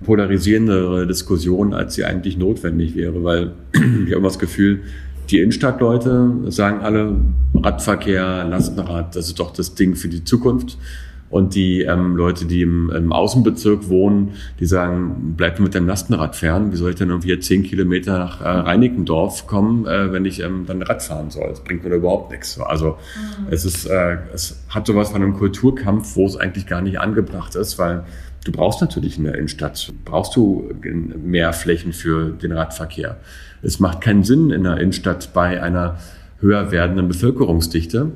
polarisierendere 0.04 1.06
Diskussion, 1.06 1.72
als 1.72 1.94
sie 1.94 2.04
eigentlich 2.04 2.36
notwendig 2.36 2.94
wäre, 2.94 3.24
weil 3.24 3.52
ich 3.72 4.12
habe 4.12 4.22
das 4.22 4.38
Gefühl, 4.38 4.82
die 5.30 5.40
Innenstadtleute 5.40 6.44
sagen 6.48 6.80
alle, 6.80 7.16
Radverkehr, 7.54 8.44
Lastenrad, 8.44 9.16
das 9.16 9.28
ist 9.28 9.40
doch 9.40 9.52
das 9.52 9.74
Ding 9.74 9.96
für 9.96 10.08
die 10.08 10.22
Zukunft. 10.22 10.78
Und 11.28 11.54
die 11.54 11.82
ähm, 11.82 12.16
Leute, 12.16 12.46
die 12.46 12.62
im, 12.62 12.90
im 12.90 13.12
Außenbezirk 13.12 13.88
wohnen, 13.88 14.34
die 14.60 14.66
sagen, 14.66 15.34
bleib 15.36 15.58
mit 15.58 15.74
dem 15.74 15.86
Lastenrad 15.86 16.36
fern. 16.36 16.72
Wie 16.72 16.76
soll 16.76 16.90
ich 16.90 16.96
denn 16.96 17.10
irgendwie 17.10 17.38
zehn 17.40 17.62
Kilometer 17.62 18.18
nach 18.18 18.40
äh, 18.40 18.48
Reinickendorf 18.48 19.46
kommen, 19.46 19.86
äh, 19.86 20.12
wenn 20.12 20.24
ich 20.24 20.40
ähm, 20.40 20.64
dann 20.66 20.82
Rad 20.82 21.02
fahren 21.02 21.30
soll? 21.30 21.48
Das 21.48 21.64
bringt 21.64 21.84
mir 21.84 21.94
überhaupt 21.94 22.30
nichts. 22.30 22.60
Also 22.60 22.90
mhm. 22.90 23.46
es 23.50 23.64
ist, 23.64 23.86
äh, 23.86 24.18
es 24.32 24.64
hat 24.68 24.86
sowas 24.86 25.10
von 25.10 25.22
einem 25.22 25.34
Kulturkampf, 25.34 26.14
wo 26.16 26.26
es 26.26 26.36
eigentlich 26.36 26.66
gar 26.66 26.80
nicht 26.80 27.00
angebracht 27.00 27.56
ist, 27.56 27.78
weil 27.78 28.04
du 28.44 28.52
brauchst 28.52 28.80
natürlich 28.80 29.18
in 29.18 29.24
der 29.24 29.34
Innenstadt, 29.34 29.92
brauchst 30.04 30.36
du 30.36 30.70
mehr 30.82 31.52
Flächen 31.52 31.92
für 31.92 32.30
den 32.30 32.52
Radverkehr. 32.52 33.16
Es 33.62 33.80
macht 33.80 34.00
keinen 34.00 34.22
Sinn 34.22 34.50
in 34.50 34.62
der 34.62 34.78
Innenstadt 34.78 35.32
bei 35.34 35.60
einer 35.60 35.96
höher 36.40 36.70
werdenden 36.70 37.08
Bevölkerungsdichte, 37.08 38.04
mhm. 38.04 38.12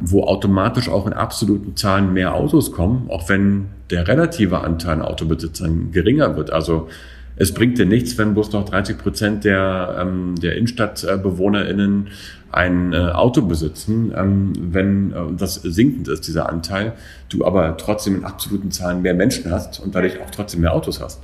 wo 0.00 0.24
automatisch 0.24 0.88
auch 0.88 1.06
in 1.06 1.12
absoluten 1.12 1.76
Zahlen 1.76 2.12
mehr 2.12 2.34
Autos 2.34 2.72
kommen, 2.72 3.08
auch 3.08 3.28
wenn 3.28 3.66
der 3.90 4.08
relative 4.08 4.60
Anteil 4.60 4.94
an 4.94 5.02
Autobesitzern 5.02 5.92
geringer 5.92 6.36
wird. 6.36 6.52
Also 6.52 6.88
es 7.36 7.54
bringt 7.54 7.78
dir 7.78 7.86
nichts, 7.86 8.18
wenn 8.18 8.34
bloß 8.34 8.52
noch 8.52 8.64
30 8.68 8.98
Prozent 8.98 9.44
der, 9.44 9.96
ähm, 10.00 10.34
der 10.36 10.56
InnenstadtbewohnerInnen 10.56 12.08
ein 12.50 12.92
äh, 12.92 12.96
Auto 12.96 13.42
besitzen, 13.42 14.12
ähm, 14.14 14.52
wenn 14.60 15.12
äh, 15.12 15.14
das 15.36 15.54
sinkend 15.54 16.08
ist, 16.08 16.26
dieser 16.26 16.50
Anteil, 16.50 16.92
du 17.30 17.46
aber 17.46 17.76
trotzdem 17.78 18.16
in 18.16 18.24
absoluten 18.24 18.70
Zahlen 18.70 19.00
mehr 19.00 19.14
Menschen 19.14 19.50
hast 19.50 19.80
und 19.80 19.94
dadurch 19.94 20.20
auch 20.20 20.30
trotzdem 20.30 20.60
mehr 20.60 20.74
Autos 20.74 21.00
hast. 21.00 21.22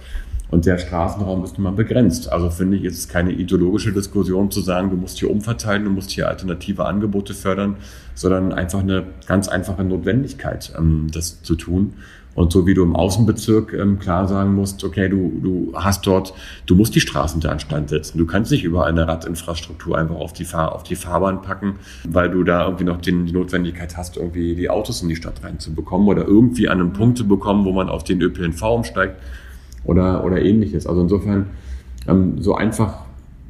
Und 0.51 0.65
der 0.65 0.79
Straßenraum 0.79 1.45
ist 1.45 1.59
nun 1.59 1.65
mal 1.65 1.73
begrenzt. 1.73 2.33
Also 2.33 2.51
finde 2.51 2.79
ich, 2.79 2.85
ist 2.85 2.99
es 2.99 3.09
keine 3.09 3.33
ideologische 3.33 3.93
Diskussion 3.93 4.51
zu 4.51 4.61
sagen, 4.61 4.91
du 4.91 4.97
musst 4.97 5.19
hier 5.19 5.31
umverteilen, 5.31 5.85
du 5.85 5.91
musst 5.91 6.11
hier 6.11 6.29
alternative 6.29 6.87
Angebote 6.87 7.35
fördern, 7.35 7.77
sondern 8.15 8.53
einfach 8.53 8.81
eine 8.81 9.05
ganz 9.27 9.49
einfache 9.49 9.85
Notwendigkeit, 9.85 10.73
ähm, 10.79 11.09
das 11.13 11.43
zu 11.43 11.55
tun. 11.55 11.95
Und 12.35 12.53
so 12.53 12.69
wie 12.69 12.75
du 12.75 12.85
im 12.85 12.95
Außenbezirk 12.95 13.73
ähm, 13.73 13.99
klar 13.99 14.29
sagen 14.29 14.55
musst, 14.55 14.85
okay, 14.85 15.09
du, 15.09 15.41
du 15.43 15.73
hast 15.75 16.07
dort, 16.07 16.33
du 16.67 16.77
musst 16.77 16.95
die 16.95 17.01
Straßen 17.01 17.41
da 17.41 17.51
instand 17.51 17.89
setzen. 17.89 18.17
Du 18.17 18.27
kannst 18.27 18.53
nicht 18.53 18.63
über 18.63 18.87
eine 18.87 19.09
Radinfrastruktur 19.09 19.99
einfach 19.99 20.15
auf 20.15 20.33
die, 20.33 20.45
Fahr 20.45 20.73
auf 20.73 20.85
die 20.85 20.95
Fahrbahn 20.95 21.43
packen, 21.43 21.81
weil 22.09 22.31
du 22.31 22.45
da 22.45 22.65
irgendwie 22.65 22.85
noch 22.85 23.01
den, 23.01 23.27
die 23.27 23.33
Notwendigkeit 23.33 23.97
hast, 23.97 24.17
irgendwie 24.17 24.55
die 24.55 24.71
Autos 24.71 25.03
in 25.03 25.09
die 25.09 25.17
Stadt 25.17 25.43
reinzubekommen 25.43 26.07
oder 26.07 26.27
irgendwie 26.27 26.69
an 26.69 26.81
einen 26.81 26.93
Punkt 26.93 27.19
zu 27.19 27.27
bekommen, 27.27 27.65
wo 27.65 27.73
man 27.73 27.89
auf 27.89 28.05
den 28.05 28.23
ÖPNV 28.23 28.63
umsteigt 28.63 29.17
oder, 29.89 30.25
oder 30.25 30.41
ähnliches. 30.41 30.87
Also 30.87 31.01
insofern 31.01 31.47
ähm, 32.07 32.41
so 32.41 32.55
einfach, 32.55 33.07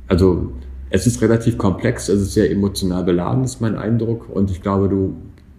also 0.07 0.53
es 0.88 1.07
ist 1.07 1.20
relativ 1.20 1.59
komplex, 1.59 2.09
es 2.09 2.22
ist 2.22 2.33
sehr 2.33 2.51
emotional 2.51 3.05
beladen, 3.05 3.44
ist 3.44 3.61
mein 3.61 3.77
Eindruck. 3.77 4.29
Und 4.33 4.51
ich 4.51 4.62
glaube, 4.62 4.88
du, 4.88 5.14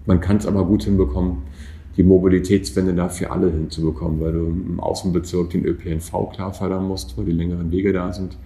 man 0.05 0.21
kann 0.21 0.37
es 0.37 0.47
aber 0.47 0.65
gut 0.65 0.83
hinbekommen, 0.83 1.43
die 1.97 2.03
Mobilitätswende 2.03 2.93
da 2.93 3.09
für 3.09 3.29
alle 3.29 3.51
hinzubekommen, 3.51 4.21
weil 4.21 4.31
du 4.31 4.45
im 4.45 4.79
Außenbezirk 4.79 5.49
den 5.49 5.65
ÖPNV 5.65 6.31
klar 6.33 6.53
fördern 6.53 6.87
musst, 6.87 7.17
weil 7.17 7.25
die 7.25 7.33
längeren 7.33 7.71
Wege 7.71 7.91
da 7.91 8.11
sind. 8.13 8.37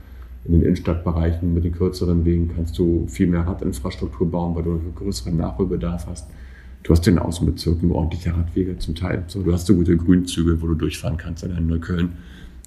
in 0.45 0.53
den 0.53 0.63
Innenstadtbereichen 0.63 1.53
mit 1.53 1.63
den 1.63 1.71
kürzeren 1.71 2.25
Wegen 2.25 2.49
kannst 2.53 2.77
du 2.77 3.05
viel 3.07 3.27
mehr 3.27 3.47
Radinfrastruktur 3.47 4.29
bauen, 4.29 4.55
weil 4.55 4.63
du 4.63 4.71
einen 4.71 4.95
größeren 4.95 5.37
Nachholbedarf 5.37 6.07
hast. 6.07 6.27
Du 6.83 6.91
hast 6.91 7.07
in 7.07 7.17
Außenbezirken 7.17 7.91
ordentliche 7.91 8.35
Radwege 8.35 8.77
zum 8.77 8.93
Teil. 8.93 9.23
So, 9.27 9.41
du 9.41 9.53
hast 9.53 9.67
so 9.67 9.75
gute 9.75 9.95
Grünzüge, 9.95 10.61
wo 10.61 10.67
du 10.67 10.73
durchfahren 10.75 11.17
kannst 11.17 11.43
in 11.43 11.67
Neukölln. 11.67 12.17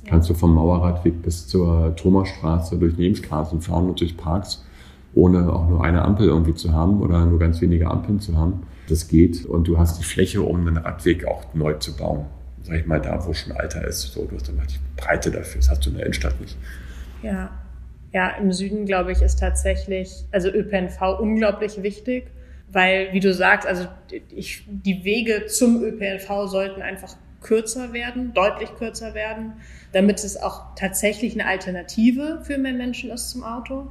Ja. 0.05 0.11
Kannst 0.11 0.31
du 0.31 0.35
vom 0.35 0.55
Mauerradweg 0.55 1.23
bis 1.23 1.47
zur 1.47 1.95
Thomasstraße 1.97 2.79
durch 2.79 2.97
Nebenstraßen 2.97 3.61
fahren 3.61 3.89
und 3.91 4.01
durch 4.01 4.17
Parks, 4.17 4.65
ohne 5.15 5.53
auch 5.53 5.69
nur 5.69 5.85
eine 5.85 6.03
Ampel 6.03 6.29
irgendwie 6.29 6.55
zu 6.55 6.73
haben 6.73 7.03
oder 7.03 7.27
nur 7.27 7.39
ganz 7.39 7.61
wenige 7.61 7.89
Ampeln 7.89 8.19
zu 8.19 8.37
haben. 8.37 8.63
Das 8.89 9.09
geht 9.09 9.45
und 9.45 9.69
du 9.69 9.79
hast 9.79 9.99
die 9.99 10.05
Fläche, 10.05 10.41
um 10.43 10.65
den 10.65 10.79
Radweg 10.79 11.27
auch 11.27 11.53
neu 11.55 11.75
zu 11.75 11.95
bauen. 11.95 12.25
Sag 12.63 12.81
ich 12.81 12.87
mal, 12.87 13.01
da, 13.01 13.25
wo 13.27 13.35
schon 13.35 13.53
alter 13.53 13.87
ist. 13.87 14.01
So, 14.01 14.25
du 14.25 14.37
hast 14.37 14.49
dann 14.49 14.57
die 14.67 15.01
Breite 15.01 15.31
dafür. 15.31 15.61
Das 15.61 15.71
hast 15.71 15.85
du 15.85 15.91
in 15.91 15.97
der 15.97 16.07
Innenstadt 16.07 16.41
nicht. 16.41 16.57
Ja, 17.23 17.51
ja, 18.13 18.31
im 18.41 18.51
Süden, 18.51 18.87
glaube 18.87 19.13
ich, 19.13 19.21
ist 19.21 19.41
tatsächlich, 19.41 20.25
also 20.33 20.49
ÖPNV 20.49 21.21
unglaublich 21.21 21.83
wichtig, 21.83 22.31
weil, 22.69 23.13
wie 23.13 23.21
du 23.21 23.33
sagst, 23.33 23.67
also 23.67 23.87
ich, 24.35 24.65
die 24.67 25.05
Wege 25.05 25.47
zum 25.47 25.83
ÖPNV 25.83 26.47
sollten 26.47 26.83
einfach 26.83 27.17
kürzer 27.43 27.93
werden, 27.93 28.35
deutlich 28.35 28.75
kürzer 28.77 29.15
werden, 29.15 29.53
damit 29.93 30.19
es 30.25 30.37
auch 30.37 30.75
tatsächlich 30.75 31.35
eine 31.35 31.47
Alternative 31.49 32.41
für 32.43 32.59
mehr 32.59 32.73
Menschen 32.73 33.11
ist 33.11 33.31
zum 33.31 33.45
Auto. 33.45 33.87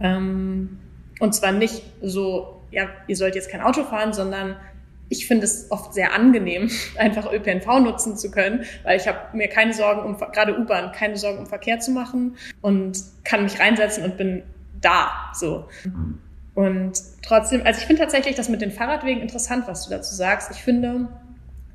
Ähm, 0.00 0.78
und 1.20 1.34
zwar 1.34 1.52
nicht 1.52 1.82
so, 2.02 2.62
ja, 2.70 2.88
ihr 3.06 3.16
sollt 3.16 3.34
jetzt 3.34 3.50
kein 3.50 3.62
Auto 3.62 3.84
fahren, 3.84 4.12
sondern 4.12 4.56
ich 5.08 5.26
finde 5.26 5.44
es 5.44 5.70
oft 5.70 5.94
sehr 5.94 6.12
angenehm, 6.14 6.70
einfach 6.98 7.32
ÖPNV 7.32 7.80
nutzen 7.80 8.16
zu 8.16 8.30
können, 8.30 8.64
weil 8.84 8.98
ich 8.98 9.08
habe 9.08 9.36
mir 9.36 9.48
keine 9.48 9.72
Sorgen 9.72 10.02
um, 10.02 10.18
gerade 10.18 10.58
U-Bahn, 10.58 10.92
keine 10.92 11.16
Sorgen 11.16 11.38
um 11.38 11.46
Verkehr 11.46 11.80
zu 11.80 11.92
machen 11.92 12.36
und 12.60 13.02
kann 13.24 13.42
mich 13.42 13.58
reinsetzen 13.58 14.04
und 14.04 14.16
bin 14.16 14.42
da, 14.80 15.32
so. 15.34 15.66
Und 16.58 16.94
trotzdem, 17.22 17.64
also 17.64 17.78
ich 17.78 17.86
finde 17.86 18.02
tatsächlich 18.02 18.34
das 18.34 18.48
mit 18.48 18.60
den 18.60 18.72
Fahrradwegen 18.72 19.22
interessant, 19.22 19.68
was 19.68 19.84
du 19.84 19.90
dazu 19.90 20.12
sagst. 20.12 20.50
Ich 20.50 20.56
finde 20.56 21.06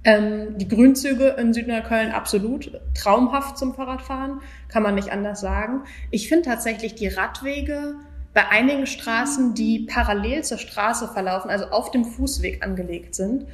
ähm, 0.04 0.58
die 0.58 0.68
Grünzüge 0.68 1.38
in 1.40 1.54
Südneukölln 1.54 2.12
absolut 2.12 2.82
traumhaft 2.94 3.58
zum 3.58 3.74
Fahrradfahren, 3.74 4.42
kann 4.68 4.84
man 4.84 4.96
nicht 4.96 5.10
anders 5.10 5.40
sagen. 5.40 5.84
Ich 6.12 6.28
finde 6.28 6.50
tatsächlich 6.50 6.96
die 6.96 7.08
Radwege 7.08 7.96
bei 8.34 8.50
einigen 8.50 8.86
Straßen, 8.86 9.54
die 9.54 9.88
parallel 9.90 10.44
zur 10.44 10.58
Straße 10.58 11.08
verlaufen, 11.08 11.50
also 11.50 11.68
auf 11.68 11.92
dem 11.92 12.04
Fußweg 12.04 12.62
angelegt 12.62 13.16
sind, 13.16 13.46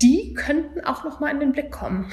die 0.00 0.34
könnten 0.34 0.84
auch 0.84 1.04
noch 1.04 1.18
mal 1.18 1.30
in 1.30 1.40
den 1.40 1.52
Blick 1.52 1.72
kommen. 1.72 2.10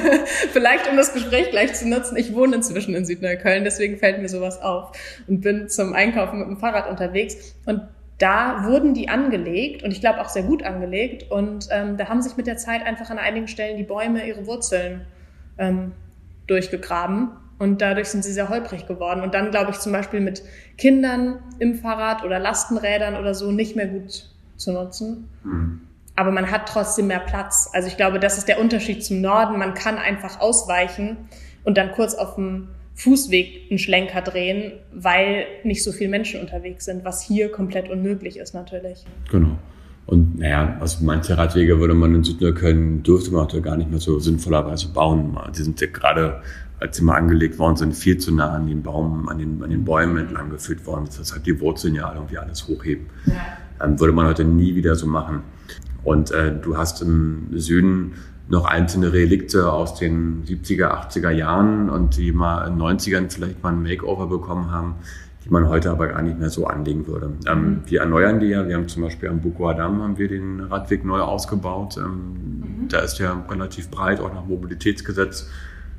Vielleicht 0.52 0.90
um 0.90 0.96
das 0.96 1.12
Gespräch 1.12 1.50
gleich 1.50 1.74
zu 1.74 1.88
nutzen. 1.88 2.16
Ich 2.16 2.34
wohne 2.34 2.56
inzwischen 2.56 2.94
in 2.94 3.04
Südneukölln, 3.04 3.64
deswegen 3.64 3.96
fällt 3.98 4.20
mir 4.20 4.28
sowas 4.28 4.60
auf 4.60 4.92
und 5.28 5.40
bin 5.40 5.68
zum 5.68 5.92
Einkaufen 5.92 6.40
mit 6.40 6.48
dem 6.48 6.56
Fahrrad 6.56 6.90
unterwegs 6.90 7.54
und 7.64 7.82
da 8.18 8.64
wurden 8.64 8.94
die 8.94 9.08
angelegt 9.08 9.84
und 9.84 9.92
ich 9.92 10.00
glaube 10.00 10.20
auch 10.20 10.28
sehr 10.28 10.42
gut 10.42 10.64
angelegt 10.64 11.30
und 11.30 11.68
ähm, 11.70 11.96
da 11.96 12.08
haben 12.08 12.20
sich 12.20 12.36
mit 12.36 12.48
der 12.48 12.56
Zeit 12.56 12.84
einfach 12.84 13.10
an 13.10 13.18
einigen 13.18 13.46
Stellen 13.46 13.76
die 13.76 13.84
Bäume 13.84 14.26
ihre 14.26 14.46
Wurzeln 14.46 15.06
ähm, 15.56 15.92
durchgegraben 16.48 17.30
und 17.58 17.80
dadurch 17.80 18.08
sind 18.08 18.24
sie 18.24 18.32
sehr 18.32 18.48
holprig 18.48 18.86
geworden. 18.86 19.20
Und 19.20 19.34
dann, 19.34 19.50
glaube 19.50 19.72
ich, 19.72 19.78
zum 19.78 19.92
Beispiel 19.92 20.20
mit 20.20 20.42
Kindern 20.76 21.40
im 21.58 21.74
Fahrrad 21.74 22.24
oder 22.24 22.38
Lastenrädern 22.38 23.16
oder 23.16 23.34
so 23.34 23.50
nicht 23.50 23.76
mehr 23.76 23.88
gut 23.88 24.28
zu 24.56 24.72
nutzen. 24.72 25.28
Mhm. 25.42 25.80
Aber 26.18 26.32
man 26.32 26.50
hat 26.50 26.68
trotzdem 26.68 27.06
mehr 27.06 27.20
Platz. 27.20 27.70
Also 27.72 27.86
ich 27.86 27.96
glaube, 27.96 28.18
das 28.18 28.38
ist 28.38 28.48
der 28.48 28.60
Unterschied 28.60 29.04
zum 29.04 29.20
Norden. 29.20 29.56
Man 29.56 29.74
kann 29.74 29.98
einfach 29.98 30.40
ausweichen 30.40 31.16
und 31.62 31.78
dann 31.78 31.92
kurz 31.92 32.14
auf 32.14 32.34
dem 32.34 32.66
Fußweg 32.96 33.68
einen 33.70 33.78
Schlenker 33.78 34.20
drehen, 34.22 34.72
weil 34.92 35.46
nicht 35.62 35.84
so 35.84 35.92
viele 35.92 36.10
Menschen 36.10 36.40
unterwegs 36.40 36.86
sind, 36.86 37.04
was 37.04 37.22
hier 37.22 37.52
komplett 37.52 37.88
unmöglich 37.88 38.36
ist 38.36 38.52
natürlich. 38.52 39.04
Genau. 39.30 39.58
Und 40.06 40.40
naja, 40.40 40.76
also 40.80 41.04
manche 41.04 41.38
Radwege 41.38 41.78
würde 41.78 41.94
man 41.94 42.12
in 42.16 42.24
Südneukölln, 42.24 43.04
dürfte 43.04 43.30
man 43.30 43.46
auch 43.46 43.62
gar 43.62 43.76
nicht 43.76 43.88
mehr 43.88 44.00
so 44.00 44.18
sinnvollerweise 44.18 44.88
bauen. 44.88 45.38
Die 45.56 45.62
sind 45.62 45.80
ja 45.80 45.86
gerade 45.86 46.42
als 46.80 46.96
sie 46.96 47.04
mal 47.04 47.16
angelegt 47.16 47.58
worden 47.58 47.76
sind, 47.76 47.94
viel 47.94 48.18
zu 48.18 48.32
nah 48.34 48.50
an 48.50 48.66
den 48.66 48.82
Baum, 48.82 49.28
an 49.28 49.38
den, 49.38 49.62
an 49.62 49.70
den 49.70 49.84
Bäumen 49.84 50.16
entlang 50.16 50.50
geführt 50.50 50.86
worden 50.86 51.06
ist. 51.08 51.18
Das 51.18 51.34
hat 51.34 51.46
die 51.46 51.60
Wurzeln 51.60 51.94
ja 51.94 52.12
irgendwie 52.14 52.38
alles 52.38 52.68
hochheben. 52.68 53.06
Ja. 53.26 53.84
Ähm, 53.84 53.98
würde 53.98 54.12
man 54.12 54.26
heute 54.26 54.44
nie 54.44 54.74
wieder 54.74 54.94
so 54.94 55.06
machen. 55.06 55.42
Und 56.08 56.30
äh, 56.30 56.54
du 56.58 56.78
hast 56.78 57.02
im 57.02 57.48
Süden 57.52 58.14
noch 58.48 58.64
einzelne 58.64 59.12
Relikte 59.12 59.70
aus 59.70 59.94
den 59.94 60.42
70er, 60.46 60.86
80er 60.86 61.30
Jahren 61.30 61.90
und 61.90 62.16
die 62.16 62.32
mal 62.32 62.66
in 62.66 62.78
den 62.78 62.82
90ern 62.82 63.30
vielleicht 63.30 63.62
mal 63.62 63.74
ein 63.74 63.82
Makeover 63.82 64.26
bekommen 64.26 64.70
haben, 64.70 64.94
die 65.44 65.50
man 65.50 65.68
heute 65.68 65.90
aber 65.90 66.08
gar 66.08 66.22
nicht 66.22 66.38
mehr 66.38 66.48
so 66.48 66.66
anlegen 66.66 67.06
würde. 67.06 67.34
Ähm, 67.46 67.60
mhm. 67.60 67.80
wir 67.84 68.00
erneuern 68.00 68.40
die 68.40 68.46
ja. 68.46 68.66
Wir 68.66 68.76
haben 68.76 68.88
zum 68.88 69.02
Beispiel 69.02 69.28
am 69.28 69.40
Buko 69.40 69.68
Adam 69.68 70.00
haben 70.00 70.16
wir 70.16 70.28
den 70.28 70.60
Radweg 70.60 71.04
neu 71.04 71.20
ausgebaut. 71.20 71.98
Ähm, 71.98 72.04
mhm. 72.04 72.88
Da 72.88 73.00
ist 73.00 73.18
ja 73.18 73.44
relativ 73.50 73.90
breit, 73.90 74.20
auch 74.20 74.32
nach 74.32 74.46
Mobilitätsgesetz 74.46 75.50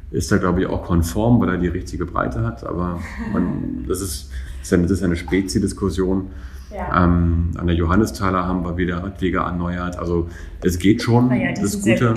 ist 0.10 0.32
da, 0.32 0.38
glaube 0.38 0.62
ich, 0.62 0.67
auch 0.67 0.86
konform, 0.86 1.39
weil 1.39 1.50
er 1.50 1.58
die 1.58 1.67
richtige 1.67 2.08
Breite 2.08 2.43
hat. 2.43 2.63
Aber 2.63 3.00
man, 3.32 3.86
das, 3.88 4.02
ist, 4.02 4.32
das 4.67 4.89
ist 4.89 5.04
eine 5.04 5.15
Spezi-Diskussion. 5.15 6.32
Ja. 6.71 7.03
Ähm, 7.03 7.51
an 7.58 7.67
der 7.67 7.75
Johannisthaler 7.75 8.45
haben 8.45 8.63
wir 8.63 8.77
wieder 8.77 9.03
Radwege 9.03 9.39
erneuert. 9.39 9.97
Also 9.97 10.29
es 10.62 10.77
geht 10.77 11.01
schon. 11.01 11.32
Ja, 11.32 11.51
das 11.53 11.82
Gute, 11.82 12.13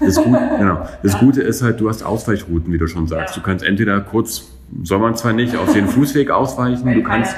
das, 0.00 0.16
Gute, 0.24 0.50
genau. 0.58 0.86
das 1.02 1.14
ja. 1.14 1.18
Gute 1.18 1.42
ist 1.42 1.62
halt, 1.62 1.80
du 1.80 1.88
hast 1.88 2.02
Ausweichrouten, 2.02 2.72
wie 2.72 2.78
du 2.78 2.86
schon 2.86 3.08
sagst. 3.08 3.36
Du 3.36 3.40
kannst 3.40 3.64
entweder 3.64 4.00
kurz, 4.00 4.50
soll 4.82 5.00
man 5.00 5.16
zwar 5.16 5.32
nicht, 5.32 5.56
auf 5.56 5.72
den 5.72 5.88
Fußweg 5.88 6.30
ausweichen, 6.30 6.92
du 6.92 7.02
kannst, 7.02 7.34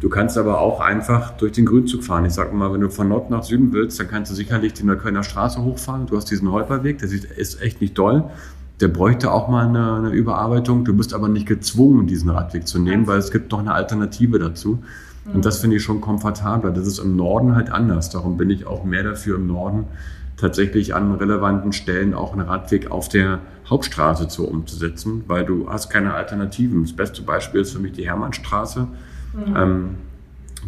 du 0.00 0.08
kannst 0.08 0.36
aber 0.36 0.60
auch 0.60 0.80
einfach 0.80 1.30
durch 1.32 1.52
den 1.52 1.64
Grünzug 1.64 2.04
fahren. 2.04 2.26
Ich 2.26 2.34
sag 2.34 2.52
mal, 2.52 2.72
wenn 2.72 2.82
du 2.82 2.90
von 2.90 3.08
Nord 3.08 3.30
nach 3.30 3.42
Süden 3.42 3.72
willst, 3.72 3.98
dann 3.98 4.08
kannst 4.08 4.30
du 4.30 4.34
sicherlich 4.34 4.74
die 4.74 4.84
Neuköllner 4.84 5.22
Straße 5.22 5.62
hochfahren. 5.62 6.06
Du 6.06 6.16
hast 6.16 6.30
diesen 6.30 6.50
Holperweg, 6.52 6.98
der 6.98 7.08
ist 7.10 7.62
echt 7.62 7.80
nicht 7.80 7.96
doll 7.96 8.24
der 8.80 8.88
bräuchte 8.88 9.32
auch 9.32 9.48
mal 9.48 9.68
eine, 9.68 9.94
eine, 9.94 10.08
Überarbeitung. 10.10 10.84
Du 10.84 10.94
bist 10.94 11.14
aber 11.14 11.28
nicht 11.28 11.46
gezwungen, 11.46 12.06
diesen 12.06 12.30
Radweg 12.30 12.66
zu 12.66 12.78
nehmen, 12.80 13.06
weil 13.06 13.18
es 13.18 13.30
gibt 13.30 13.52
noch 13.52 13.60
eine 13.60 13.72
Alternative 13.72 14.38
dazu. 14.38 14.82
Und 15.32 15.44
das 15.44 15.60
finde 15.60 15.76
ich 15.76 15.82
schon 15.82 16.00
komfortabler. 16.00 16.70
Das 16.70 16.86
ist 16.86 16.98
im 16.98 17.16
Norden 17.16 17.54
halt 17.54 17.70
anders. 17.70 18.10
Darum 18.10 18.36
bin 18.36 18.50
ich 18.50 18.66
auch 18.66 18.84
mehr 18.84 19.02
dafür, 19.02 19.36
im 19.36 19.46
Norden 19.46 19.86
tatsächlich 20.36 20.94
an 20.94 21.14
relevanten 21.14 21.72
Stellen 21.72 22.12
auch 22.12 22.32
einen 22.32 22.42
Radweg 22.42 22.90
auf 22.90 23.08
der 23.08 23.38
Hauptstraße 23.68 24.28
zu 24.28 24.46
umzusetzen, 24.46 25.24
weil 25.26 25.46
du 25.46 25.70
hast 25.70 25.88
keine 25.90 26.14
Alternativen. 26.14 26.82
Das 26.82 26.92
beste 26.92 27.22
Beispiel 27.22 27.62
ist 27.62 27.72
für 27.72 27.78
mich 27.78 27.92
die 27.92 28.06
Hermannstraße. 28.06 28.86
Mhm. 29.32 29.56
Ähm, 29.56 29.88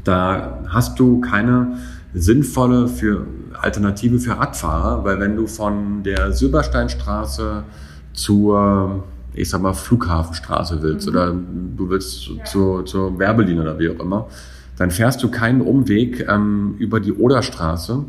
da 0.04 0.60
hast 0.68 0.98
du 0.98 1.20
keine 1.20 1.78
sinnvolle 2.14 2.88
für 2.88 3.26
Alternative 3.60 4.18
für 4.18 4.38
Radfahrer, 4.38 5.04
weil 5.04 5.20
wenn 5.20 5.36
du 5.36 5.46
von 5.46 6.02
der 6.02 6.32
Silbersteinstraße 6.32 7.64
zur, 8.12 9.04
ich 9.36 9.50
sag 9.50 9.62
mal, 9.62 9.74
Flughafenstraße 9.74 10.82
willst 10.82 11.06
mhm. 11.06 11.12
oder 11.12 11.34
du 11.76 11.90
willst 11.90 12.26
ja. 12.26 12.44
zur, 12.44 12.84
zur 12.86 13.18
Werbelinie 13.18 13.62
oder 13.62 13.78
wie 13.78 13.90
auch 13.90 14.00
immer, 14.00 14.28
dann 14.76 14.90
fährst 14.90 15.22
du 15.22 15.30
keinen 15.30 15.60
Umweg 15.60 16.26
ähm, 16.28 16.74
über 16.78 17.00
die 17.00 17.12
Oderstraße, 17.12 18.04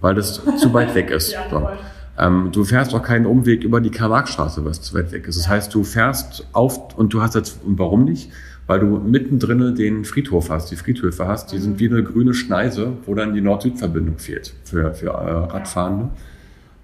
weil 0.00 0.14
das 0.14 0.42
zu 0.56 0.72
weit 0.72 0.94
weg 0.94 1.10
ist. 1.16 1.32
Ja, 1.32 1.40
so. 1.50 1.68
ähm, 2.18 2.50
du 2.52 2.64
fährst 2.64 2.94
auch 2.94 3.02
keinen 3.02 3.26
Umweg 3.26 3.62
über 3.64 3.80
die 3.80 3.90
Karl-Marx-Straße, 3.90 4.64
was 4.64 4.80
zu 4.82 4.94
weit 4.94 5.12
weg 5.12 5.26
ist. 5.28 5.38
Das 5.38 5.48
heißt, 5.48 5.74
du 5.74 5.84
fährst 5.84 6.46
auf 6.52 6.96
und 6.96 7.12
du 7.12 7.22
hast 7.22 7.34
jetzt, 7.34 7.60
und 7.64 7.78
warum 7.78 8.04
nicht? 8.04 8.30
Weil 8.66 8.80
du 8.80 8.86
mittendrin 8.86 9.74
den 9.74 10.04
Friedhof 10.04 10.50
hast, 10.50 10.70
die 10.70 10.76
Friedhöfe 10.76 11.26
hast, 11.26 11.52
die 11.52 11.58
sind 11.58 11.78
wie 11.78 11.88
eine 11.88 12.02
grüne 12.02 12.32
Schneise, 12.32 12.92
wo 13.06 13.14
dann 13.14 13.34
die 13.34 13.40
Nord-Süd-Verbindung 13.40 14.18
fehlt 14.18 14.54
für, 14.64 14.94
für 14.94 15.08
äh, 15.08 15.52
Radfahrende. 15.52 16.04
Ja. 16.04 16.31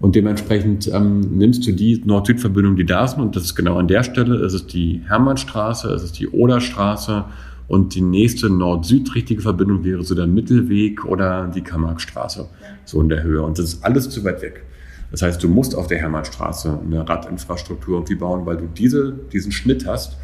Und 0.00 0.14
dementsprechend 0.14 0.86
ähm, 0.92 1.20
nimmst 1.38 1.66
du 1.66 1.72
die 1.72 2.00
Nord-Süd-Verbindung, 2.04 2.76
die 2.76 2.86
da 2.86 3.06
sind, 3.08 3.20
und 3.20 3.34
das 3.34 3.44
ist 3.44 3.56
genau 3.56 3.78
an 3.78 3.88
der 3.88 4.04
Stelle, 4.04 4.36
es 4.36 4.54
ist 4.54 4.72
die 4.72 5.02
Hermannstraße, 5.08 5.88
es 5.88 6.04
ist 6.04 6.18
die 6.20 6.28
Oderstraße 6.28 7.24
und 7.66 7.94
die 7.94 8.00
nächste 8.00 8.48
Nord-Süd 8.48 9.14
richtige 9.14 9.42
Verbindung 9.42 9.84
wäre 9.84 10.04
so 10.04 10.14
der 10.14 10.28
Mittelweg 10.28 11.04
oder 11.04 11.48
die 11.48 11.62
Kammerkstraße, 11.62 12.48
so 12.84 13.02
in 13.02 13.08
der 13.08 13.24
Höhe. 13.24 13.42
Und 13.42 13.58
das 13.58 13.66
ist 13.66 13.84
alles 13.84 14.08
zu 14.08 14.24
weit 14.24 14.40
weg. 14.40 14.64
Das 15.10 15.22
heißt, 15.22 15.42
du 15.42 15.48
musst 15.48 15.74
auf 15.74 15.86
der 15.86 15.98
Hermannstraße 15.98 16.78
eine 16.84 17.08
Radinfrastruktur 17.08 17.96
irgendwie 17.96 18.14
bauen, 18.14 18.46
weil 18.46 18.58
du 18.58 18.66
diese, 18.66 19.14
diesen 19.32 19.52
Schnitt 19.52 19.86
hast 19.86 20.16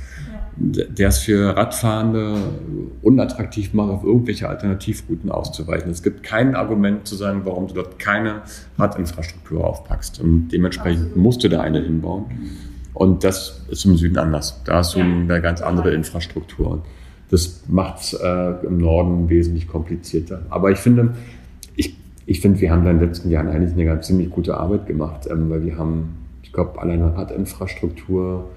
der 0.57 1.09
es 1.09 1.19
für 1.19 1.57
Radfahrende 1.57 2.37
unattraktiv 3.03 3.75
macht, 3.75 3.91
auf 3.91 4.05
irgendwelche 4.05 4.49
Alternativrouten 4.49 5.31
auszuweichen. 5.31 5.91
Es 5.91 6.03
gibt 6.03 6.23
kein 6.23 6.55
Argument 6.55 7.07
zu 7.07 7.17
sagen, 7.17 7.43
warum 7.45 7.67
du 7.67 7.75
dort 7.75 7.99
keine 7.99 8.43
Radinfrastruktur 8.79 9.67
aufpackst. 9.67 10.21
Und 10.21 10.49
dementsprechend 10.49 11.17
musst 11.17 11.43
du 11.43 11.49
da 11.49 11.61
eine 11.61 11.81
hinbauen. 11.81 12.27
Und 12.93 13.25
das 13.25 13.65
ist 13.69 13.85
im 13.85 13.97
Süden 13.97 14.17
anders. 14.19 14.63
Da 14.65 14.77
hast 14.77 14.95
du 14.95 15.01
eine 15.01 15.41
ganz 15.41 15.61
andere 15.61 15.93
Infrastruktur. 15.93 16.83
Das 17.31 17.65
macht 17.67 18.01
es 18.03 18.13
äh, 18.13 18.67
im 18.67 18.79
Norden 18.79 19.29
wesentlich 19.29 19.67
komplizierter. 19.67 20.43
Aber 20.51 20.71
ich 20.71 20.79
finde, 20.79 21.15
ich, 21.75 21.97
ich 22.27 22.41
finde, 22.41 22.61
wir 22.61 22.71
haben 22.71 22.85
da 22.85 22.93
in 22.93 23.01
den 23.01 23.09
letzten 23.09 23.31
Jahren 23.31 23.49
eigentlich 23.49 23.73
eine 23.73 23.85
ganz 23.87 24.07
ziemlich 24.07 24.31
gute 24.31 24.57
Arbeit 24.57 24.87
gemacht, 24.87 25.27
ähm, 25.29 25.51
weil 25.51 25.65
wir 25.65 25.77
haben, 25.77 26.15
ich 26.45 26.53
glaube, 26.53 26.81
alleine 26.81 27.17
Radinfrastruktur 27.17 28.49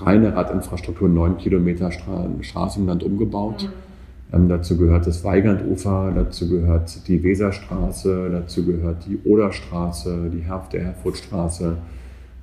reine 0.00 0.34
Radinfrastruktur, 0.34 1.08
neun 1.08 1.38
Kilometer 1.38 1.90
Stra 1.90 2.28
Straßenland 2.40 3.02
umgebaut. 3.02 3.64
Mhm. 3.64 3.86
Ähm, 4.32 4.48
dazu 4.48 4.76
gehört 4.76 5.06
das 5.06 5.22
Weigandufer, 5.24 6.12
dazu 6.14 6.48
gehört 6.48 7.06
die 7.06 7.22
Weserstraße, 7.22 8.28
dazu 8.30 8.66
gehört 8.66 9.06
die 9.06 9.18
Oderstraße, 9.24 10.30
die 10.32 10.40
Herf 10.40 10.68
der 10.68 10.84
Herfurtstraße 10.84 11.76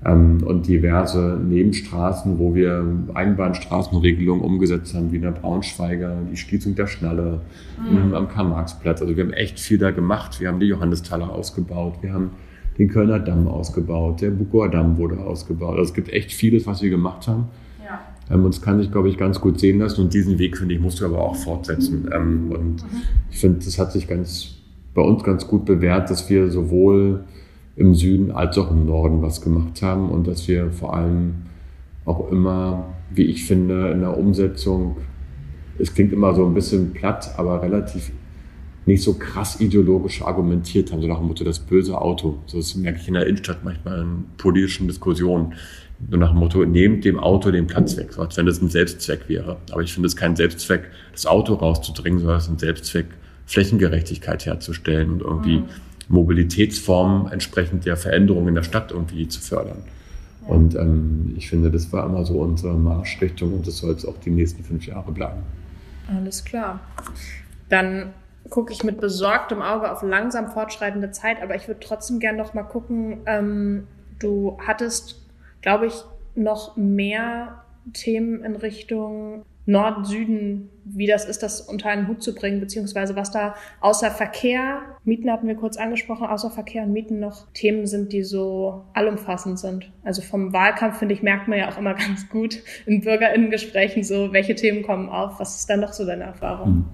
ähm, 0.05 0.41
und 0.45 0.67
diverse 0.67 1.37
Nebenstraßen, 1.43 2.39
wo 2.39 2.55
wir 2.55 2.85
Einbahnstraßenregelungen 3.13 4.43
umgesetzt 4.43 4.95
haben, 4.95 5.11
wie 5.11 5.17
in 5.17 5.23
der 5.23 5.31
Braunschweiger, 5.31 6.15
die 6.31 6.37
Schließung 6.37 6.75
der 6.75 6.87
Schnalle 6.87 7.41
mhm. 7.77 7.97
Ähm, 7.97 8.13
am 8.13 8.29
Karl-Marx-Platz. 8.29 9.01
Also 9.01 9.15
wir 9.17 9.23
haben 9.23 9.33
echt 9.33 9.59
viel 9.59 9.77
da 9.77 9.91
gemacht. 9.91 10.39
Wir 10.39 10.47
haben 10.47 10.59
die 10.59 10.67
Johannestaler 10.67 11.29
ausgebaut, 11.29 11.95
wir 12.01 12.13
haben 12.13 12.31
den 12.77 12.89
Kölner 12.89 13.19
Damm 13.19 13.47
ausgebaut, 13.47 14.21
der 14.21 14.31
Bukower 14.31 14.69
Damm 14.69 14.97
wurde 14.97 15.19
ausgebaut. 15.19 15.77
Also 15.77 15.83
es 15.83 15.93
gibt 15.93 16.09
echt 16.09 16.31
vieles, 16.31 16.65
was 16.65 16.81
wir 16.81 16.89
gemacht 16.89 17.27
haben. 17.27 17.45
Ja. 17.83 18.01
Ähm, 18.33 18.45
und 18.45 18.53
es 18.53 18.61
kann 18.61 18.79
sich, 18.79 18.91
glaube 18.91 19.09
ich, 19.09 19.17
ganz 19.17 19.39
gut 19.39 19.59
sehen 19.59 19.79
lassen. 19.79 20.01
Und 20.01 20.13
diesen 20.13 20.39
Weg, 20.39 20.57
finde 20.57 20.73
ich, 20.75 20.81
musst 20.81 20.99
du 20.99 21.05
aber 21.05 21.19
auch 21.19 21.35
fortsetzen. 21.35 22.09
Ähm, 22.13 22.51
und 22.51 22.83
mhm. 22.83 23.01
ich 23.29 23.39
finde, 23.39 23.59
das 23.63 23.77
hat 23.77 23.91
sich 23.91 24.07
ganz, 24.07 24.55
bei 24.93 25.01
uns 25.01 25.23
ganz 25.23 25.47
gut 25.47 25.65
bewährt, 25.65 26.09
dass 26.09 26.29
wir 26.29 26.49
sowohl 26.49 27.23
im 27.75 27.95
Süden 27.95 28.31
als 28.31 28.57
auch 28.57 28.71
im 28.71 28.85
Norden 28.85 29.21
was 29.21 29.41
gemacht 29.41 29.81
haben 29.81 30.09
und 30.09 30.27
dass 30.27 30.47
wir 30.47 30.71
vor 30.71 30.95
allem 30.95 31.35
auch 32.05 32.31
immer, 32.31 32.85
wie 33.11 33.23
ich 33.23 33.45
finde, 33.45 33.89
in 33.91 34.01
der 34.01 34.17
Umsetzung, 34.17 34.97
es 35.79 35.93
klingt 35.93 36.13
immer 36.13 36.35
so 36.35 36.45
ein 36.45 36.53
bisschen 36.53 36.91
platt, 36.91 37.33
aber 37.37 37.61
relativ 37.61 38.11
nicht 38.85 39.03
so 39.03 39.13
krass 39.13 39.59
ideologisch 39.59 40.21
argumentiert 40.21 40.91
haben, 40.91 41.01
so 41.01 41.07
nach 41.07 41.19
dem 41.19 41.27
Motto, 41.27 41.43
das 41.43 41.59
böse 41.59 41.99
Auto. 41.99 42.39
So, 42.45 42.57
das 42.57 42.75
merke 42.75 42.99
ich 43.01 43.07
in 43.07 43.13
der 43.13 43.27
Innenstadt 43.27 43.63
manchmal 43.63 44.01
in 44.01 44.25
politischen 44.37 44.87
Diskussionen. 44.87 45.53
So 46.09 46.17
nach 46.17 46.31
dem 46.31 46.39
Motto, 46.39 46.65
nehmt 46.65 47.05
dem 47.05 47.19
Auto 47.19 47.51
den 47.51 47.67
Platz 47.67 47.95
weg, 47.95 48.13
so 48.13 48.21
als 48.21 48.35
wenn 48.35 48.45
das 48.45 48.61
ein 48.61 48.69
Selbstzweck 48.69 49.29
wäre. 49.29 49.57
Aber 49.71 49.81
ich 49.81 49.93
finde 49.93 50.07
es 50.07 50.15
kein 50.15 50.35
Selbstzweck, 50.35 50.83
das 51.13 51.25
Auto 51.25 51.53
rauszudringen, 51.53 52.19
sondern 52.19 52.37
es 52.37 52.45
ist 52.45 52.49
ein 52.49 52.59
Selbstzweck, 52.59 53.05
Flächengerechtigkeit 53.45 54.45
herzustellen 54.45 55.13
und 55.13 55.21
irgendwie 55.21 55.57
mhm. 55.59 55.65
Mobilitätsformen 56.09 57.31
entsprechend 57.31 57.85
der 57.85 57.97
Veränderungen 57.97 58.49
in 58.49 58.55
der 58.55 58.63
Stadt 58.63 58.91
irgendwie 58.91 59.27
zu 59.27 59.39
fördern. 59.39 59.83
Und 60.45 60.75
ähm, 60.75 61.33
ich 61.37 61.49
finde, 61.49 61.71
das 61.71 61.91
war 61.93 62.05
immer 62.05 62.25
so 62.25 62.39
unsere 62.41 62.73
Marschrichtung 62.73 63.53
und 63.53 63.67
das 63.67 63.77
soll 63.77 63.93
es 63.93 64.05
auch 64.05 64.17
die 64.19 64.29
nächsten 64.29 64.63
fünf 64.63 64.85
Jahre 64.85 65.11
bleiben. 65.11 65.41
Alles 66.07 66.43
klar. 66.43 66.81
Dann 67.69 68.09
gucke 68.49 68.73
ich 68.73 68.83
mit 68.83 68.99
besorgtem 68.99 69.61
Auge 69.61 69.91
auf 69.91 70.03
langsam 70.03 70.49
fortschreitende 70.49 71.11
Zeit, 71.11 71.41
aber 71.41 71.55
ich 71.55 71.67
würde 71.67 71.79
trotzdem 71.79 72.19
gerne 72.19 72.37
noch 72.37 72.53
mal 72.53 72.63
gucken. 72.63 73.21
Ähm, 73.25 73.87
du 74.19 74.57
hattest, 74.65 75.21
glaube 75.61 75.87
ich, 75.87 75.93
noch 76.35 76.75
mehr 76.77 77.63
Themen 77.93 78.43
in 78.43 78.55
Richtung 78.55 79.43
Nord, 79.65 80.05
Süden, 80.07 80.69
wie 80.83 81.07
das 81.07 81.23
ist, 81.23 81.41
das 81.41 81.61
unter 81.61 81.87
einen 81.89 82.09
Hut 82.09 82.21
zu 82.21 82.35
bringen, 82.35 82.59
beziehungsweise 82.59 83.15
was 83.15 83.31
da 83.31 83.55
außer 83.79 84.11
Verkehr, 84.11 84.81
Mieten 85.05 85.31
hatten 85.31 85.47
wir 85.47 85.55
kurz 85.55 85.77
angesprochen, 85.77 86.27
außer 86.27 86.51
Verkehr 86.51 86.83
und 86.83 86.91
Mieten 86.91 87.19
noch 87.19 87.49
Themen 87.53 87.87
sind, 87.87 88.11
die 88.11 88.23
so 88.23 88.83
allumfassend 88.93 89.57
sind. 89.57 89.89
Also 90.03 90.21
vom 90.21 90.51
Wahlkampf, 90.51 90.97
finde 90.97 91.13
ich, 91.13 91.23
merkt 91.23 91.47
man 91.47 91.59
ja 91.59 91.69
auch 91.69 91.77
immer 91.77 91.93
ganz 91.93 92.27
gut 92.29 92.61
in 92.85 93.01
BürgerInnengesprächen 93.01 94.03
so, 94.03 94.33
welche 94.33 94.55
Themen 94.55 94.83
kommen 94.83 95.07
auf. 95.07 95.39
Was 95.39 95.59
ist 95.59 95.69
da 95.69 95.77
noch 95.77 95.93
so 95.93 96.05
deine 96.05 96.23
Erfahrung? 96.23 96.67
Hm. 96.67 96.85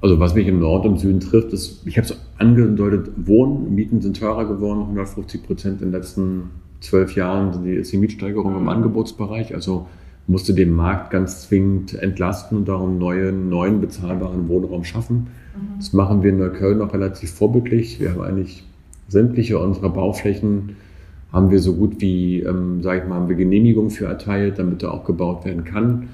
Also 0.00 0.20
was 0.20 0.34
mich 0.34 0.46
im 0.46 0.60
Nord 0.60 0.86
und 0.86 0.98
Süden 1.00 1.20
trifft, 1.20 1.52
ist, 1.52 1.86
ich 1.86 1.96
habe 1.96 2.06
es 2.06 2.16
angedeutet, 2.38 3.10
Wohnen, 3.16 3.74
Mieten 3.74 4.00
sind 4.00 4.18
teurer 4.18 4.46
geworden, 4.46 4.82
150 4.82 5.42
Prozent 5.42 5.82
in 5.82 5.88
den 5.88 5.92
letzten 5.92 6.50
zwölf 6.80 7.16
Jahren 7.16 7.66
ist 7.66 7.92
die 7.92 7.96
Mietsteigerung 7.96 8.56
im 8.56 8.68
Angebotsbereich. 8.68 9.54
Also 9.54 9.86
musste 10.28 10.54
den 10.54 10.72
Markt 10.72 11.10
ganz 11.10 11.48
zwingend 11.48 11.94
entlasten 11.94 12.58
und 12.58 12.68
darum 12.68 12.98
neuen, 12.98 13.48
neuen 13.48 13.80
bezahlbaren 13.80 14.48
Wohnraum 14.48 14.84
schaffen. 14.84 15.16
Mhm. 15.56 15.78
Das 15.78 15.92
machen 15.92 16.22
wir 16.22 16.30
in 16.30 16.38
Neukölln 16.38 16.78
noch 16.78 16.92
relativ 16.92 17.32
vorbildlich. 17.32 17.98
Wir 17.98 18.10
haben 18.10 18.20
eigentlich 18.20 18.64
sämtliche 19.08 19.58
unserer 19.58 19.88
Bauflächen 19.88 20.76
haben 21.32 21.50
wir 21.50 21.60
so 21.60 21.74
gut 21.74 22.00
wie, 22.00 22.40
ähm, 22.40 22.82
sage 22.82 23.02
ich 23.02 23.08
mal, 23.08 23.16
haben 23.16 23.28
wir 23.28 23.36
Genehmigungen 23.36 23.90
für 23.90 24.06
erteilt, 24.06 24.58
damit 24.58 24.82
da 24.82 24.90
auch 24.90 25.04
gebaut 25.04 25.44
werden 25.44 25.64
kann. 25.64 26.08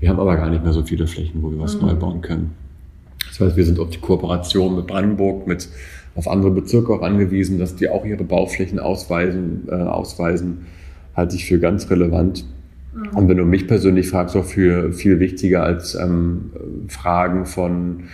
Wir 0.00 0.08
haben 0.08 0.18
aber 0.18 0.36
gar 0.36 0.50
nicht 0.50 0.64
mehr 0.64 0.72
so 0.72 0.82
viele 0.82 1.06
Flächen, 1.06 1.42
wo 1.42 1.50
wir 1.50 1.58
was 1.58 1.80
mhm. 1.80 1.86
neu 1.86 1.94
bauen 1.94 2.20
können. 2.20 2.50
Das 3.38 3.48
heißt, 3.48 3.56
wir 3.56 3.64
sind 3.64 3.78
auf 3.78 3.90
die 3.90 3.98
Kooperation 3.98 4.76
mit 4.76 4.86
Brandenburg, 4.86 5.46
mit 5.46 5.68
auf 6.14 6.28
andere 6.28 6.50
Bezirke 6.50 6.92
auch 6.92 7.02
angewiesen, 7.02 7.58
dass 7.58 7.76
die 7.76 7.88
auch 7.88 8.04
ihre 8.04 8.24
Bauflächen 8.24 8.80
ausweisen, 8.80 9.68
äh, 9.70 9.74
ausweisen 9.74 10.66
halte 11.14 11.36
ich 11.36 11.46
für 11.46 11.58
ganz 11.58 11.90
relevant. 11.90 12.44
Mhm. 12.94 13.16
Und 13.16 13.28
wenn 13.28 13.36
du 13.36 13.44
mich 13.44 13.66
persönlich 13.66 14.08
fragst, 14.08 14.36
auch 14.36 14.44
für 14.44 14.92
viel 14.92 15.20
wichtiger 15.20 15.62
als 15.62 15.94
ähm, 15.94 16.50
Fragen 16.88 17.46
von 17.46 18.04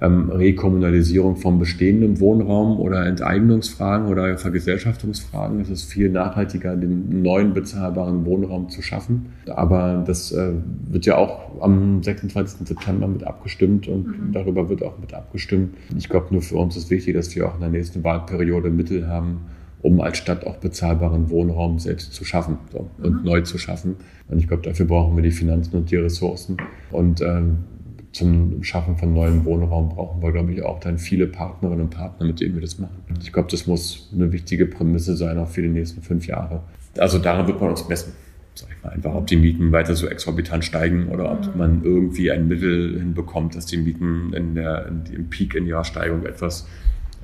ähm, 0.00 0.30
Rekommunalisierung 0.30 1.36
von 1.36 1.58
bestehendem 1.58 2.20
Wohnraum 2.20 2.78
oder 2.78 3.04
Enteignungsfragen 3.06 4.06
oder 4.06 4.38
Vergesellschaftungsfragen. 4.38 5.60
Es 5.60 5.70
ist 5.70 5.84
viel 5.84 6.08
nachhaltiger, 6.08 6.76
den 6.76 7.22
neuen 7.22 7.52
bezahlbaren 7.52 8.24
Wohnraum 8.24 8.68
zu 8.68 8.80
schaffen. 8.80 9.26
Aber 9.48 10.04
das 10.06 10.30
äh, 10.30 10.52
wird 10.88 11.06
ja 11.06 11.16
auch 11.16 11.60
am 11.60 12.02
26. 12.02 12.68
September 12.68 13.08
mit 13.08 13.24
abgestimmt 13.24 13.88
und 13.88 14.06
mhm. 14.06 14.32
darüber 14.32 14.68
wird 14.68 14.84
auch 14.84 14.98
mit 14.98 15.14
abgestimmt. 15.14 15.74
Ich 15.96 16.08
glaube, 16.08 16.28
nur 16.30 16.42
für 16.42 16.56
uns 16.56 16.76
ist 16.76 16.90
wichtig, 16.90 17.14
dass 17.14 17.34
wir 17.34 17.48
auch 17.48 17.54
in 17.54 17.60
der 17.60 17.70
nächsten 17.70 18.04
Wahlperiode 18.04 18.70
Mittel 18.70 19.08
haben, 19.08 19.40
um 19.82 20.00
als 20.00 20.18
Stadt 20.18 20.46
auch 20.46 20.58
bezahlbaren 20.58 21.28
Wohnraum 21.30 21.80
selbst 21.80 22.12
zu 22.12 22.24
schaffen 22.24 22.58
so, 22.72 22.88
und 23.02 23.20
mhm. 23.20 23.24
neu 23.24 23.40
zu 23.40 23.58
schaffen. 23.58 23.96
Und 24.28 24.38
ich 24.38 24.46
glaube, 24.46 24.62
dafür 24.62 24.86
brauchen 24.86 25.16
wir 25.16 25.22
die 25.24 25.32
Finanzen 25.32 25.76
und 25.76 25.90
die 25.90 25.96
Ressourcen. 25.96 26.56
Und 26.92 27.20
ähm, 27.20 27.58
zum 28.18 28.62
Schaffen 28.62 28.96
von 28.96 29.14
neuem 29.14 29.44
Wohnraum 29.44 29.88
brauchen 29.90 30.20
wir, 30.20 30.32
glaube 30.32 30.52
ich, 30.52 30.62
auch 30.62 30.80
dann 30.80 30.98
viele 30.98 31.26
Partnerinnen 31.26 31.82
und 31.82 31.90
Partner, 31.90 32.26
mit 32.26 32.40
denen 32.40 32.54
wir 32.54 32.62
das 32.62 32.78
machen. 32.78 33.02
Ich 33.22 33.32
glaube, 33.32 33.48
das 33.50 33.66
muss 33.66 34.10
eine 34.14 34.32
wichtige 34.32 34.66
Prämisse 34.66 35.16
sein, 35.16 35.38
auch 35.38 35.48
für 35.48 35.62
die 35.62 35.68
nächsten 35.68 36.02
fünf 36.02 36.26
Jahre. 36.26 36.62
Also 36.98 37.18
daran 37.18 37.46
wird 37.46 37.60
man 37.60 37.70
uns 37.70 37.88
messen. 37.88 38.12
Sag 38.54 38.68
ich 38.76 38.82
mal 38.82 38.90
einfach, 38.90 39.14
ob 39.14 39.28
die 39.28 39.36
Mieten 39.36 39.70
weiter 39.70 39.94
so 39.94 40.08
exorbitant 40.08 40.64
steigen 40.64 41.08
oder 41.08 41.30
ob 41.30 41.46
mhm. 41.46 41.58
man 41.58 41.84
irgendwie 41.84 42.30
ein 42.32 42.48
Mittel 42.48 42.98
hinbekommt, 42.98 43.54
dass 43.54 43.66
die 43.66 43.76
Mieten 43.76 44.32
in 44.32 44.56
der, 44.56 44.86
in, 44.88 45.14
im 45.14 45.30
Peak 45.30 45.54
in 45.54 45.66
ihrer 45.66 45.84
Steigung 45.84 46.26
etwas 46.26 46.66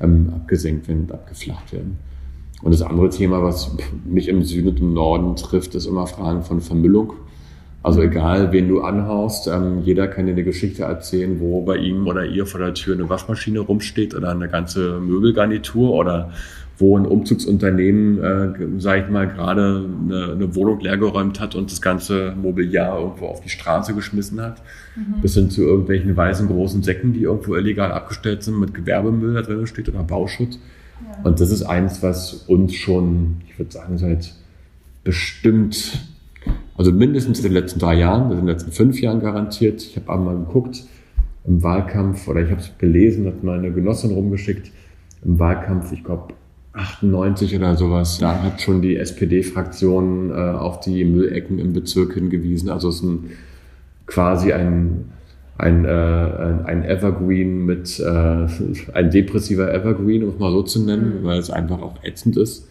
ähm, 0.00 0.32
abgesenkt 0.32 0.86
werden 0.86 1.02
und 1.02 1.12
abgeflacht 1.12 1.72
werden. 1.72 1.98
Und 2.62 2.72
das 2.72 2.82
andere 2.82 3.10
Thema, 3.10 3.42
was 3.42 3.76
mich 4.04 4.28
im 4.28 4.44
Süden 4.44 4.68
und 4.68 4.80
im 4.80 4.94
Norden 4.94 5.34
trifft, 5.34 5.74
ist 5.74 5.86
immer 5.86 6.06
Fragen 6.06 6.42
von 6.42 6.60
Vermüllung. 6.60 7.14
Also 7.84 8.00
egal, 8.00 8.50
wen 8.50 8.66
du 8.66 8.80
anhaust, 8.80 9.46
ähm, 9.46 9.82
jeder 9.82 10.08
kann 10.08 10.24
dir 10.24 10.32
eine 10.32 10.42
Geschichte 10.42 10.84
erzählen, 10.84 11.38
wo 11.38 11.60
bei 11.60 11.76
ihm 11.76 12.06
oder 12.06 12.24
ihr 12.24 12.46
vor 12.46 12.58
der 12.58 12.72
Tür 12.72 12.94
eine 12.94 13.10
Waschmaschine 13.10 13.60
rumsteht 13.60 14.14
oder 14.14 14.30
eine 14.30 14.48
ganze 14.48 15.00
Möbelgarnitur 15.00 15.92
oder 15.92 16.30
wo 16.78 16.96
ein 16.96 17.04
Umzugsunternehmen, 17.04 18.18
äh, 18.24 18.80
sage 18.80 19.02
ich 19.02 19.10
mal, 19.10 19.28
gerade 19.28 19.86
eine, 20.02 20.32
eine, 20.32 20.54
Wohnung 20.54 20.80
leergeräumt 20.80 21.40
hat 21.40 21.54
und 21.54 21.70
das 21.70 21.82
ganze 21.82 22.34
Mobiliar 22.34 22.98
irgendwo 22.98 23.26
auf 23.26 23.42
die 23.42 23.50
Straße 23.50 23.92
geschmissen 23.94 24.40
hat, 24.40 24.62
mhm. 24.96 25.20
bis 25.20 25.34
hin 25.34 25.50
zu 25.50 25.60
irgendwelchen 25.60 26.16
weißen 26.16 26.48
großen 26.48 26.82
Säcken, 26.82 27.12
die 27.12 27.24
irgendwo 27.24 27.54
illegal 27.54 27.92
abgestellt 27.92 28.42
sind, 28.42 28.58
mit 28.58 28.72
Gewerbemüll 28.72 29.34
da 29.34 29.42
drin 29.42 29.66
steht 29.66 29.90
oder 29.90 30.02
Bauschutz. 30.04 30.58
Ja. 31.06 31.22
Und 31.22 31.38
das 31.38 31.50
ist 31.50 31.62
eins, 31.64 32.02
was 32.02 32.32
uns 32.32 32.74
schon, 32.74 33.42
ich 33.46 33.58
würde 33.58 33.72
sagen, 33.72 33.98
seit 33.98 34.34
bestimmt 35.04 36.13
also 36.76 36.92
mindestens 36.92 37.38
in 37.38 37.44
den 37.44 37.52
letzten 37.52 37.78
drei 37.78 37.94
Jahren, 37.94 38.30
in 38.30 38.38
den 38.38 38.46
letzten 38.46 38.72
fünf 38.72 39.00
Jahren 39.00 39.20
garantiert. 39.20 39.82
Ich 39.82 39.96
habe 39.96 40.12
einmal 40.12 40.36
geguckt 40.36 40.84
im 41.46 41.62
Wahlkampf 41.62 42.26
oder 42.28 42.40
ich 42.40 42.50
habe 42.50 42.60
es 42.60 42.72
gelesen, 42.78 43.26
hat 43.26 43.44
meine 43.44 43.70
Genossin 43.72 44.12
rumgeschickt 44.12 44.70
im 45.24 45.38
Wahlkampf, 45.38 45.92
ich 45.92 46.02
glaube 46.02 46.34
98 46.72 47.54
oder 47.56 47.76
sowas. 47.76 48.18
Da 48.18 48.42
hat 48.42 48.60
schon 48.60 48.82
die 48.82 48.96
SPD-Fraktion 48.96 50.30
äh, 50.30 50.34
auf 50.34 50.80
die 50.80 51.04
Müllecken 51.04 51.58
im 51.58 51.72
Bezirk 51.72 52.14
hingewiesen. 52.14 52.68
Also 52.68 52.88
es 52.88 52.96
ist 52.96 53.02
ein, 53.02 53.30
quasi 54.06 54.52
ein 54.52 55.12
ein, 55.56 55.84
äh, 55.84 55.88
ein 55.88 56.84
Evergreen 56.84 57.64
mit 57.64 58.00
äh, 58.00 58.46
ein 58.92 59.10
depressiver 59.10 59.72
Evergreen, 59.72 60.24
um 60.24 60.30
es 60.30 60.38
mal 60.38 60.50
so 60.50 60.62
zu 60.62 60.84
nennen, 60.84 61.20
mhm. 61.20 61.24
weil 61.24 61.38
es 61.38 61.50
einfach 61.50 61.80
auch 61.80 62.02
ätzend 62.02 62.36
ist, 62.36 62.68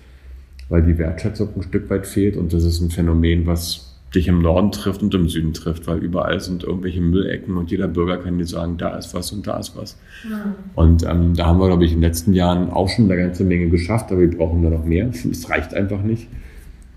weil 0.73 0.81
die 0.81 0.97
Wertschätzung 0.97 1.49
ein 1.55 1.61
Stück 1.61 1.87
weit 1.91 2.07
fehlt 2.07 2.35
und 2.35 2.51
das 2.51 2.63
ist 2.63 2.81
ein 2.81 2.89
Phänomen, 2.89 3.45
was 3.45 3.95
dich 4.15 4.27
im 4.27 4.41
Norden 4.41 4.71
trifft 4.71 5.03
und 5.03 5.13
im 5.13 5.29
Süden 5.29 5.53
trifft, 5.53 5.85
weil 5.85 5.99
überall 5.99 6.39
sind 6.39 6.63
irgendwelche 6.63 6.99
Müllecken 6.99 7.57
und 7.57 7.69
jeder 7.69 7.87
Bürger 7.87 8.17
kann 8.17 8.39
dir 8.39 8.47
sagen, 8.47 8.77
da 8.79 8.97
ist 8.97 9.13
was 9.13 9.31
und 9.31 9.45
da 9.45 9.59
ist 9.59 9.77
was. 9.77 9.99
Ja. 10.27 10.55
Und 10.73 11.03
ähm, 11.03 11.35
da 11.35 11.45
haben 11.45 11.59
wir, 11.59 11.67
glaube 11.67 11.85
ich, 11.85 11.91
in 11.91 11.99
den 11.99 12.09
letzten 12.09 12.33
Jahren 12.33 12.71
auch 12.71 12.89
schon 12.89 13.05
eine 13.05 13.21
ganze 13.21 13.43
Menge 13.43 13.69
geschafft, 13.69 14.11
aber 14.11 14.21
wir 14.21 14.35
brauchen 14.35 14.63
da 14.63 14.71
noch 14.71 14.83
mehr. 14.83 15.11
Es 15.31 15.47
reicht 15.47 15.75
einfach 15.75 16.01
nicht. 16.01 16.27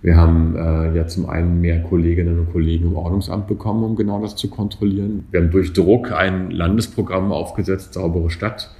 Wir 0.00 0.16
haben 0.16 0.56
äh, 0.56 0.96
ja 0.96 1.06
zum 1.06 1.28
einen 1.28 1.60
mehr 1.60 1.82
Kolleginnen 1.82 2.38
und 2.38 2.52
Kollegen 2.52 2.86
im 2.86 2.96
Ordnungsamt 2.96 3.46
bekommen, 3.46 3.84
um 3.84 3.94
genau 3.94 4.22
das 4.22 4.36
zu 4.36 4.48
kontrollieren. 4.48 5.26
Wir 5.32 5.42
haben 5.42 5.50
durch 5.50 5.74
Druck 5.74 6.12
ein 6.12 6.50
Landesprogramm 6.50 7.30
aufgesetzt, 7.30 7.92
Saubere 7.92 8.30
Stadt, 8.30 8.70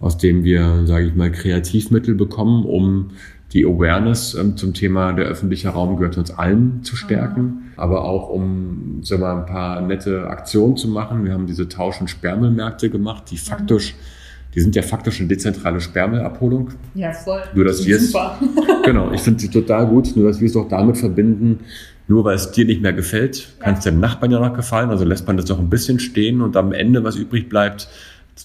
aus 0.00 0.16
dem 0.16 0.44
wir, 0.44 0.86
sage 0.86 1.08
ich 1.08 1.14
mal, 1.14 1.30
Kreativmittel 1.30 2.14
bekommen, 2.14 2.64
um 2.64 3.10
die 3.56 3.66
Awareness 3.66 4.34
ähm, 4.34 4.56
zum 4.56 4.74
Thema 4.74 5.12
der 5.12 5.26
öffentliche 5.26 5.70
Raum 5.70 5.96
gehört 5.96 6.16
uns 6.18 6.30
allen 6.30 6.84
zu 6.84 6.94
stärken, 6.94 7.42
mhm. 7.42 7.62
aber 7.76 8.04
auch 8.04 8.28
um 8.28 9.00
sagen 9.02 9.22
wir, 9.22 9.34
ein 9.34 9.46
paar 9.46 9.80
nette 9.80 10.28
Aktionen 10.28 10.76
zu 10.76 10.88
machen. 10.88 11.24
Wir 11.24 11.32
haben 11.32 11.46
diese 11.46 11.68
Tausch- 11.68 12.00
und 12.00 12.08
Sperrmüllmärkte 12.08 12.90
gemacht, 12.90 13.24
die 13.30 13.38
faktisch 13.38 13.94
mhm 13.94 14.16
die 14.56 14.62
sind 14.62 14.74
ja 14.74 14.80
faktisch 14.80 15.20
eine 15.20 15.28
dezentrale 15.28 15.82
Sperrmüllabholung. 15.82 16.70
Ja, 16.94 17.12
voll. 17.12 17.42
Nur, 17.54 17.66
dass 17.66 17.86
wir 17.86 18.00
Super. 18.00 18.38
genau, 18.86 19.12
ich 19.12 19.20
finde 19.20 19.38
sie 19.38 19.50
total 19.50 19.86
gut, 19.86 20.16
nur 20.16 20.28
dass 20.28 20.40
wir 20.40 20.48
es 20.48 20.56
auch 20.56 20.66
damit 20.66 20.96
verbinden, 20.96 21.60
nur 22.08 22.24
weil 22.24 22.36
es 22.36 22.52
dir 22.52 22.64
nicht 22.64 22.80
mehr 22.80 22.94
gefällt, 22.94 23.48
kann 23.58 23.74
es 23.74 23.84
dem 23.84 24.00
Nachbarn 24.00 24.32
ja 24.32 24.40
noch 24.40 24.54
gefallen, 24.54 24.88
also 24.88 25.04
lässt 25.04 25.26
man 25.26 25.36
das 25.36 25.44
doch 25.44 25.58
ein 25.58 25.68
bisschen 25.68 25.98
stehen 25.98 26.40
und 26.40 26.56
am 26.56 26.72
Ende, 26.72 27.04
was 27.04 27.16
übrig 27.16 27.50
bleibt, 27.50 27.88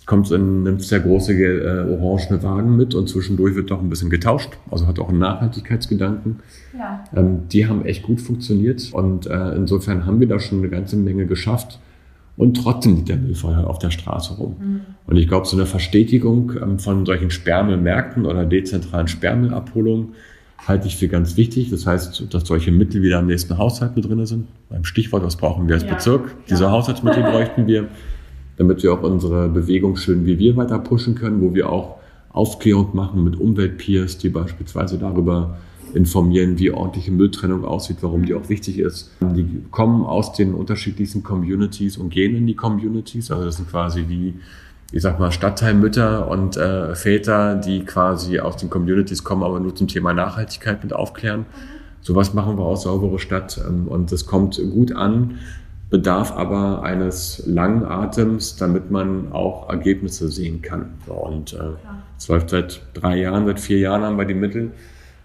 kommt 0.05 0.31
in 0.31 0.67
einem 0.67 0.79
sehr 0.79 1.01
große 1.01 1.33
äh, 1.33 1.99
orangene 1.99 2.41
Wagen 2.43 2.77
mit 2.77 2.95
und 2.95 3.09
zwischendurch 3.09 3.55
wird 3.55 3.71
doch 3.71 3.81
ein 3.81 3.89
bisschen 3.89 4.09
getauscht, 4.09 4.51
also 4.69 4.87
hat 4.87 4.99
auch 4.99 5.09
einen 5.09 5.19
Nachhaltigkeitsgedanken. 5.19 6.39
Ja. 6.77 7.03
Ähm, 7.15 7.49
die 7.51 7.67
haben 7.67 7.85
echt 7.85 8.03
gut 8.03 8.21
funktioniert 8.21 8.89
und 8.93 9.27
äh, 9.27 9.55
insofern 9.55 10.05
haben 10.05 10.19
wir 10.19 10.27
da 10.27 10.39
schon 10.39 10.59
eine 10.59 10.69
ganze 10.69 10.95
Menge 10.95 11.25
geschafft 11.25 11.79
und 12.37 12.55
trotzdem 12.55 12.95
liegt 12.95 13.09
der 13.09 13.17
Müllfeuer 13.17 13.67
auf 13.67 13.79
der 13.79 13.91
Straße 13.91 14.35
rum. 14.35 14.55
Mhm. 14.59 14.81
Und 15.07 15.17
ich 15.17 15.27
glaube, 15.27 15.45
so 15.45 15.57
eine 15.57 15.65
Verstetigung 15.65 16.53
ähm, 16.61 16.79
von 16.79 17.05
solchen 17.05 17.29
Sperrmüllmärkten 17.29 18.25
oder 18.25 18.45
dezentralen 18.45 19.07
Sperrmüllabholungen 19.07 20.15
halte 20.67 20.87
ich 20.87 20.95
für 20.95 21.07
ganz 21.07 21.37
wichtig. 21.37 21.69
Das 21.69 21.85
heißt, 21.85 22.33
dass 22.33 22.47
solche 22.47 22.71
Mittel 22.71 23.01
wieder 23.01 23.19
im 23.19 23.27
nächsten 23.27 23.57
Haushalt 23.57 23.95
mit 23.95 24.05
drin 24.05 24.25
sind. 24.25 24.47
Beim 24.69 24.85
Stichwort, 24.85 25.23
was 25.23 25.35
brauchen 25.35 25.67
wir 25.67 25.75
als 25.75 25.83
ja. 25.83 25.93
Bezirk? 25.93 26.35
Diese 26.49 26.63
ja. 26.63 26.71
Haushaltsmittel 26.71 27.23
bräuchten 27.23 27.67
wir, 27.67 27.87
damit 28.61 28.83
wir 28.83 28.93
auch 28.93 29.01
unsere 29.01 29.49
Bewegung 29.49 29.95
schön 29.95 30.27
wie 30.27 30.37
wir 30.37 30.55
weiter 30.55 30.77
pushen 30.77 31.15
können, 31.15 31.41
wo 31.41 31.55
wir 31.55 31.67
auch 31.67 31.95
Aufklärung 32.29 32.89
machen 32.93 33.23
mit 33.23 33.39
Umweltpeers, 33.39 34.19
die 34.19 34.29
beispielsweise 34.29 34.99
darüber 34.99 35.57
informieren, 35.95 36.59
wie 36.59 36.69
ordentliche 36.69 37.11
Mülltrennung 37.11 37.65
aussieht, 37.65 37.97
warum 38.01 38.23
die 38.23 38.35
auch 38.35 38.49
wichtig 38.49 38.77
ist. 38.77 39.09
Die 39.19 39.63
kommen 39.71 40.05
aus 40.05 40.33
den 40.33 40.53
unterschiedlichsten 40.53 41.23
Communities 41.23 41.97
und 41.97 42.11
gehen 42.11 42.35
in 42.35 42.45
die 42.45 42.55
Communities. 42.55 43.31
Also 43.31 43.45
das 43.45 43.57
sind 43.57 43.67
quasi 43.67 44.05
wie, 44.07 44.35
ich 44.91 45.01
sag 45.01 45.19
mal, 45.19 45.31
Stadtteilmütter 45.31 46.29
und 46.29 46.55
äh, 46.55 46.93
Väter, 46.93 47.55
die 47.55 47.83
quasi 47.83 48.39
aus 48.39 48.57
den 48.57 48.69
Communities 48.69 49.23
kommen, 49.23 49.41
aber 49.41 49.59
nur 49.59 49.73
zum 49.73 49.87
Thema 49.87 50.13
Nachhaltigkeit 50.13 50.83
mit 50.83 50.93
aufklären. 50.93 51.47
Sowas 52.03 52.35
machen 52.35 52.57
wir 52.59 52.63
aus 52.63 52.83
Saubere 52.83 53.17
Stadt 53.17 53.59
ähm, 53.67 53.87
und 53.87 54.11
das 54.11 54.27
kommt 54.27 54.61
gut 54.71 54.91
an, 54.91 55.39
bedarf 55.91 56.31
aber 56.31 56.83
eines 56.83 57.43
langen 57.45 57.83
Atems, 57.83 58.55
damit 58.55 58.89
man 58.89 59.31
auch 59.33 59.69
Ergebnisse 59.69 60.29
sehen 60.29 60.61
kann. 60.61 60.93
Und 61.05 61.53
äh, 61.53 61.75
es 62.17 62.27
läuft 62.29 62.49
seit 62.49 62.81
drei 62.93 63.17
Jahren, 63.17 63.45
seit 63.45 63.59
vier 63.59 63.77
Jahren 63.77 64.01
haben 64.01 64.17
wir 64.17 64.25
die 64.25 64.33
Mittel. 64.33 64.71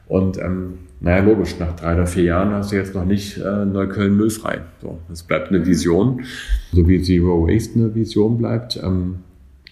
Und 0.08 0.38
ähm, 0.38 0.78
naja, 1.00 1.22
logisch, 1.22 1.58
nach 1.58 1.74
drei 1.76 1.94
oder 1.94 2.06
vier 2.06 2.24
Jahren 2.24 2.50
hast 2.50 2.72
du 2.72 2.76
jetzt 2.76 2.94
noch 2.94 3.04
nicht 3.04 3.38
äh, 3.38 3.64
Neukölln 3.64 4.16
müllfrei. 4.16 4.60
So, 4.82 4.98
das 5.08 5.22
bleibt 5.22 5.48
eine 5.48 5.64
Vision, 5.64 6.22
so 6.72 6.86
wie 6.88 7.00
Zero 7.00 7.46
Waste 7.46 7.78
eine 7.78 7.94
Vision 7.94 8.36
bleibt. 8.36 8.76
Ähm, 8.82 9.20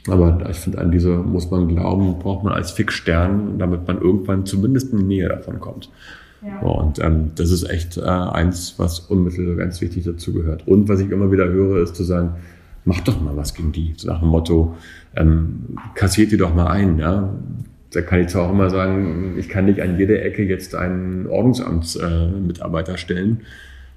aber 0.07 0.49
ich 0.49 0.59
finde, 0.59 0.79
an 0.79 0.93
diese 0.93 1.11
muss 1.11 1.51
man 1.51 1.67
glauben, 1.67 2.19
braucht 2.21 2.45
man 2.45 2.53
als 2.53 2.71
Fixstern, 2.71 3.59
damit 3.59 3.87
man 3.89 4.01
irgendwann 4.01 4.47
zumindest 4.47 4.93
in 4.93 4.99
die 4.99 5.05
Nähe 5.05 5.29
davon 5.29 5.61
kommt. 5.61 5.91
Ja. 6.47 6.61
Und 6.61 6.99
ähm, 6.99 7.31
das 7.37 7.51
ist 7.51 7.65
echt 7.65 7.97
äh, 7.97 8.03
eins, 8.03 8.75
was 8.79 9.01
unmittelbar 9.01 9.57
ganz 9.57 9.81
wichtig 9.81 10.05
dazu 10.05 10.33
gehört. 10.33 10.67
Und 10.69 10.89
was 10.89 11.01
ich 11.01 11.11
immer 11.11 11.33
wieder 11.33 11.49
höre, 11.49 11.83
ist 11.83 11.97
zu 11.97 12.05
sagen, 12.05 12.35
mach 12.85 13.01
doch 13.01 13.21
mal 13.21 13.37
was 13.37 13.55
gegen 13.55 13.73
die. 13.73 13.95
So 13.97 14.09
nach 14.09 14.21
dem 14.21 14.29
Motto, 14.29 14.77
ähm, 15.17 15.77
kassiert 15.95 16.33
die 16.33 16.37
doch 16.37 16.55
mal 16.55 16.67
ein. 16.67 16.99
Ja? 16.99 17.33
da 17.95 18.03
kann 18.03 18.21
ich 18.21 18.29
zwar 18.29 18.47
auch 18.47 18.53
immer 18.53 18.71
sagen, 18.71 19.35
ich 19.39 19.49
kann 19.49 19.67
nicht 19.67 19.81
an 19.81 19.99
jeder 19.99 20.23
Ecke 20.23 20.43
jetzt 20.43 20.75
einen 20.75 21.27
Ordnungsamtsmitarbeiter 21.27 22.95
äh, 22.95 22.99
stellen. 22.99 23.41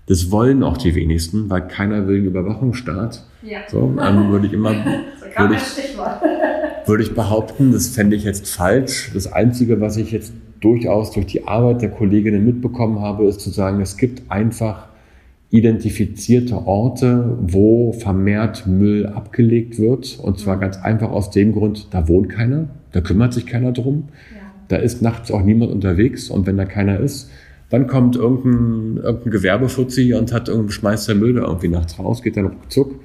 Das 0.05 0.31
wollen 0.31 0.63
auch 0.63 0.77
die 0.77 0.95
wenigsten, 0.95 1.49
weil 1.49 1.67
keiner 1.67 2.07
will 2.07 2.17
einen 2.17 2.27
Überwachungsstaat. 2.27 3.25
Ja. 3.41 3.59
So, 3.67 3.93
ähm, 4.01 4.29
würde 4.31 4.47
ich 4.47 4.53
immer, 4.53 4.71
würde 5.37 5.55
ich, 5.55 5.61
würde 6.87 7.03
ich 7.03 7.13
behaupten, 7.13 7.73
das 7.73 7.89
fände 7.89 8.15
ich 8.15 8.23
jetzt 8.23 8.47
falsch. 8.47 9.11
Das 9.13 9.31
Einzige, 9.31 9.81
was 9.81 9.97
ich 9.97 10.11
jetzt 10.11 10.33
durchaus 10.61 11.11
durch 11.11 11.25
die 11.25 11.47
Arbeit 11.47 11.81
der 11.81 11.89
Kolleginnen 11.89 12.45
mitbekommen 12.45 12.99
habe, 12.99 13.25
ist 13.25 13.39
zu 13.41 13.49
sagen, 13.49 13.81
es 13.81 13.97
gibt 13.97 14.29
einfach 14.29 14.87
identifizierte 15.49 16.67
Orte, 16.67 17.37
wo 17.41 17.93
vermehrt 17.93 18.67
Müll 18.67 19.05
abgelegt 19.05 19.79
wird. 19.79 20.19
Und 20.21 20.39
zwar 20.39 20.57
ganz 20.57 20.77
einfach 20.77 21.09
aus 21.09 21.29
dem 21.31 21.53
Grund, 21.53 21.87
da 21.91 22.07
wohnt 22.07 22.29
keiner. 22.29 22.67
Da 22.91 23.01
kümmert 23.01 23.33
sich 23.33 23.45
keiner 23.45 23.71
drum. 23.71 24.09
Ja. 24.31 24.41
Da 24.67 24.75
ist 24.77 25.01
nachts 25.01 25.31
auch 25.31 25.41
niemand 25.41 25.71
unterwegs 25.71 26.29
und 26.29 26.45
wenn 26.47 26.57
da 26.57 26.65
keiner 26.65 26.99
ist, 26.99 27.29
dann 27.69 27.87
kommt 27.87 28.15
irgendein, 28.15 29.03
irgendein 29.03 29.31
Gewerbefuzzi 29.31 30.13
und 30.13 30.33
hat 30.33 30.47
irgendwie, 30.49 30.73
schmeißt 30.73 31.07
der 31.07 31.15
Müll 31.15 31.33
da 31.33 31.41
irgendwie 31.41 31.67
nachts 31.67 31.99
raus, 31.99 32.21
geht 32.21 32.37
dann 32.37 32.47
ruckzuck. 32.47 32.95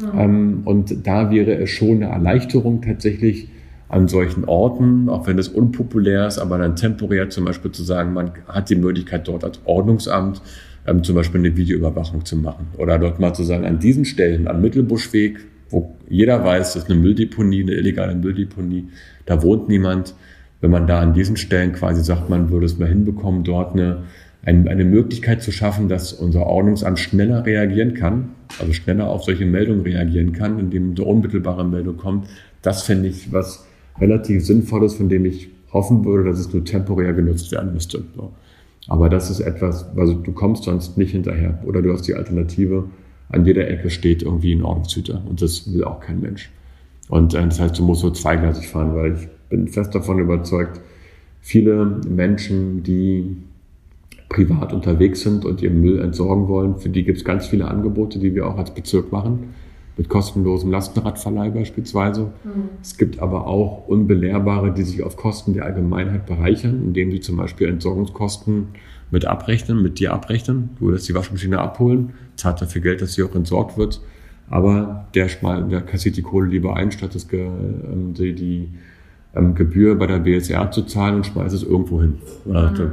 Ja. 0.00 0.24
Ähm, 0.24 0.62
und 0.64 1.06
da 1.06 1.30
wäre 1.30 1.54
es 1.54 1.70
schon 1.70 2.02
eine 2.02 2.06
Erleichterung 2.06 2.82
tatsächlich 2.82 3.48
an 3.94 4.08
solchen 4.08 4.44
Orten, 4.44 5.08
auch 5.08 5.28
wenn 5.28 5.38
es 5.38 5.46
unpopulär 5.46 6.26
ist, 6.26 6.40
aber 6.40 6.58
dann 6.58 6.74
temporär 6.74 7.30
zum 7.30 7.44
Beispiel 7.44 7.70
zu 7.70 7.84
sagen, 7.84 8.12
man 8.12 8.32
hat 8.48 8.68
die 8.68 8.74
Möglichkeit 8.74 9.28
dort 9.28 9.44
als 9.44 9.60
Ordnungsamt 9.66 10.42
ähm, 10.84 11.04
zum 11.04 11.14
Beispiel 11.14 11.38
eine 11.38 11.56
Videoüberwachung 11.56 12.24
zu 12.24 12.36
machen. 12.36 12.66
Oder 12.76 12.98
dort 12.98 13.20
mal 13.20 13.34
zu 13.34 13.44
sagen, 13.44 13.64
an 13.64 13.78
diesen 13.78 14.04
Stellen, 14.04 14.48
am 14.48 14.60
Mittelbuschweg, 14.60 15.38
wo 15.70 15.94
jeder 16.08 16.44
weiß, 16.44 16.72
das 16.72 16.82
ist 16.82 16.90
eine 16.90 16.98
Mülldeponie, 16.98 17.62
eine 17.62 17.74
illegale 17.74 18.16
Mülldeponie, 18.16 18.88
da 19.26 19.40
wohnt 19.44 19.68
niemand. 19.68 20.16
Wenn 20.60 20.72
man 20.72 20.88
da 20.88 20.98
an 20.98 21.14
diesen 21.14 21.36
Stellen 21.36 21.72
quasi 21.72 22.02
sagt, 22.02 22.28
man 22.28 22.50
würde 22.50 22.66
es 22.66 22.76
mal 22.76 22.88
hinbekommen, 22.88 23.44
dort 23.44 23.74
eine, 23.74 24.02
eine, 24.44 24.68
eine 24.70 24.84
Möglichkeit 24.84 25.40
zu 25.40 25.52
schaffen, 25.52 25.88
dass 25.88 26.12
unser 26.12 26.46
Ordnungsamt 26.46 26.98
schneller 26.98 27.46
reagieren 27.46 27.94
kann, 27.94 28.30
also 28.58 28.72
schneller 28.72 29.08
auf 29.08 29.22
solche 29.22 29.46
Meldungen 29.46 29.82
reagieren 29.82 30.32
kann, 30.32 30.58
indem 30.58 30.96
eine 30.96 31.04
unmittelbare 31.04 31.64
Meldung 31.64 31.96
kommt, 31.96 32.26
das 32.60 32.82
fände 32.82 33.06
ich 33.08 33.30
was 33.32 33.64
relativ 33.98 34.44
Sinnvolles, 34.44 34.94
von 34.94 35.08
dem 35.08 35.24
ich 35.24 35.48
hoffen 35.72 36.04
würde, 36.04 36.30
dass 36.30 36.38
es 36.38 36.52
nur 36.52 36.64
temporär 36.64 37.12
genutzt 37.12 37.50
werden 37.52 37.74
müsste. 37.74 38.04
Aber 38.88 39.08
das 39.08 39.30
ist 39.30 39.40
etwas, 39.40 39.86
also 39.96 40.14
du 40.14 40.32
kommst 40.32 40.64
sonst 40.64 40.98
nicht 40.98 41.12
hinterher. 41.12 41.58
Oder 41.64 41.82
du 41.82 41.92
hast 41.92 42.02
die 42.02 42.14
Alternative, 42.14 42.84
an 43.30 43.44
jeder 43.46 43.68
Ecke 43.68 43.90
steht 43.90 44.22
irgendwie 44.22 44.54
ein 44.54 44.62
Ordnungshüter 44.62 45.22
und 45.28 45.40
das 45.42 45.72
will 45.72 45.84
auch 45.84 46.00
kein 46.00 46.20
Mensch. 46.20 46.50
Und 47.08 47.34
äh, 47.34 47.44
das 47.44 47.60
heißt, 47.60 47.78
du 47.78 47.84
musst 47.84 48.02
so 48.02 48.10
zweigleisig 48.10 48.68
fahren, 48.68 48.94
weil 48.94 49.14
ich 49.14 49.28
bin 49.48 49.68
fest 49.68 49.94
davon 49.94 50.18
überzeugt, 50.18 50.80
viele 51.40 52.00
Menschen, 52.08 52.82
die 52.82 53.36
privat 54.28 54.72
unterwegs 54.72 55.20
sind 55.20 55.44
und 55.44 55.62
ihren 55.62 55.80
Müll 55.80 56.00
entsorgen 56.00 56.48
wollen, 56.48 56.76
für 56.76 56.88
die 56.88 57.04
gibt 57.04 57.18
es 57.18 57.24
ganz 57.24 57.46
viele 57.46 57.68
Angebote, 57.68 58.18
die 58.18 58.34
wir 58.34 58.46
auch 58.46 58.58
als 58.58 58.74
Bezirk 58.74 59.12
machen, 59.12 59.54
mit 59.96 60.08
kostenlosem 60.08 60.70
Lastenradverleih 60.70 61.50
beispielsweise. 61.50 62.32
Mhm. 62.42 62.70
Es 62.82 62.96
gibt 62.96 63.20
aber 63.20 63.46
auch 63.46 63.86
Unbelehrbare, 63.86 64.72
die 64.72 64.82
sich 64.82 65.02
auf 65.02 65.16
Kosten 65.16 65.54
der 65.54 65.64
Allgemeinheit 65.64 66.26
bereichern, 66.26 66.82
indem 66.84 67.12
sie 67.12 67.20
zum 67.20 67.36
Beispiel 67.36 67.68
Entsorgungskosten 67.68 68.68
mit 69.10 69.24
abrechnen, 69.24 69.82
mit 69.82 70.00
dir 70.00 70.12
abrechnen. 70.12 70.70
Du 70.80 70.90
lässt 70.90 71.08
die 71.08 71.14
Waschmaschine 71.14 71.60
abholen, 71.60 72.14
zahlt 72.36 72.60
dafür 72.60 72.82
Geld, 72.82 73.02
dass 73.02 73.14
sie 73.14 73.22
auch 73.22 73.34
entsorgt 73.34 73.78
wird. 73.78 74.00
Aber 74.50 75.06
der, 75.14 75.28
der 75.70 75.80
kassiert 75.82 76.16
die 76.16 76.22
Kohle 76.22 76.48
lieber 76.48 76.76
ein, 76.76 76.90
statt 76.90 77.14
das, 77.14 77.26
ähm, 77.32 78.14
die, 78.14 78.34
die 78.34 78.68
ähm, 79.34 79.54
Gebühr 79.54 79.96
bei 79.96 80.06
der 80.06 80.18
BSR 80.18 80.70
zu 80.70 80.82
zahlen 80.82 81.16
und 81.16 81.26
schmeißt 81.26 81.54
es 81.54 81.62
irgendwo 81.62 82.00
hin. 82.00 82.18
Mhm. 82.44 82.92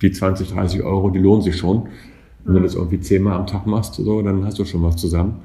Die 0.00 0.12
20, 0.12 0.50
30 0.52 0.82
Euro, 0.82 1.10
die 1.10 1.18
lohnen 1.18 1.42
sich 1.42 1.56
schon. 1.56 1.88
Wenn 2.44 2.54
du 2.54 2.60
das 2.60 2.76
irgendwie 2.76 3.00
zehnmal 3.00 3.34
am 3.34 3.46
Tag 3.46 3.66
machst, 3.66 3.94
so, 3.94 4.22
dann 4.22 4.44
hast 4.44 4.58
du 4.58 4.64
schon 4.64 4.82
was 4.82 4.96
zusammen. 4.96 5.40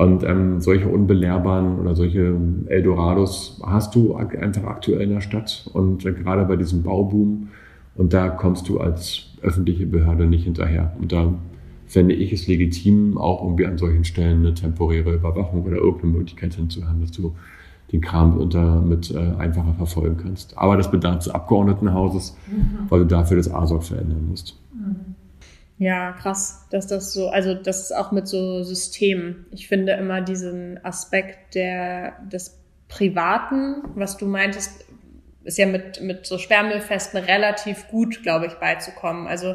Und 0.00 0.22
ähm, 0.22 0.62
solche 0.62 0.88
unbelehrbaren 0.88 1.78
oder 1.78 1.94
solche 1.94 2.34
Eldorados 2.68 3.60
hast 3.62 3.94
du 3.94 4.14
einfach 4.14 4.64
aktuell 4.64 5.02
in 5.02 5.10
der 5.10 5.20
Stadt. 5.20 5.68
Und 5.74 6.06
äh, 6.06 6.12
gerade 6.12 6.46
bei 6.46 6.56
diesem 6.56 6.82
Bauboom, 6.82 7.48
und 7.96 8.14
da 8.14 8.30
kommst 8.30 8.66
du 8.70 8.80
als 8.80 9.26
öffentliche 9.42 9.84
Behörde 9.84 10.24
nicht 10.24 10.44
hinterher. 10.44 10.96
Und 10.98 11.12
da 11.12 11.34
fände 11.86 12.14
ich 12.14 12.32
es 12.32 12.46
legitim, 12.46 13.18
auch 13.18 13.42
irgendwie 13.42 13.66
an 13.66 13.76
solchen 13.76 14.04
Stellen 14.04 14.38
eine 14.38 14.54
temporäre 14.54 15.12
Überwachung 15.12 15.64
oder 15.64 15.76
irgendeine 15.76 16.14
Möglichkeit 16.14 16.54
hinzuhaben, 16.54 17.02
dass 17.02 17.10
du 17.12 17.34
den 17.92 18.00
Kram 18.00 18.38
unter, 18.38 18.80
mit 18.80 19.10
äh, 19.10 19.18
einfacher 19.18 19.74
verfolgen 19.74 20.16
kannst. 20.16 20.56
Aber 20.56 20.78
das 20.78 20.90
bedarf 20.90 21.18
des 21.18 21.28
Abgeordnetenhauses, 21.28 22.38
mhm. 22.50 22.88
weil 22.88 23.00
du 23.00 23.06
dafür 23.06 23.36
das 23.36 23.52
ASOC 23.52 23.82
verändern 23.84 24.28
musst. 24.30 24.58
Mhm. 24.72 25.14
Ja, 25.80 26.12
krass, 26.12 26.66
dass 26.70 26.88
das 26.88 27.14
so, 27.14 27.30
also 27.30 27.54
das 27.54 27.80
ist 27.80 27.92
auch 27.92 28.12
mit 28.12 28.28
so 28.28 28.62
Systemen. 28.62 29.46
Ich 29.50 29.66
finde 29.66 29.92
immer 29.92 30.20
diesen 30.20 30.78
Aspekt 30.84 31.54
der, 31.54 32.20
des 32.30 32.60
Privaten, 32.88 33.76
was 33.94 34.18
du 34.18 34.26
meintest, 34.26 34.84
ist 35.42 35.56
ja 35.56 35.64
mit, 35.64 36.02
mit 36.02 36.26
so 36.26 36.36
Sperrmüllfesten 36.36 37.24
relativ 37.24 37.88
gut, 37.88 38.22
glaube 38.22 38.44
ich, 38.44 38.54
beizukommen. 38.56 39.26
Also 39.26 39.54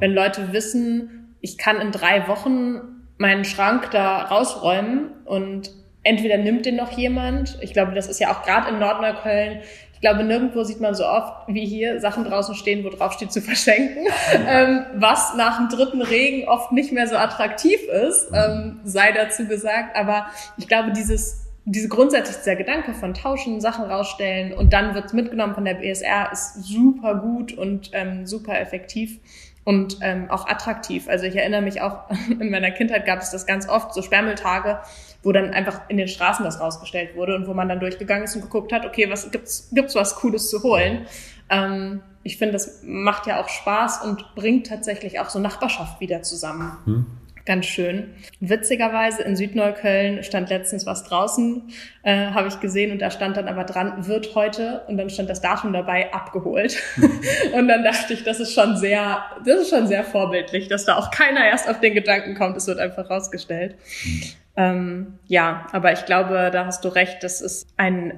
wenn 0.00 0.12
Leute 0.12 0.54
wissen, 0.54 1.36
ich 1.42 1.58
kann 1.58 1.78
in 1.78 1.92
drei 1.92 2.26
Wochen 2.26 2.80
meinen 3.18 3.44
Schrank 3.44 3.90
da 3.90 4.22
rausräumen 4.22 5.10
und 5.26 5.72
entweder 6.02 6.38
nimmt 6.38 6.64
den 6.64 6.76
noch 6.76 6.92
jemand. 6.92 7.58
Ich 7.60 7.74
glaube, 7.74 7.94
das 7.94 8.08
ist 8.08 8.18
ja 8.18 8.32
auch 8.32 8.44
gerade 8.44 8.70
in 8.70 8.78
Nordneukölln 8.78 9.60
Ich 9.96 10.02
glaube, 10.02 10.24
nirgendwo 10.24 10.62
sieht 10.62 10.80
man 10.80 10.94
so 10.94 11.06
oft 11.06 11.48
wie 11.48 11.64
hier 11.64 12.00
Sachen 12.00 12.24
draußen 12.24 12.54
stehen, 12.54 12.84
wo 12.84 12.90
drauf 12.90 13.14
steht 13.14 13.32
zu 13.32 13.40
verschenken, 13.40 14.04
ähm, 14.46 14.84
was 14.94 15.34
nach 15.36 15.56
dem 15.56 15.68
dritten 15.68 16.02
Regen 16.02 16.46
oft 16.46 16.70
nicht 16.70 16.92
mehr 16.92 17.06
so 17.06 17.16
attraktiv 17.16 17.80
ist, 17.88 18.28
ähm, 18.32 18.80
sei 18.84 19.12
dazu 19.12 19.46
gesagt. 19.46 19.96
Aber 19.96 20.26
ich 20.58 20.68
glaube, 20.68 20.92
dieses 20.92 21.46
diese 21.68 21.88
grundsätzlich 21.88 22.36
dieser 22.36 22.54
Gedanke 22.54 22.94
von 22.94 23.12
tauschen, 23.12 23.60
Sachen 23.60 23.86
rausstellen 23.86 24.52
und 24.52 24.72
dann 24.72 24.94
wird's 24.94 25.12
mitgenommen 25.12 25.54
von 25.54 25.64
der 25.64 25.74
BSR 25.74 26.30
ist 26.30 26.62
super 26.62 27.16
gut 27.16 27.58
und 27.58 27.90
ähm, 27.92 28.24
super 28.24 28.60
effektiv 28.60 29.18
und 29.64 29.98
ähm, 30.00 30.30
auch 30.30 30.46
attraktiv. 30.46 31.08
Also 31.08 31.26
ich 31.26 31.34
erinnere 31.34 31.62
mich 31.62 31.80
auch, 31.80 32.08
in 32.30 32.50
meiner 32.50 32.70
Kindheit 32.70 33.04
gab 33.04 33.20
es 33.20 33.30
das 33.32 33.46
ganz 33.46 33.68
oft, 33.68 33.92
so 33.94 34.00
Sperrmülltage, 34.00 34.78
wo 35.26 35.32
dann 35.32 35.50
einfach 35.50 35.80
in 35.88 35.96
den 35.96 36.06
Straßen 36.06 36.44
das 36.44 36.60
rausgestellt 36.60 37.16
wurde 37.16 37.34
und 37.34 37.48
wo 37.48 37.52
man 37.52 37.68
dann 37.68 37.80
durchgegangen 37.80 38.24
ist 38.24 38.36
und 38.36 38.42
geguckt 38.42 38.72
hat, 38.72 38.86
okay, 38.86 39.10
was 39.10 39.28
gibt's, 39.32 39.70
gibt's 39.72 39.96
was 39.96 40.14
Cooles 40.14 40.48
zu 40.48 40.62
holen? 40.62 41.06
Ähm, 41.50 42.00
ich 42.22 42.38
finde, 42.38 42.52
das 42.52 42.82
macht 42.84 43.26
ja 43.26 43.42
auch 43.42 43.48
Spaß 43.48 44.04
und 44.04 44.36
bringt 44.36 44.68
tatsächlich 44.68 45.18
auch 45.18 45.28
so 45.28 45.40
Nachbarschaft 45.40 46.00
wieder 46.00 46.22
zusammen. 46.22 46.78
Hm 46.84 47.06
ganz 47.46 47.66
schön. 47.66 48.12
Witzigerweise 48.40 49.22
in 49.22 49.36
Südneukölln 49.36 50.22
stand 50.24 50.50
letztens 50.50 50.84
was 50.84 51.04
draußen, 51.04 51.62
äh, 52.02 52.32
habe 52.32 52.48
ich 52.48 52.60
gesehen 52.60 52.90
und 52.90 53.00
da 53.00 53.10
stand 53.10 53.36
dann 53.36 53.48
aber 53.48 53.64
dran, 53.64 54.06
wird 54.06 54.34
heute 54.34 54.82
und 54.88 54.98
dann 54.98 55.08
stand 55.08 55.30
das 55.30 55.40
Datum 55.40 55.72
dabei 55.72 56.12
abgeholt. 56.12 56.76
und 57.54 57.68
dann 57.68 57.84
dachte 57.84 58.12
ich, 58.12 58.24
das 58.24 58.40
ist 58.40 58.52
schon 58.52 58.76
sehr, 58.76 59.22
das 59.44 59.60
ist 59.60 59.70
schon 59.70 59.86
sehr 59.86 60.04
vorbildlich, 60.04 60.68
dass 60.68 60.84
da 60.84 60.96
auch 60.96 61.10
keiner 61.10 61.46
erst 61.46 61.70
auf 61.70 61.80
den 61.80 61.94
Gedanken 61.94 62.34
kommt, 62.34 62.56
es 62.56 62.66
wird 62.66 62.80
einfach 62.80 63.08
rausgestellt. 63.08 63.76
Ähm, 64.56 65.18
ja, 65.26 65.66
aber 65.72 65.92
ich 65.92 66.06
glaube, 66.06 66.50
da 66.52 66.66
hast 66.66 66.84
du 66.84 66.88
recht, 66.88 67.22
das 67.22 67.40
ist 67.40 67.66
ein 67.76 68.14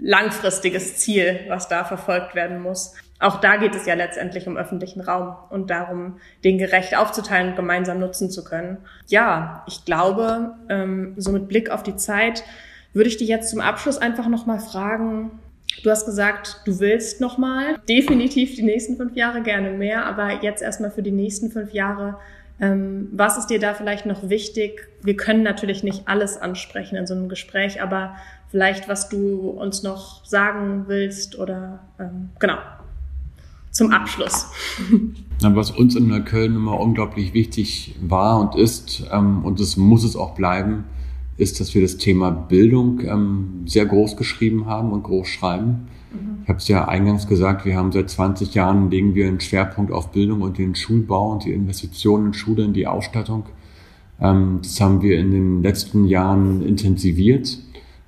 langfristiges 0.00 0.96
Ziel, 0.96 1.40
was 1.48 1.68
da 1.68 1.84
verfolgt 1.84 2.34
werden 2.34 2.60
muss 2.60 2.94
auch 3.22 3.40
da 3.40 3.56
geht 3.56 3.74
es 3.74 3.86
ja 3.86 3.94
letztendlich 3.94 4.48
um 4.48 4.56
öffentlichen 4.56 5.00
Raum 5.00 5.36
und 5.48 5.70
darum, 5.70 6.16
den 6.42 6.58
gerecht 6.58 6.96
aufzuteilen 6.96 7.50
und 7.50 7.56
gemeinsam 7.56 8.00
nutzen 8.00 8.30
zu 8.30 8.42
können. 8.42 8.78
Ja, 9.06 9.64
ich 9.68 9.84
glaube, 9.84 10.54
ähm, 10.68 11.14
so 11.16 11.30
mit 11.30 11.48
Blick 11.48 11.70
auf 11.70 11.84
die 11.84 11.94
Zeit 11.94 12.42
würde 12.92 13.08
ich 13.08 13.16
dich 13.16 13.28
jetzt 13.28 13.50
zum 13.50 13.60
Abschluss 13.60 13.96
einfach 13.96 14.28
nochmal 14.28 14.58
fragen. 14.58 15.30
Du 15.84 15.90
hast 15.90 16.04
gesagt, 16.04 16.62
du 16.66 16.80
willst 16.80 17.20
nochmal 17.20 17.78
definitiv 17.88 18.56
die 18.56 18.64
nächsten 18.64 18.96
fünf 18.96 19.14
Jahre 19.14 19.42
gerne 19.42 19.70
mehr, 19.70 20.04
aber 20.04 20.42
jetzt 20.42 20.60
erstmal 20.60 20.90
für 20.90 21.02
die 21.02 21.12
nächsten 21.12 21.50
fünf 21.50 21.72
Jahre. 21.72 22.18
Ähm, 22.62 23.08
was 23.12 23.36
ist 23.36 23.48
dir 23.48 23.58
da 23.58 23.74
vielleicht 23.74 24.06
noch 24.06 24.28
wichtig? 24.28 24.88
Wir 25.02 25.16
können 25.16 25.42
natürlich 25.42 25.82
nicht 25.82 26.06
alles 26.06 26.36
ansprechen 26.36 26.96
in 26.96 27.08
so 27.08 27.14
einem 27.14 27.28
Gespräch, 27.28 27.82
aber 27.82 28.14
vielleicht, 28.50 28.88
was 28.88 29.08
du 29.08 29.50
uns 29.50 29.82
noch 29.82 30.24
sagen 30.24 30.84
willst 30.86 31.36
oder 31.38 31.80
ähm, 31.98 32.30
genau 32.38 32.58
zum 33.72 33.90
Abschluss. 33.90 34.46
Was 35.40 35.72
uns 35.72 35.96
in 35.96 36.06
Neukölln 36.06 36.54
immer 36.54 36.78
unglaublich 36.78 37.34
wichtig 37.34 37.96
war 38.00 38.38
und 38.38 38.54
ist, 38.54 39.02
ähm, 39.10 39.44
und 39.44 39.58
das 39.58 39.76
muss 39.76 40.04
es 40.04 40.14
auch 40.14 40.36
bleiben, 40.36 40.84
ist, 41.36 41.58
dass 41.58 41.74
wir 41.74 41.82
das 41.82 41.96
Thema 41.96 42.30
Bildung 42.30 43.00
ähm, 43.00 43.62
sehr 43.66 43.86
groß 43.86 44.16
geschrieben 44.16 44.66
haben 44.66 44.92
und 44.92 45.02
groß 45.02 45.26
schreiben. 45.26 45.88
Ich 46.42 46.48
habe 46.48 46.58
es 46.58 46.68
ja 46.68 46.88
eingangs 46.88 47.28
gesagt, 47.28 47.64
wir 47.64 47.76
haben 47.76 47.92
seit 47.92 48.10
20 48.10 48.54
Jahren 48.54 48.90
legen 48.90 49.14
wir 49.14 49.28
einen 49.28 49.40
Schwerpunkt 49.40 49.92
auf 49.92 50.12
Bildung 50.12 50.42
und 50.42 50.58
den 50.58 50.74
Schulbau 50.74 51.32
und 51.32 51.44
die 51.44 51.52
Investitionen 51.52 52.28
in 52.28 52.34
Schulen, 52.34 52.72
die 52.72 52.86
Ausstattung. 52.86 53.44
Ähm, 54.20 54.58
das 54.62 54.80
haben 54.80 55.02
wir 55.02 55.18
in 55.18 55.30
den 55.30 55.62
letzten 55.62 56.04
Jahren 56.04 56.62
intensiviert. 56.62 57.58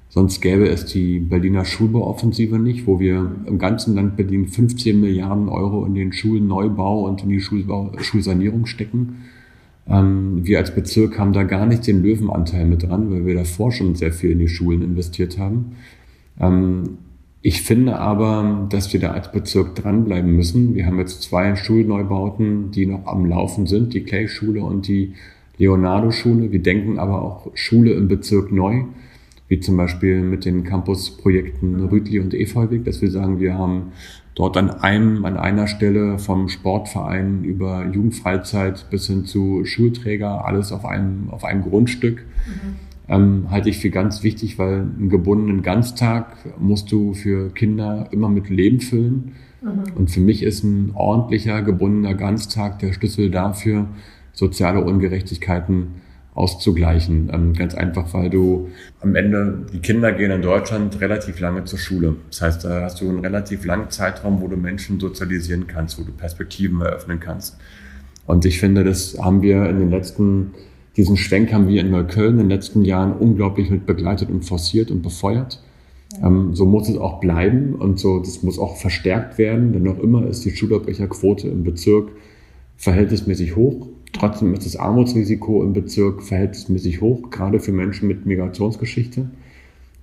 Sonst 0.09 0.40
gäbe 0.40 0.68
es 0.68 0.86
die 0.86 1.18
Berliner 1.18 1.64
Schulbauoffensive 1.64 2.59
nicht, 2.59 2.86
wo 2.86 3.00
wir 3.00 3.32
im 3.46 3.59
ganzen 3.59 3.96
Land 3.96 4.16
Berlin 4.16 4.46
15 4.46 5.00
Milliarden 5.00 5.48
Euro 5.48 5.84
in 5.86 5.94
den 5.94 6.12
Schulneubau 6.12 7.07
und 7.07 7.24
in 7.24 7.30
die 7.30 7.40
Schulbau, 7.40 7.90
Schulsanierung 7.98 8.66
stecken. 8.66 9.24
Ähm, 9.88 10.40
wir 10.44 10.59
als 10.59 10.74
Bezirk 10.74 11.18
haben 11.18 11.32
da 11.32 11.42
gar 11.42 11.66
nicht 11.66 11.86
den 11.86 12.02
Löwenanteil 12.02 12.66
mit 12.66 12.84
dran, 12.84 13.11
weil 13.11 13.26
wir 13.26 13.34
davor 13.34 13.72
schon 13.72 13.96
sehr 13.96 14.12
viel 14.12 14.30
in 14.30 14.38
die 14.38 14.48
Schulen 14.48 14.82
investiert 14.82 15.38
haben. 15.38 15.72
Ähm, 16.40 16.98
ich 17.47 17.61
finde 17.61 17.99
aber, 17.99 18.66
dass 18.70 18.95
wir 18.95 19.01
da 19.01 19.11
als 19.11 19.30
Bezirk 19.30 19.74
dranbleiben 19.74 20.34
müssen. 20.34 20.74
Wir 20.74 20.86
haben 20.86 20.99
jetzt 20.99 21.20
zwei 21.24 21.55
Schulneubauten, 21.57 22.70
die 22.70 22.86
noch 22.86 23.07
am 23.07 23.26
Laufen 23.26 23.66
sind, 23.66 23.92
die 23.92 24.03
Clay-Schule 24.03 24.64
und 24.64 24.88
die 24.88 25.12
Leonardo-Schule. 25.59 26.53
Wir 26.53 26.62
denken 26.62 26.99
aber 26.99 27.20
auch 27.20 27.51
Schule 27.53 27.92
im 27.92 28.09
Bezirk 28.09 28.51
neu 28.51 28.84
wie 29.49 29.61
zum 29.61 29.76
Beispiel 29.76 30.22
mit 30.22 30.47
den 30.47 30.64
Campus-Projekten 30.64 31.84
Rütli 31.88 32.18
und 32.18 32.32
Efeuwig, 32.32 32.86
dass 32.86 33.03
wir 33.03 33.11
sagen, 33.11 33.40
wir 33.40 33.59
haben 33.59 33.92
dort 34.34 34.57
an 34.57 34.70
einem, 34.70 35.26
an 35.26 35.36
einer 35.36 35.66
Stelle 35.66 36.18
vom 36.18 36.49
Sportverein 36.49 37.45
über 37.45 37.84
Jugendfreizeit 37.92 38.88
bis 38.88 39.07
hin 39.07 39.26
zu 39.26 39.66
Schulträger, 39.66 40.47
alles 40.47 40.72
auf 40.72 40.86
einem, 40.86 41.28
auf 41.30 41.45
einem 41.45 41.61
Grundstück. 41.61 42.24
Mhm. 42.47 42.93
Ähm, 43.09 43.48
halte 43.50 43.68
ich 43.68 43.78
für 43.78 43.90
ganz 43.90 44.22
wichtig, 44.22 44.59
weil 44.59 44.80
einen 44.80 45.11
gebundenen 45.11 45.62
Ganztag 45.62 46.36
musst 46.59 46.90
du 46.90 47.12
für 47.12 47.50
Kinder 47.50 48.09
immer 48.11 48.28
mit 48.28 48.48
Leben 48.48 48.80
füllen. 48.80 49.32
Mhm. 49.61 49.96
Und 49.96 50.11
für 50.11 50.20
mich 50.20 50.42
ist 50.42 50.64
ein 50.64 50.92
ordentlicher 50.94 51.62
gebundener 51.62 52.14
Ganztag 52.14 52.78
der 52.78 52.92
Schlüssel 52.92 53.30
dafür, 53.30 53.88
soziale 54.32 54.80
Ungerechtigkeiten 54.82 56.02
auszugleichen. 56.34 57.30
Ähm, 57.32 57.52
ganz 57.55 57.74
einfach, 57.74 58.12
weil 58.12 58.30
du 58.30 58.68
am 59.00 59.14
Ende, 59.14 59.66
die 59.72 59.80
Kinder 59.80 60.12
gehen 60.12 60.30
in 60.30 60.42
Deutschland 60.42 61.00
relativ 61.00 61.40
lange 61.40 61.64
zur 61.64 61.78
Schule. 61.78 62.16
Das 62.30 62.42
heißt, 62.42 62.64
da 62.64 62.82
hast 62.82 63.00
du 63.00 63.09
einen 63.09 63.20
relativ 63.20 63.64
langen 63.64 63.90
Zeitraum, 63.90 64.40
wo 64.40 64.48
du 64.48 64.57
Menschen 64.57 64.98
sozialisieren 64.98 65.66
kannst, 65.66 65.98
wo 65.98 66.02
du 66.02 66.12
Perspektiven 66.12 66.80
eröffnen 66.80 67.20
kannst. 67.20 67.57
Und 68.26 68.44
ich 68.44 68.59
finde, 68.59 68.84
das 68.84 69.16
haben 69.20 69.42
wir 69.42 69.68
in 69.68 69.78
den 69.78 69.90
letzten, 69.90 70.52
diesen 70.97 71.16
Schwenk 71.16 71.53
haben 71.53 71.68
wir 71.68 71.80
in 71.80 71.90
Neukölln 71.90 72.34
in 72.34 72.38
den 72.38 72.51
letzten 72.51 72.84
Jahren 72.84 73.12
unglaublich 73.14 73.70
mit 73.70 73.86
begleitet 73.86 74.30
und 74.30 74.45
forciert 74.45 74.90
und 74.90 75.03
befeuert. 75.03 75.61
Ähm, 76.22 76.55
so 76.55 76.66
muss 76.66 76.88
es 76.88 76.97
auch 76.97 77.20
bleiben 77.20 77.74
und 77.74 77.99
so, 77.99 78.20
das 78.20 78.42
muss 78.42 78.59
auch 78.59 78.76
verstärkt 78.76 79.38
werden, 79.38 79.72
denn 79.72 79.82
noch 79.82 79.99
immer 79.99 80.26
ist 80.26 80.45
die 80.45 80.51
Schulabbrecherquote 80.51 81.49
im 81.49 81.64
Bezirk 81.64 82.12
verhältnismäßig 82.76 83.57
hoch. 83.57 83.88
Trotzdem 84.12 84.55
ist 84.55 84.64
das 84.64 84.76
Armutsrisiko 84.76 85.64
im 85.64 85.72
Bezirk 85.72 86.22
verhältnismäßig 86.22 87.01
hoch, 87.01 87.30
gerade 87.30 87.59
für 87.59 87.72
Menschen 87.72 88.07
mit 88.07 88.26
Migrationsgeschichte. 88.26 89.28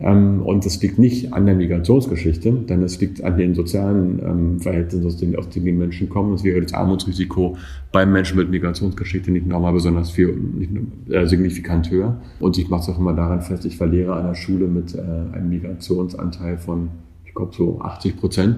Ähm, 0.04 0.42
und 0.42 0.66
das 0.66 0.82
liegt 0.82 0.98
nicht 0.98 1.32
an 1.32 1.46
der 1.46 1.56
Migrationsgeschichte, 1.56 2.52
denn 2.52 2.82
es 2.82 3.00
liegt 3.00 3.24
an 3.24 3.38
den 3.38 3.54
sozialen 3.54 4.20
ähm, 4.20 4.60
Verhältnissen, 4.60 5.06
aus 5.06 5.18
denen, 5.18 5.36
aus 5.36 5.50
denen 5.50 5.66
die 5.66 5.72
Menschen 5.72 6.10
kommen. 6.10 6.34
Es 6.34 6.44
wäre 6.44 6.60
das 6.62 6.74
Armutsrisiko 6.74 7.58
beim 7.92 8.12
Menschen 8.12 8.38
mit 8.38 8.50
Migrationsgeschichte 8.50 9.32
nicht 9.32 9.46
nochmal 9.46 9.74
besonders 9.74 10.10
viel, 10.10 10.34
nicht, 10.34 10.72
äh, 11.10 11.28
signifikant 11.28 11.92
höher. 11.92 12.20
Und 12.40 12.58
ich 12.58 12.70
mache 12.70 12.82
es 12.82 12.90
auch 12.90 13.00
immer 13.00 13.14
daran 13.14 13.42
fest, 13.42 13.66
ich 13.66 13.78
verliere 13.78 14.16
an 14.16 14.26
der 14.26 14.36
Schule 14.36 14.68
mit 14.68 14.96
äh, 14.96 15.00
einem 15.00 15.50
Migrationsanteil 15.50 16.58
von, 16.58 16.90
ich 17.26 17.36
glaube, 17.36 17.54
so 17.56 17.80
80 17.82 18.18
Prozent 18.18 18.58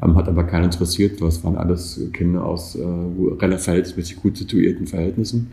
ähm, 0.00 0.14
hat 0.14 0.28
aber 0.28 0.44
keinen 0.44 0.66
interessiert. 0.66 1.20
Das 1.20 1.42
waren 1.42 1.56
alles 1.56 2.00
Kinder 2.12 2.44
aus 2.44 2.76
äh, 2.76 2.84
relativ 3.40 3.64
verhältnismäßig 3.64 4.22
gut 4.22 4.36
situierten 4.36 4.86
Verhältnissen, 4.86 5.50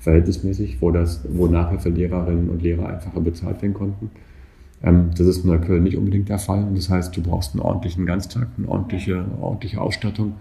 verhältnismäßig, 0.00 0.82
wo, 0.82 0.90
das, 0.90 1.24
wo 1.30 1.46
nachher 1.46 1.78
für 1.78 1.88
Lehrerinnen 1.88 2.50
und 2.50 2.62
Lehrer 2.62 2.90
einfacher 2.90 3.20
bezahlt 3.20 3.62
werden 3.62 3.72
konnten. 3.72 4.10
Ähm, 4.82 5.10
das 5.16 5.26
ist 5.26 5.44
in 5.44 5.50
Neukölln 5.50 5.82
nicht 5.82 5.96
unbedingt 5.96 6.28
der 6.28 6.38
Fall. 6.38 6.64
Und 6.64 6.76
das 6.76 6.90
heißt, 6.90 7.16
du 7.16 7.22
brauchst 7.22 7.54
einen 7.54 7.62
ordentlichen 7.62 8.06
Ganztag, 8.06 8.48
eine 8.56 8.68
ordentliche, 8.68 9.24
ordentliche 9.40 9.80
Ausstattung. 9.80 10.34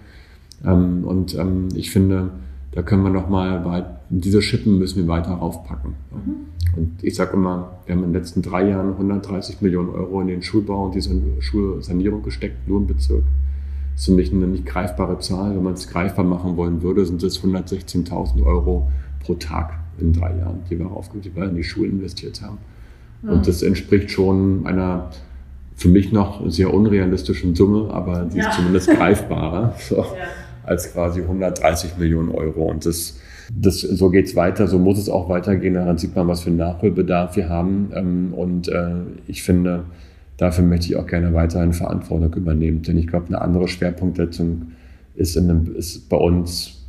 Ähm, 0.65 1.03
und 1.03 1.35
ähm, 1.35 1.69
ich 1.75 1.91
finde, 1.91 2.31
da 2.71 2.81
können 2.81 3.03
wir 3.03 3.09
nochmal, 3.09 3.99
diese 4.09 4.41
Schippen 4.41 4.77
müssen 4.77 4.97
wir 4.97 5.07
weiter 5.07 5.31
raufpacken. 5.31 5.93
Mhm. 6.11 6.77
Und 6.77 7.03
ich 7.03 7.15
sage 7.15 7.33
immer, 7.33 7.71
wir 7.85 7.95
haben 7.95 8.03
in 8.03 8.11
den 8.11 8.19
letzten 8.19 8.41
drei 8.41 8.69
Jahren 8.69 8.91
130 8.91 9.61
Millionen 9.61 9.89
Euro 9.89 10.19
in 10.21 10.27
den 10.27 10.41
Schulbau 10.41 10.85
und 10.85 10.95
diese 10.95 11.11
Schulsanierung 11.39 12.21
gesteckt, 12.21 12.67
nur 12.67 12.79
im 12.79 12.87
Bezirk. 12.87 13.23
Das 13.93 14.01
ist 14.01 14.05
für 14.07 14.11
mich 14.11 14.33
eine 14.33 14.47
nicht 14.47 14.65
greifbare 14.65 15.19
Zahl. 15.19 15.55
Wenn 15.55 15.63
man 15.63 15.75
es 15.75 15.87
greifbar 15.87 16.25
machen 16.25 16.57
wollen 16.57 16.81
würde, 16.81 17.05
sind 17.05 17.23
es 17.23 17.41
116.000 17.41 18.45
Euro 18.45 18.91
pro 19.21 19.35
Tag 19.35 19.79
in 19.97 20.11
drei 20.11 20.37
Jahren, 20.37 20.59
die 20.69 20.77
wir, 20.77 20.91
die 21.23 21.33
wir 21.33 21.45
in 21.45 21.55
die 21.55 21.63
Schulen 21.63 21.91
investiert 21.91 22.41
haben. 22.41 22.57
Mhm. 23.25 23.31
Und 23.31 23.47
das 23.47 23.63
entspricht 23.63 24.11
schon 24.11 24.65
einer 24.65 25.09
für 25.75 25.89
mich 25.89 26.13
noch 26.13 26.49
sehr 26.49 26.73
unrealistischen 26.73 27.53
Summe, 27.55 27.93
aber 27.93 28.29
die 28.31 28.37
ja. 28.37 28.49
ist 28.49 28.55
zumindest 28.55 28.89
greifbarer. 28.95 29.73
So. 29.77 29.97
Ja 29.97 30.05
als 30.65 30.91
quasi 30.93 31.21
130 31.21 31.97
Millionen 31.97 32.31
Euro. 32.31 32.65
Und 32.65 32.85
das, 32.85 33.19
das, 33.53 33.81
so 33.81 34.09
geht's 34.09 34.35
weiter, 34.35 34.67
so 34.67 34.79
muss 34.79 34.97
es 34.97 35.09
auch 35.09 35.29
weitergehen. 35.29 35.75
Daran 35.75 35.97
sieht 35.97 36.15
man, 36.15 36.27
was 36.27 36.41
für 36.41 36.49
einen 36.49 36.57
Nachholbedarf 36.57 37.35
wir 37.35 37.49
haben. 37.49 37.91
Ähm, 37.93 38.33
und 38.33 38.67
äh, 38.67 38.95
ich 39.27 39.43
finde, 39.43 39.83
dafür 40.37 40.63
möchte 40.63 40.87
ich 40.87 40.95
auch 40.95 41.07
gerne 41.07 41.33
weiterhin 41.33 41.73
Verantwortung 41.73 42.33
übernehmen. 42.33 42.81
Denn 42.81 42.97
ich 42.97 43.07
glaube, 43.07 43.27
eine 43.27 43.41
andere 43.41 43.67
Schwerpunktsetzung 43.67 44.71
ist, 45.15 45.37
in 45.37 45.49
einem, 45.49 45.75
ist 45.75 46.09
bei 46.09 46.17
uns 46.17 46.83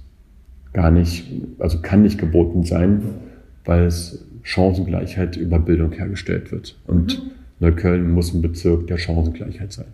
gar 0.72 0.90
nicht, 0.90 1.30
also 1.58 1.78
kann 1.80 2.02
nicht 2.02 2.18
geboten 2.18 2.64
sein, 2.64 3.02
weil 3.64 3.84
es 3.84 4.24
Chancengleichheit 4.46 5.36
über 5.36 5.58
Bildung 5.58 5.90
hergestellt 5.92 6.52
wird. 6.52 6.78
Und 6.86 7.18
mhm. 7.18 7.30
Neukölln 7.58 8.12
muss 8.12 8.32
ein 8.32 8.42
Bezirk 8.42 8.86
der 8.86 8.96
Chancengleichheit 8.96 9.72
sein. 9.72 9.86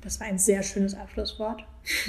Das 0.00 0.18
war 0.20 0.26
ein 0.26 0.38
sehr 0.38 0.62
schönes 0.62 0.94
Abschlusswort. 0.94 1.64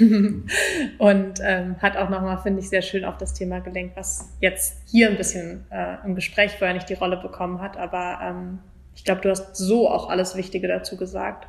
und 0.98 1.40
ähm, 1.42 1.76
hat 1.78 1.96
auch 1.96 2.10
nochmal, 2.10 2.38
finde 2.42 2.60
ich, 2.60 2.68
sehr 2.68 2.82
schön 2.82 3.04
auf 3.04 3.18
das 3.18 3.34
Thema 3.34 3.60
gelenkt, 3.60 3.96
was 3.96 4.28
jetzt 4.40 4.82
hier 4.86 5.08
ein 5.08 5.16
bisschen 5.16 5.64
äh, 5.70 6.04
im 6.04 6.16
Gespräch 6.16 6.56
vorher 6.58 6.74
nicht 6.74 6.88
die 6.88 6.94
Rolle 6.94 7.18
bekommen 7.18 7.60
hat. 7.60 7.76
Aber 7.76 8.18
ähm, 8.20 8.58
ich 8.96 9.04
glaube, 9.04 9.20
du 9.20 9.30
hast 9.30 9.56
so 9.56 9.88
auch 9.88 10.10
alles 10.10 10.36
Wichtige 10.36 10.66
dazu 10.66 10.96
gesagt. 10.96 11.46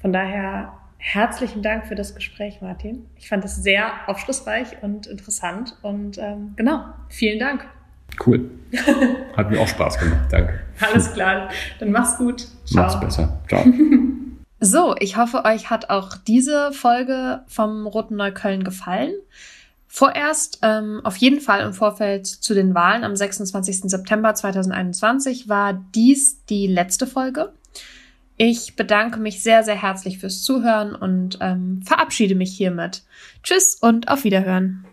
Von 0.00 0.12
daher 0.12 0.72
herzlichen 0.98 1.62
Dank 1.62 1.86
für 1.86 1.96
das 1.96 2.14
Gespräch, 2.14 2.60
Martin. 2.60 3.06
Ich 3.16 3.28
fand 3.28 3.44
es 3.44 3.56
sehr 3.56 4.08
aufschlussreich 4.08 4.82
und 4.82 5.08
interessant. 5.08 5.76
Und 5.82 6.16
ähm, 6.18 6.52
genau, 6.56 6.84
vielen 7.08 7.40
Dank. 7.40 7.66
Cool. 8.24 8.50
Hat 9.36 9.50
mir 9.50 9.60
auch 9.60 9.68
Spaß 9.68 9.98
gemacht. 9.98 10.20
Danke. 10.30 10.60
Alles 10.80 11.12
klar. 11.12 11.48
Dann 11.78 11.90
mach's 11.90 12.16
gut. 12.16 12.46
Ciao. 12.64 12.84
Mach's 12.84 13.00
besser. 13.00 13.40
Ciao. 13.48 13.64
So, 14.62 14.94
ich 14.98 15.16
hoffe, 15.16 15.46
euch 15.46 15.70
hat 15.70 15.88
auch 15.88 16.18
diese 16.18 16.72
Folge 16.72 17.40
vom 17.48 17.86
Roten 17.86 18.16
Neukölln 18.16 18.62
gefallen. 18.62 19.14
Vorerst 19.88 20.58
ähm, 20.60 21.00
auf 21.02 21.16
jeden 21.16 21.40
Fall 21.40 21.62
im 21.62 21.72
Vorfeld 21.72 22.26
zu 22.26 22.52
den 22.52 22.74
Wahlen 22.74 23.02
am 23.02 23.16
26. 23.16 23.90
September 23.90 24.34
2021 24.34 25.48
war 25.48 25.82
dies 25.94 26.44
die 26.44 26.66
letzte 26.66 27.06
Folge. 27.06 27.54
Ich 28.36 28.76
bedanke 28.76 29.18
mich 29.18 29.42
sehr, 29.42 29.64
sehr 29.64 29.80
herzlich 29.80 30.18
fürs 30.18 30.42
Zuhören 30.42 30.94
und 30.94 31.38
ähm, 31.40 31.80
verabschiede 31.84 32.34
mich 32.34 32.54
hiermit. 32.54 33.02
Tschüss 33.42 33.78
und 33.80 34.08
auf 34.08 34.24
Wiederhören. 34.24 34.84